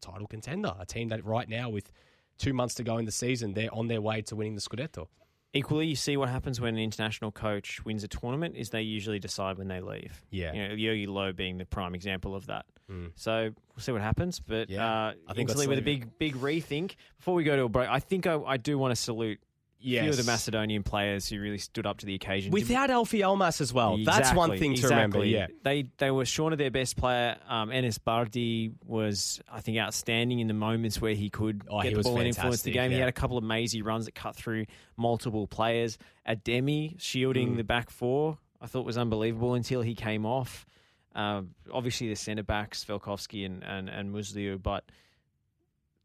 title 0.00 0.26
contender, 0.26 0.72
a 0.78 0.86
team 0.86 1.08
that 1.08 1.24
right 1.24 1.48
now, 1.48 1.68
with 1.68 1.90
two 2.38 2.52
months 2.52 2.74
to 2.76 2.82
go 2.82 2.98
in 2.98 3.04
the 3.04 3.12
season, 3.12 3.54
they're 3.54 3.72
on 3.74 3.88
their 3.88 4.00
way 4.00 4.22
to 4.22 4.36
winning 4.36 4.54
the 4.54 4.60
Scudetto. 4.60 5.06
Equally, 5.52 5.86
you 5.88 5.96
see 5.96 6.16
what 6.16 6.28
happens 6.28 6.60
when 6.60 6.74
an 6.76 6.80
international 6.80 7.32
coach 7.32 7.84
wins 7.84 8.04
a 8.04 8.08
tournament 8.08 8.54
is 8.56 8.70
they 8.70 8.82
usually 8.82 9.18
decide 9.18 9.58
when 9.58 9.66
they 9.66 9.80
leave. 9.80 10.22
Yeah. 10.30 10.52
you 10.52 10.68
know, 10.68 10.74
Jogi 10.76 11.08
Löw 11.08 11.34
being 11.34 11.58
the 11.58 11.64
prime 11.66 11.94
example 11.94 12.36
of 12.36 12.46
that. 12.46 12.66
Mm. 12.88 13.10
So 13.16 13.50
we'll 13.74 13.82
see 13.82 13.90
what 13.90 14.00
happens. 14.00 14.38
But 14.38 14.70
Yeah. 14.70 14.86
uh, 15.08 15.12
I 15.26 15.34
think 15.34 15.50
Italy 15.50 15.66
with 15.66 15.78
a 15.78 15.82
big, 15.82 16.16
big 16.18 16.34
rethink. 16.36 16.94
Before 17.18 17.34
we 17.34 17.42
go 17.42 17.56
to 17.56 17.64
a 17.64 17.68
break, 17.68 17.88
I 17.88 17.98
think 17.98 18.28
I, 18.28 18.36
I 18.36 18.56
do 18.58 18.78
want 18.78 18.92
to 18.92 18.96
salute 18.96 19.40
a 19.82 20.00
few 20.02 20.10
of 20.10 20.16
the 20.16 20.24
Macedonian 20.24 20.82
players 20.82 21.28
who 21.28 21.40
really 21.40 21.58
stood 21.58 21.86
up 21.86 21.98
to 21.98 22.06
the 22.06 22.14
occasion. 22.14 22.52
Without 22.52 22.90
Eljif 22.90 23.20
Elmas 23.20 23.60
as 23.60 23.72
well. 23.72 23.98
That's 24.04 24.32
one 24.34 24.58
thing 24.58 24.74
to 24.74 24.88
remember. 24.88 25.24
Yeah. 25.24 25.46
they 25.62 25.86
they 25.98 26.10
were 26.10 26.24
short 26.24 26.52
of 26.52 26.58
their 26.58 26.70
best 26.70 26.96
player. 26.96 27.36
Um, 27.48 27.70
Enes 27.70 27.98
Bardi 28.02 28.72
was, 28.86 29.40
I 29.50 29.60
think, 29.60 29.78
outstanding 29.78 30.40
in 30.40 30.46
the 30.48 30.54
moments 30.54 31.00
where 31.00 31.14
he 31.14 31.30
could 31.30 31.62
Oh, 31.68 31.80
get 31.82 31.90
he 31.90 31.94
the 31.96 32.02
ball 32.02 32.18
and 32.18 32.26
influence 32.28 32.62
the 32.62 32.70
game. 32.72 32.90
He 32.90 32.98
had 32.98 33.08
a 33.08 33.12
couple 33.12 33.38
of 33.38 33.44
mazy 33.44 33.82
runs 33.82 34.04
that 34.04 34.14
cut 34.14 34.36
through 34.36 34.66
multiple 34.96 35.46
players. 35.46 35.98
Ademi 36.28 36.94
Mm. 36.94 37.00
shielding 37.00 37.56
the 37.56 37.64
back 37.64 37.90
four, 37.90 38.38
I 38.60 38.66
thought 38.66 38.84
was 38.84 38.98
unbelievable 38.98 39.54
until 39.54 39.82
he 39.82 39.94
came 39.94 40.26
off. 40.26 40.66
Um, 41.14 41.54
obviously, 41.72 42.08
the 42.08 42.14
centre 42.16 42.42
backs, 42.44 42.84
Velkovski 42.84 43.44
and 43.44 43.64
and, 43.64 43.88
and 43.88 44.14
Musliu, 44.14 44.62
but 44.62 44.84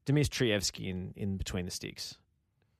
Dimitrievski 0.06 0.88
in, 0.88 1.14
in 1.16 1.38
between 1.38 1.66
the 1.66 1.72
sticks 1.72 2.18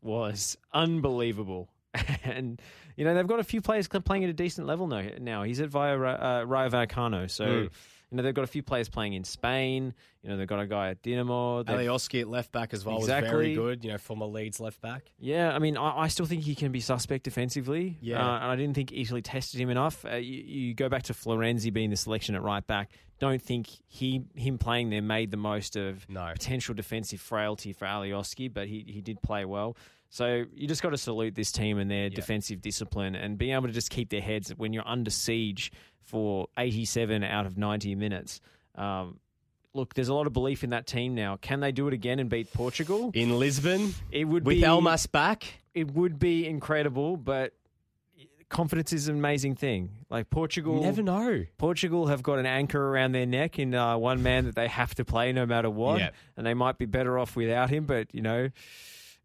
was 0.06 0.58
unbelievable. 0.74 1.70
and 2.24 2.62
you 2.96 3.04
know 3.06 3.14
they've 3.16 3.28
got 3.28 3.40
a 3.40 3.44
few 3.44 3.62
players 3.62 3.88
playing 3.88 4.24
at 4.24 4.30
a 4.30 4.34
decent 4.34 4.68
level 4.68 4.88
now. 4.88 5.04
Now 5.20 5.44
he's 5.44 5.60
at 5.60 5.70
Via 5.70 5.98
uh, 5.98 6.44
Rayo 6.46 6.70
Vallecano, 6.70 7.30
so 7.30 7.46
Mm. 7.46 7.70
You 8.12 8.18
know, 8.18 8.24
they've 8.24 8.34
got 8.34 8.44
a 8.44 8.48
few 8.48 8.62
players 8.64 8.88
playing 8.88 9.14
in 9.14 9.24
Spain. 9.24 9.94
You 10.22 10.30
know, 10.30 10.38
they've 10.38 10.48
got 10.48 10.60
a 10.60 10.68
guy 10.68 10.90
at 10.90 11.02
Dinamo. 11.02 11.66
Alioski 11.66 12.22
at 12.22 12.28
left 12.28 12.52
back 12.52 12.74
as 12.74 12.86
well 12.86 12.96
was 12.96 13.06
Exactly. 13.06 13.30
very 13.32 13.56
good. 13.56 13.84
You 13.84 13.92
know, 13.92 13.98
former 13.98 14.26
Leeds 14.26 14.60
left 14.60 14.80
back. 14.82 15.12
Yeah, 15.20 15.54
I 15.54 15.60
mean, 15.60 15.76
I, 15.78 16.02
I 16.02 16.08
still 16.08 16.26
think 16.26 16.44
he 16.44 16.56
can 16.56 16.72
be 16.72 16.80
suspect 16.80 17.24
defensively. 17.24 17.98
Yeah. 18.02 18.18
Uh, 18.26 18.36
and 18.36 18.46
I 18.46 18.56
didn't 18.56 18.76
think 18.76 18.92
Italy 18.92 19.22
tested 19.22 19.60
him 19.60 19.70
enough. 19.70 20.06
Uh, 20.06 20.16
you, 20.16 20.42
you 20.44 20.74
go 20.74 20.88
back 20.90 21.04
to 21.04 21.14
Florenzi 21.14 21.72
being 21.74 21.90
the 21.90 21.98
selection 21.98 22.36
at 22.36 22.42
right 22.44 22.66
back. 22.66 22.92
Don't 23.20 23.42
think 23.42 23.70
he 23.88 24.24
him 24.36 24.58
playing 24.58 24.90
there 24.90 25.02
made 25.02 25.32
the 25.32 25.38
most 25.38 25.76
of 25.76 26.08
No. 26.10 26.30
potential 26.34 26.76
defensive 26.76 27.22
frailty 27.22 27.72
for 27.74 27.86
Alioski, 27.86 28.54
but 28.54 28.68
he, 28.68 28.84
he 28.88 29.02
did 29.02 29.22
play 29.22 29.46
well. 29.46 29.78
So 30.16 30.46
you 30.54 30.66
just 30.66 30.82
got 30.82 30.92
to 30.92 30.98
salute 30.98 31.36
this 31.36 31.52
team 31.52 31.78
and 31.78 31.92
their 31.92 32.10
defensive 32.10 32.62
discipline 32.62 33.16
and 33.16 33.38
being 33.38 33.52
able 33.54 33.68
to 33.68 33.74
just 33.74 33.90
keep 33.90 34.10
their 34.10 34.22
heads 34.22 34.50
when 34.56 34.72
you're 34.72 34.88
under 34.88 35.12
siege 35.12 35.74
for 36.04 36.48
87 36.58 37.22
out 37.22 37.46
of 37.46 37.58
90 37.58 37.96
minutes. 37.96 38.40
Um, 38.76 39.20
look, 39.74 39.94
there's 39.94 40.08
a 40.08 40.14
lot 40.14 40.26
of 40.26 40.32
belief 40.32 40.64
in 40.64 40.70
that 40.70 40.88
team 40.88 41.16
now. 41.16 41.36
Can 41.42 41.60
they 41.60 41.74
do 41.74 41.90
it 41.90 41.94
again 41.94 42.20
and 42.20 42.30
beat 42.30 42.54
Portugal? 42.54 43.12
In 43.14 43.38
Lisbon, 43.38 43.94
It 44.10 44.24
would 44.24 44.46
with 44.46 44.56
be 44.56 44.62
Elmas 44.62 45.12
back, 45.12 45.44
it 45.74 45.92
would 45.92 46.18
be 46.18 46.48
incredible, 46.48 47.18
but 47.18 47.52
confidence 48.48 48.94
is 48.94 49.10
an 49.10 49.18
amazing 49.18 49.56
thing. 49.56 49.90
Like 50.10 50.30
Portugal, 50.30 50.76
you 50.76 50.82
never 50.84 51.02
know. 51.04 51.44
Portugal 51.58 52.08
have 52.08 52.24
got 52.24 52.40
an 52.40 52.46
anchor 52.46 52.82
around 52.82 53.12
their 53.12 53.26
neck 53.26 53.60
in 53.60 53.76
uh, 53.76 53.98
one 53.98 54.24
man 54.24 54.46
that 54.46 54.56
they 54.56 54.70
have 54.70 54.96
to 54.96 55.04
play 55.04 55.34
no 55.34 55.46
matter 55.46 55.70
what, 55.70 56.00
Yeah. 56.00 56.12
and 56.38 56.48
they 56.48 56.54
might 56.54 56.78
be 56.78 56.86
better 56.86 57.20
off 57.20 57.36
without 57.36 57.70
him. 57.70 57.86
But 57.86 58.16
you 58.16 58.22
know, 58.22 58.48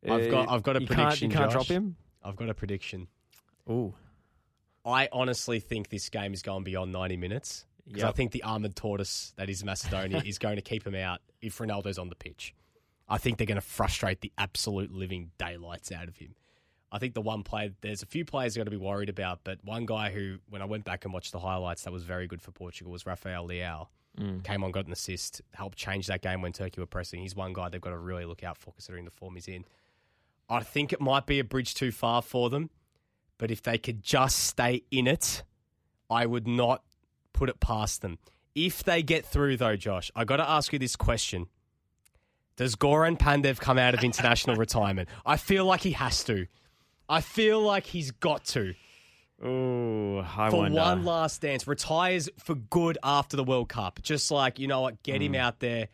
I've 0.04 0.26
uh, 0.26 0.30
got- 0.30 0.48
I've 0.48 0.62
got 0.62 0.76
a 0.76 0.80
you 0.80 0.86
prediction, 0.86 1.30
Can't, 1.30 1.32
you 1.32 1.38
can't 1.38 1.50
Josh. 1.52 1.66
drop 1.66 1.66
him. 1.66 1.96
I've 2.22 2.36
got 2.36 2.48
a 2.48 2.54
prediction. 2.54 3.08
Ooh, 3.68 3.94
I 4.84 5.08
honestly 5.12 5.60
think 5.60 5.88
this 5.88 6.08
game 6.08 6.32
is 6.32 6.42
going 6.42 6.64
beyond 6.64 6.92
90 6.92 7.16
minutes. 7.16 7.66
Because 7.86 8.04
I 8.04 8.12
think 8.12 8.30
the 8.30 8.42
armoured 8.44 8.76
tortoise 8.76 9.32
that 9.36 9.50
is 9.50 9.64
Macedonia 9.64 10.22
is 10.26 10.38
going 10.38 10.56
to 10.56 10.62
keep 10.62 10.86
him 10.86 10.94
out 10.94 11.20
if 11.42 11.58
Ronaldo's 11.58 11.98
on 11.98 12.08
the 12.08 12.14
pitch. 12.14 12.54
I 13.08 13.18
think 13.18 13.36
they're 13.38 13.46
going 13.46 13.56
to 13.56 13.60
frustrate 13.60 14.20
the 14.20 14.32
absolute 14.38 14.92
living 14.92 15.32
daylights 15.38 15.90
out 15.90 16.06
of 16.06 16.16
him. 16.16 16.36
I 16.92 16.98
think 17.00 17.14
the 17.14 17.20
one 17.20 17.42
player, 17.42 17.70
there's 17.80 18.02
a 18.02 18.06
few 18.06 18.24
players 18.24 18.54
you've 18.54 18.64
got 18.64 18.70
to 18.70 18.76
be 18.78 18.84
worried 18.84 19.08
about, 19.08 19.40
but 19.42 19.58
one 19.64 19.86
guy 19.86 20.10
who, 20.10 20.38
when 20.48 20.62
I 20.62 20.66
went 20.66 20.84
back 20.84 21.04
and 21.04 21.12
watched 21.12 21.32
the 21.32 21.40
highlights, 21.40 21.82
that 21.82 21.92
was 21.92 22.04
very 22.04 22.28
good 22.28 22.42
for 22.42 22.52
Portugal 22.52 22.92
was 22.92 23.06
Rafael 23.06 23.48
Leao. 23.48 23.88
Came 24.44 24.62
on, 24.62 24.70
got 24.70 24.86
an 24.86 24.92
assist, 24.92 25.40
helped 25.54 25.78
change 25.78 26.06
that 26.08 26.20
game 26.20 26.42
when 26.42 26.52
Turkey 26.52 26.80
were 26.80 26.86
pressing. 26.86 27.20
He's 27.22 27.34
one 27.34 27.52
guy 27.52 27.68
they've 27.70 27.80
got 27.80 27.90
to 27.90 27.98
really 27.98 28.24
look 28.24 28.44
out 28.44 28.58
for 28.58 28.72
considering 28.72 29.04
the 29.04 29.10
form 29.10 29.34
he's 29.34 29.48
in. 29.48 29.64
I 30.50 30.60
think 30.64 30.92
it 30.92 31.00
might 31.00 31.26
be 31.26 31.38
a 31.38 31.44
bridge 31.44 31.74
too 31.74 31.92
far 31.92 32.20
for 32.22 32.50
them, 32.50 32.70
but 33.38 33.50
if 33.50 33.62
they 33.62 33.78
could 33.78 34.02
just 34.02 34.38
stay 34.40 34.82
in 34.90 35.06
it, 35.06 35.44
I 36.10 36.26
would 36.26 36.46
not 36.48 36.82
put 37.32 37.48
it 37.48 37.60
past 37.60 38.02
them. 38.02 38.18
If 38.54 38.82
they 38.82 39.02
get 39.02 39.24
through, 39.24 39.58
though, 39.58 39.76
Josh, 39.76 40.10
I 40.16 40.24
got 40.24 40.38
to 40.38 40.50
ask 40.50 40.72
you 40.72 40.78
this 40.80 40.96
question: 40.96 41.46
Does 42.56 42.74
Goran 42.74 43.16
Pandev 43.16 43.60
come 43.60 43.78
out 43.78 43.94
of 43.94 44.02
international 44.02 44.56
retirement? 44.66 45.08
I 45.24 45.36
feel 45.36 45.64
like 45.64 45.82
he 45.82 45.92
has 45.92 46.24
to. 46.24 46.46
I 47.08 47.20
feel 47.20 47.60
like 47.60 47.86
he's 47.86 48.10
got 48.10 48.44
to 48.46 48.74
ooh, 49.44 50.18
I 50.20 50.50
for 50.50 50.56
wonder. 50.58 50.78
one 50.80 51.04
last 51.04 51.40
dance. 51.42 51.66
Retires 51.66 52.28
for 52.38 52.54
good 52.56 52.98
after 53.02 53.36
the 53.36 53.44
World 53.44 53.68
Cup. 53.68 54.00
Just 54.02 54.30
like 54.30 54.58
you 54.58 54.66
know 54.66 54.80
what, 54.82 55.02
get 55.04 55.22
him 55.22 55.32
Mm. 55.32 55.38
out 55.38 55.60
there. 55.60 55.88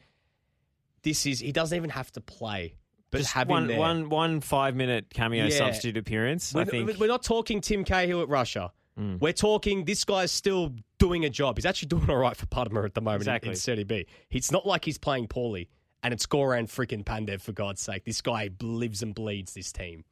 This 1.02 1.26
is 1.26 1.40
he 1.40 1.52
doesn't 1.52 1.76
even 1.76 1.90
have 1.90 2.11
to 2.12 2.20
play, 2.20 2.74
but 3.11 3.18
Just 3.18 3.32
have 3.32 3.48
one, 3.48 3.74
one, 3.76 4.09
one 4.09 4.40
five 4.40 4.74
minute 4.74 5.07
cameo 5.12 5.44
Yeah. 5.46 5.57
substitute 5.57 5.96
appearance. 5.96 6.52
We're, 6.54 6.64
think 6.64 6.98
we're 6.98 7.07
not 7.07 7.22
talking 7.22 7.61
Tim 7.61 7.84
Cahill 7.84 8.20
at 8.22 8.28
Russia. 8.28 8.72
Mm. 8.98 9.20
We're 9.20 9.32
talking 9.32 9.84
this 9.84 10.04
guy's 10.04 10.32
still 10.32 10.72
doing 10.98 11.24
a 11.24 11.30
job. 11.30 11.57
He's 11.59 11.66
actually 11.66 11.88
doing 11.88 12.09
all 12.11 12.16
right 12.16 12.36
for 12.36 12.46
Parma 12.46 12.82
at 12.84 12.94
the 12.94 13.00
moment 13.02 13.22
Exactly. 13.22 13.48
in, 13.48 13.52
in 13.52 13.57
Serie 13.59 13.84
B. 13.84 14.07
It's 14.30 14.50
not 14.50 14.66
like 14.66 14.84
he's 14.84 14.98
playing 14.98 15.28
poorly. 15.28 15.68
And 16.02 16.12
it's 16.14 16.26
Goran 16.26 16.64
freaking 16.64 17.04
Pandev, 17.04 17.40
for 17.40 17.52
God's 17.52 17.80
sake. 17.80 18.04
This 18.04 18.20
guy 18.20 18.50
lives 18.62 19.02
and 19.02 19.14
bleeds 19.14 19.54
this 19.54 19.72
team. 19.72 20.04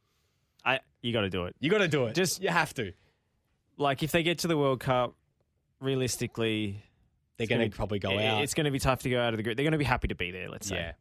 I, 0.65 0.79
you 1.01 1.13
got 1.13 1.21
to 1.21 1.29
do 1.29 1.45
it. 1.45 1.55
You 1.59 1.69
got 1.69 1.77
to 1.79 1.87
do 1.87 2.05
it. 2.05 2.15
Just- 2.15 2.41
you 2.41 2.49
have 2.49 2.73
to. 2.75 2.91
Like 3.77 4.03
if 4.03 4.11
they 4.11 4.21
get 4.23 4.39
to 4.39 4.47
the 4.47 4.57
World 4.57 4.79
Cup, 4.79 5.15
realistically, 5.79 6.81
They're 7.37 7.47
going 7.47 7.59
gonna- 7.59 7.69
to 7.69 7.75
probably 7.75 7.99
go 7.99 8.11
it- 8.11 8.25
out. 8.25 8.43
It's 8.43 8.53
going 8.53 8.65
to 8.65 8.71
be 8.71 8.79
tough 8.79 9.01
to 9.03 9.09
go 9.09 9.21
out 9.21 9.33
of 9.33 9.37
the 9.37 9.43
group. 9.43 9.57
They're 9.57 9.63
going 9.63 9.71
to 9.73 9.77
be 9.77 9.83
happy 9.85 10.07
to 10.09 10.15
be 10.15 10.31
there. 10.31 10.49
Let's 10.49 10.67
say. 10.67 10.75
yeah. 10.75 10.91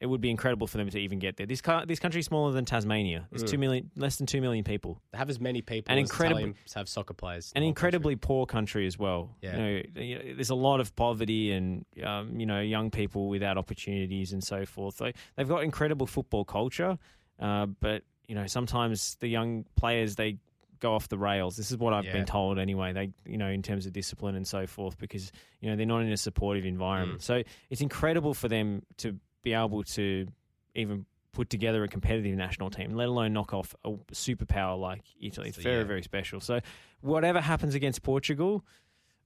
It 0.00 0.06
would 0.06 0.20
be 0.20 0.30
incredible 0.30 0.68
for 0.68 0.78
them 0.78 0.88
to 0.90 0.98
even 0.98 1.18
get 1.18 1.36
there. 1.36 1.46
This 1.46 1.60
co- 1.60 1.84
this 1.84 1.98
country's 1.98 2.26
smaller 2.26 2.52
than 2.52 2.64
Tasmania. 2.64 3.26
There's 3.30 3.42
Mm. 3.42 3.48
two 3.50 3.58
million, 3.58 3.90
less 3.96 4.16
than 4.16 4.26
two 4.28 4.40
million 4.40 4.62
people. 4.64 5.00
They 5.10 5.18
have 5.18 5.28
as 5.28 5.40
many 5.40 5.60
people 5.60 5.90
and 5.92 5.98
Italians 6.08 6.56
have 6.74 6.88
soccer 6.88 7.14
players. 7.14 7.52
An 7.56 7.58
in 7.58 7.62
the 7.62 7.64
whole 7.64 7.68
incredibly 7.70 8.14
poor 8.16 8.46
country 8.46 8.86
as 8.86 8.96
well. 8.96 9.34
Yeah. 9.42 9.56
You 9.96 10.18
know, 10.18 10.34
there's 10.34 10.50
a 10.50 10.54
lot 10.54 10.78
of 10.78 10.94
poverty 10.94 11.50
and 11.50 11.84
um, 12.04 12.38
you 12.38 12.46
know 12.46 12.60
young 12.60 12.90
people 12.92 13.28
without 13.28 13.58
opportunities 13.58 14.32
and 14.32 14.42
so 14.44 14.64
forth. 14.64 14.98
They, 14.98 15.14
they've 15.36 15.48
got 15.48 15.64
incredible 15.64 16.06
football 16.06 16.44
culture, 16.44 16.96
uh, 17.40 17.66
but 17.66 18.04
you 18.28 18.36
know 18.36 18.46
sometimes 18.46 19.16
the 19.20 19.26
young 19.28 19.64
players 19.74 20.14
they 20.14 20.36
go 20.80 20.94
off 20.94 21.08
the 21.08 21.18
rails. 21.18 21.56
This 21.56 21.72
is 21.72 21.76
what 21.76 21.92
I've 21.92 22.04
Yeah. 22.04 22.12
been 22.12 22.24
told 22.24 22.60
anyway. 22.60 22.92
They 22.92 23.10
you 23.26 23.36
know 23.36 23.48
in 23.48 23.62
terms 23.62 23.84
of 23.86 23.92
discipline 23.92 24.36
and 24.36 24.46
so 24.46 24.64
forth 24.68 24.96
because 24.96 25.32
you 25.60 25.68
know 25.68 25.74
they're 25.74 25.86
not 25.86 26.02
in 26.02 26.12
a 26.12 26.16
supportive 26.16 26.64
environment. 26.64 27.20
So 27.22 27.42
it's 27.68 27.80
incredible 27.80 28.32
for 28.32 28.46
them 28.46 28.82
to 28.98 29.18
be 29.42 29.52
able 29.52 29.82
to 29.84 30.26
even 30.74 31.06
put 31.32 31.50
together 31.50 31.84
a 31.84 31.88
competitive 31.88 32.36
national 32.36 32.70
team, 32.70 32.94
let 32.94 33.08
alone 33.08 33.32
knock 33.32 33.52
off 33.54 33.74
a 33.84 33.90
superpower 34.12 34.78
like 34.78 35.02
Italy. 35.20 35.48
It's 35.48 35.56
So, 35.56 35.62
very, 35.62 35.78
yeah. 35.78 35.84
very 35.84 36.02
special. 36.02 36.40
So, 36.40 36.60
whatever 37.00 37.40
happens 37.40 37.74
against 37.74 38.02
Portugal, 38.02 38.64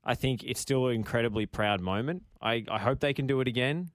I 0.04 0.14
think 0.14 0.44
it's 0.44 0.60
still 0.60 0.88
an 0.88 0.94
incredibly 0.94 1.46
proud 1.46 1.80
moment. 1.80 2.24
I, 2.40 2.64
I 2.70 2.78
hope 2.78 3.00
they 3.00 3.14
can 3.14 3.26
do 3.26 3.40
it 3.40 3.48
again. 3.48 3.90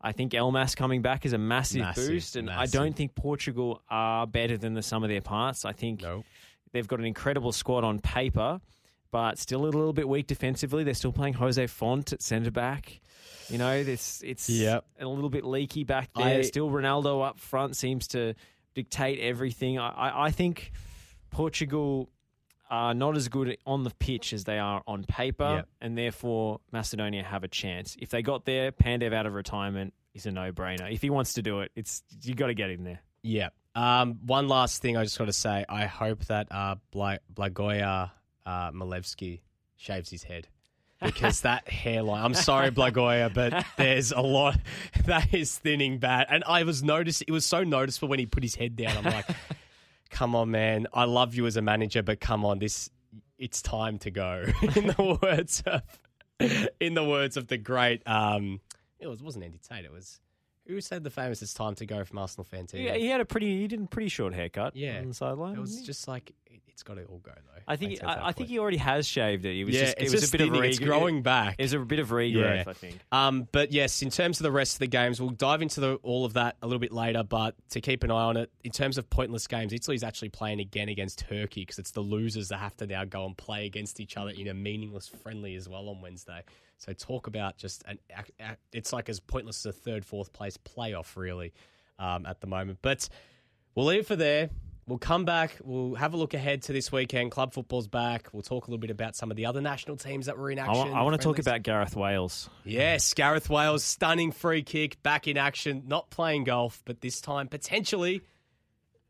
I 0.00 0.12
think 0.12 0.32
Elmas 0.32 0.76
coming 0.76 1.02
back 1.02 1.24
is 1.26 1.32
a 1.32 1.38
massive, 1.38 1.80
Massive, 1.80 2.08
boost, 2.08 2.36
and 2.36 2.50
I 2.50 2.66
don't 2.66 2.94
think 2.94 3.14
Portugal 3.14 3.82
are 3.88 4.26
better 4.26 4.56
than 4.58 4.74
the 4.74 4.82
sum 4.82 5.02
of 5.02 5.08
their 5.08 5.22
parts. 5.22 5.64
I 5.64 5.72
think 5.72 6.02
No. 6.02 6.24
they've 6.72 6.86
got 6.86 6.98
an 6.98 7.06
incredible 7.06 7.52
squad 7.52 7.84
on 7.84 7.98
paper, 8.00 8.60
but 9.14 9.38
still 9.38 9.60
a 9.62 9.66
little 9.66 9.92
bit 9.92 10.08
weak 10.08 10.26
defensively. 10.26 10.82
They're 10.82 10.92
still 10.92 11.12
playing 11.12 11.34
José 11.34 11.70
Fonte 11.70 12.12
at 12.14 12.20
centre 12.20 12.50
back. 12.50 13.00
You 13.48 13.58
know, 13.58 13.84
this 13.84 14.20
it's 14.26 14.50
Yep. 14.50 14.84
a 14.98 15.06
little 15.06 15.30
bit 15.30 15.44
leaky 15.44 15.84
back 15.84 16.10
there. 16.16 16.38
I- 16.40 16.42
still, 16.42 16.68
Ronaldo 16.68 17.24
up 17.24 17.38
front 17.38 17.76
seems 17.76 18.08
to 18.08 18.34
dictate 18.74 19.20
everything. 19.20 19.78
I, 19.78 19.90
I, 19.90 20.24
I 20.26 20.30
think 20.32 20.72
Portugal 21.30 22.10
are 22.68 22.92
not 22.92 23.16
as 23.16 23.28
good 23.28 23.56
on 23.66 23.84
the 23.84 23.90
pitch 23.90 24.32
as 24.32 24.42
they 24.42 24.58
are 24.58 24.82
on 24.88 25.04
paper, 25.04 25.58
Yep. 25.58 25.68
and 25.80 25.96
therefore 25.96 26.58
Macedonia 26.72 27.22
have 27.22 27.44
a 27.44 27.48
chance. 27.48 27.96
If 28.00 28.08
they 28.08 28.20
got 28.20 28.46
there, 28.46 28.72
Pandev 28.72 29.12
out 29.14 29.26
of 29.26 29.34
retirement 29.34 29.94
is 30.14 30.26
a 30.26 30.32
no-brainer. 30.32 30.92
If 30.92 31.02
he 31.02 31.10
wants 31.10 31.34
to 31.34 31.42
do 31.42 31.60
it, 31.60 31.70
it's 31.76 32.02
you 32.22 32.34
got 32.34 32.48
to 32.48 32.54
get 32.54 32.68
him 32.68 32.82
there. 32.82 32.98
Yeah. 33.22 33.50
Um, 33.76 34.18
one 34.26 34.48
last 34.48 34.82
thing 34.82 34.96
I 34.96 35.04
just 35.04 35.18
got 35.18 35.26
to 35.26 35.32
say. 35.32 35.64
I 35.68 35.86
hope 35.86 36.24
that 36.24 36.48
uh, 36.50 36.74
Bla- 36.90 37.20
Blagoja 37.32 38.10
uh, 38.46 38.70
Milevski 38.70 39.40
shaves 39.76 40.10
his 40.10 40.22
head. 40.22 40.48
Because 41.00 41.42
that 41.42 41.68
hairline, 41.68 42.24
I'm 42.24 42.34
sorry, 42.34 42.70
Blagoja, 42.70 43.32
but 43.32 43.64
there's 43.76 44.12
a 44.12 44.20
lot 44.20 44.58
that 45.06 45.34
is 45.34 45.58
thinning 45.58 45.98
bad. 45.98 46.26
And 46.30 46.44
I 46.46 46.62
was 46.62 46.82
noticed, 46.82 47.22
it 47.26 47.30
was 47.30 47.44
so 47.44 47.64
noticeable 47.64 48.08
when 48.08 48.18
he 48.18 48.26
put 48.26 48.42
his 48.42 48.54
head 48.54 48.76
down. 48.76 48.96
I'm 48.96 49.04
like, 49.04 49.26
come 50.10 50.34
on, 50.34 50.50
man. 50.50 50.86
I 50.92 51.04
love 51.04 51.34
you 51.34 51.46
as 51.46 51.56
a 51.56 51.62
manager, 51.62 52.02
but 52.02 52.20
come 52.20 52.44
on, 52.44 52.58
this, 52.58 52.90
it's 53.38 53.60
time 53.60 53.98
to 54.00 54.10
go. 54.10 54.44
in 54.76 54.86
the 54.86 55.18
words 55.22 55.62
of, 55.66 55.82
in 56.80 56.94
the 56.94 57.04
words 57.04 57.36
of 57.36 57.48
the 57.48 57.58
great, 57.58 58.02
um, 58.06 58.60
it 58.98 59.06
was, 59.06 59.22
wasn't 59.22 59.44
Andy 59.44 59.58
Tate, 59.58 59.84
it 59.84 59.92
was, 59.92 60.20
who 60.66 60.80
said 60.80 61.04
the 61.04 61.10
famous 61.10 61.42
it's 61.42 61.54
time 61.54 61.74
to 61.76 61.86
go 61.86 62.04
from 62.04 62.18
Arsenal 62.18 62.44
fan 62.44 62.66
TV? 62.66 62.84
Yeah, 62.84 62.94
he 62.94 63.08
had 63.08 63.20
a 63.20 63.24
pretty, 63.24 63.60
he 63.60 63.68
did 63.68 63.82
a 63.82 63.86
pretty 63.86 64.08
short 64.08 64.34
haircut. 64.34 64.76
Yeah. 64.76 64.98
on 64.98 65.08
the 65.08 65.14
sideline. 65.14 65.54
It 65.54 65.60
was 65.60 65.82
just 65.82 66.08
like 66.08 66.32
it, 66.46 66.60
it's 66.74 66.82
got 66.82 66.94
to 66.94 67.04
all 67.04 67.18
go 67.18 67.30
though. 67.32 67.62
I 67.68 67.76
think 67.76 68.02
I, 68.02 68.28
I 68.28 68.32
think 68.32 68.48
he 68.48 68.58
already 68.58 68.76
has 68.78 69.06
shaved 69.06 69.44
it. 69.44 69.56
It 69.56 69.64
was 69.64 69.74
yeah, 69.74 69.80
just, 69.82 69.94
it's 69.98 70.12
it 70.12 70.12
was 70.12 70.20
just 70.22 70.34
a 70.34 70.38
bit 70.38 70.44
thinning, 70.44 70.58
of 70.58 70.64
it's 70.64 70.78
regr- 70.80 70.86
growing 70.86 71.22
back. 71.22 71.54
It 71.58 71.62
was 71.62 71.72
a 71.72 71.78
bit 71.78 71.98
of 71.98 72.08
regrowth. 72.10 72.66
I 72.66 72.72
think. 72.72 72.98
Um, 73.12 73.48
but 73.52 73.72
yes, 73.72 74.02
in 74.02 74.10
terms 74.10 74.40
of 74.40 74.44
the 74.44 74.50
rest 74.52 74.74
of 74.74 74.78
the 74.80 74.88
games, 74.88 75.20
we'll 75.20 75.30
dive 75.30 75.62
into 75.62 75.80
the, 75.80 75.94
all 76.02 76.24
of 76.24 76.34
that 76.34 76.56
a 76.62 76.66
little 76.66 76.80
bit 76.80 76.92
later. 76.92 77.22
But 77.22 77.54
to 77.70 77.80
keep 77.80 78.02
an 78.02 78.10
eye 78.10 78.24
on 78.24 78.36
it, 78.36 78.50
in 78.64 78.72
terms 78.72 78.98
of 78.98 79.08
pointless 79.08 79.46
games, 79.46 79.72
Italy's 79.72 80.02
actually 80.02 80.30
playing 80.30 80.60
again 80.60 80.88
against 80.88 81.20
Turkey 81.20 81.62
because 81.62 81.78
it's 81.78 81.92
the 81.92 82.00
losers 82.00 82.48
that 82.48 82.58
have 82.58 82.76
to 82.78 82.86
now 82.86 83.04
go 83.04 83.24
and 83.24 83.36
play 83.36 83.66
against 83.66 84.00
each 84.00 84.16
other 84.16 84.30
in 84.30 84.48
a 84.48 84.54
meaningless 84.54 85.08
friendly 85.08 85.54
as 85.54 85.68
well 85.68 85.88
on 85.88 86.00
Wednesday. 86.00 86.42
So 86.84 86.92
talk 86.92 87.26
about 87.26 87.56
just 87.56 87.82
an, 87.86 87.98
it's 88.72 88.92
like 88.92 89.08
as 89.08 89.18
pointless 89.18 89.64
as 89.64 89.74
a 89.74 89.78
third, 89.78 90.04
fourth 90.04 90.32
place 90.32 90.58
playoff 90.58 91.16
really 91.16 91.54
um, 91.98 92.26
at 92.26 92.40
the 92.40 92.46
moment. 92.46 92.80
But 92.82 93.08
we'll 93.74 93.86
leave 93.86 94.00
it 94.00 94.06
for 94.06 94.16
there. 94.16 94.50
We'll 94.86 94.98
come 94.98 95.24
back. 95.24 95.56
We'll 95.64 95.94
have 95.94 96.12
a 96.12 96.18
look 96.18 96.34
ahead 96.34 96.60
to 96.64 96.74
this 96.74 96.92
weekend. 96.92 97.30
Club 97.30 97.54
football's 97.54 97.88
back. 97.88 98.28
We'll 98.34 98.42
talk 98.42 98.66
a 98.66 98.70
little 98.70 98.80
bit 98.80 98.90
about 98.90 99.16
some 99.16 99.30
of 99.30 99.36
the 99.38 99.46
other 99.46 99.62
national 99.62 99.96
teams 99.96 100.26
that 100.26 100.36
were 100.36 100.50
in 100.50 100.58
action. 100.58 100.92
I 100.92 101.02
want 101.02 101.18
to 101.18 101.24
talk 101.24 101.38
about 101.38 101.62
Gareth 101.62 101.96
Wales. 101.96 102.50
Yes, 102.64 103.14
Gareth 103.14 103.48
Wales, 103.48 103.82
stunning 103.82 104.30
free 104.30 104.62
kick, 104.62 105.02
back 105.02 105.26
in 105.26 105.38
action, 105.38 105.84
not 105.86 106.10
playing 106.10 106.44
golf, 106.44 106.82
but 106.84 107.00
this 107.00 107.22
time 107.22 107.48
potentially, 107.48 108.20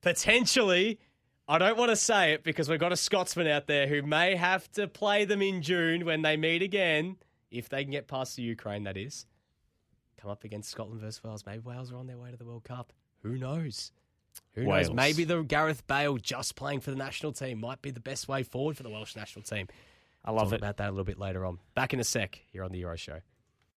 potentially, 0.01 1.01
I 1.49 1.59
don't 1.59 1.77
want 1.77 1.91
to 1.91 1.97
say 1.97 2.35
it 2.35 2.45
because 2.45 2.69
we've 2.69 2.79
got 2.79 2.93
a 2.93 2.97
Scotsman 2.97 3.49
out 3.49 3.67
there 3.67 3.89
who 3.89 4.03
may 4.03 4.37
have 4.37 4.71
to 4.73 4.87
play 4.87 5.25
them 5.25 5.43
in 5.43 5.61
June 5.61 6.05
when 6.05 6.23
they 6.23 6.37
meet 6.37 6.63
again. 6.63 7.17
If 7.55 7.69
they 7.69 7.85
can 7.85 7.93
get 7.93 8.09
past 8.09 8.37
the 8.37 8.43
Ukraine, 8.43 8.85
that 8.85 8.97
is, 8.97 9.27
come 10.21 10.31
up 10.31 10.45
against 10.45 10.71
Scotland 10.71 11.01
versus 11.01 11.23
Wales. 11.23 11.45
Maybe 11.47 11.61
Wales 11.61 11.93
are 11.93 11.97
on 11.97 12.07
their 12.07 12.19
way 12.19 12.31
to 12.31 12.37
the 12.37 12.45
World 12.45 12.65
Cup. 12.65 12.93
Who 13.23 13.39
knows? 13.39 13.93
Who 14.55 14.67
Wales. 14.67 14.89
knows? 14.89 14.97
Maybe 14.97 15.25
the 15.25 15.43
Gareth 15.43 15.87
Bale 15.87 16.17
just 16.19 16.57
playing 16.57 16.81
for 16.81 16.91
the 16.91 16.97
national 16.97 17.33
team 17.33 17.61
might 17.61 17.81
be 17.81 17.91
the 17.91 18.01
best 18.01 18.27
way 18.29 18.43
forward 18.43 18.77
for 18.77 18.83
the 18.83 18.91
Welsh 18.91 19.15
national 19.17 19.45
team. 19.45 19.69
I 20.25 20.31
love 20.33 20.49
Talk 20.49 20.55
it. 20.55 20.57
about 20.57 20.79
that 20.79 20.89
a 20.89 20.91
little 20.91 21.05
bit 21.05 21.19
later 21.19 21.45
on. 21.45 21.59
Back 21.75 21.93
in 21.95 22.01
a 22.01 22.05
sec 22.05 22.41
here 22.51 22.65
on 22.65 22.73
the 22.73 22.79
Euro 22.79 22.97
Show. 22.97 23.21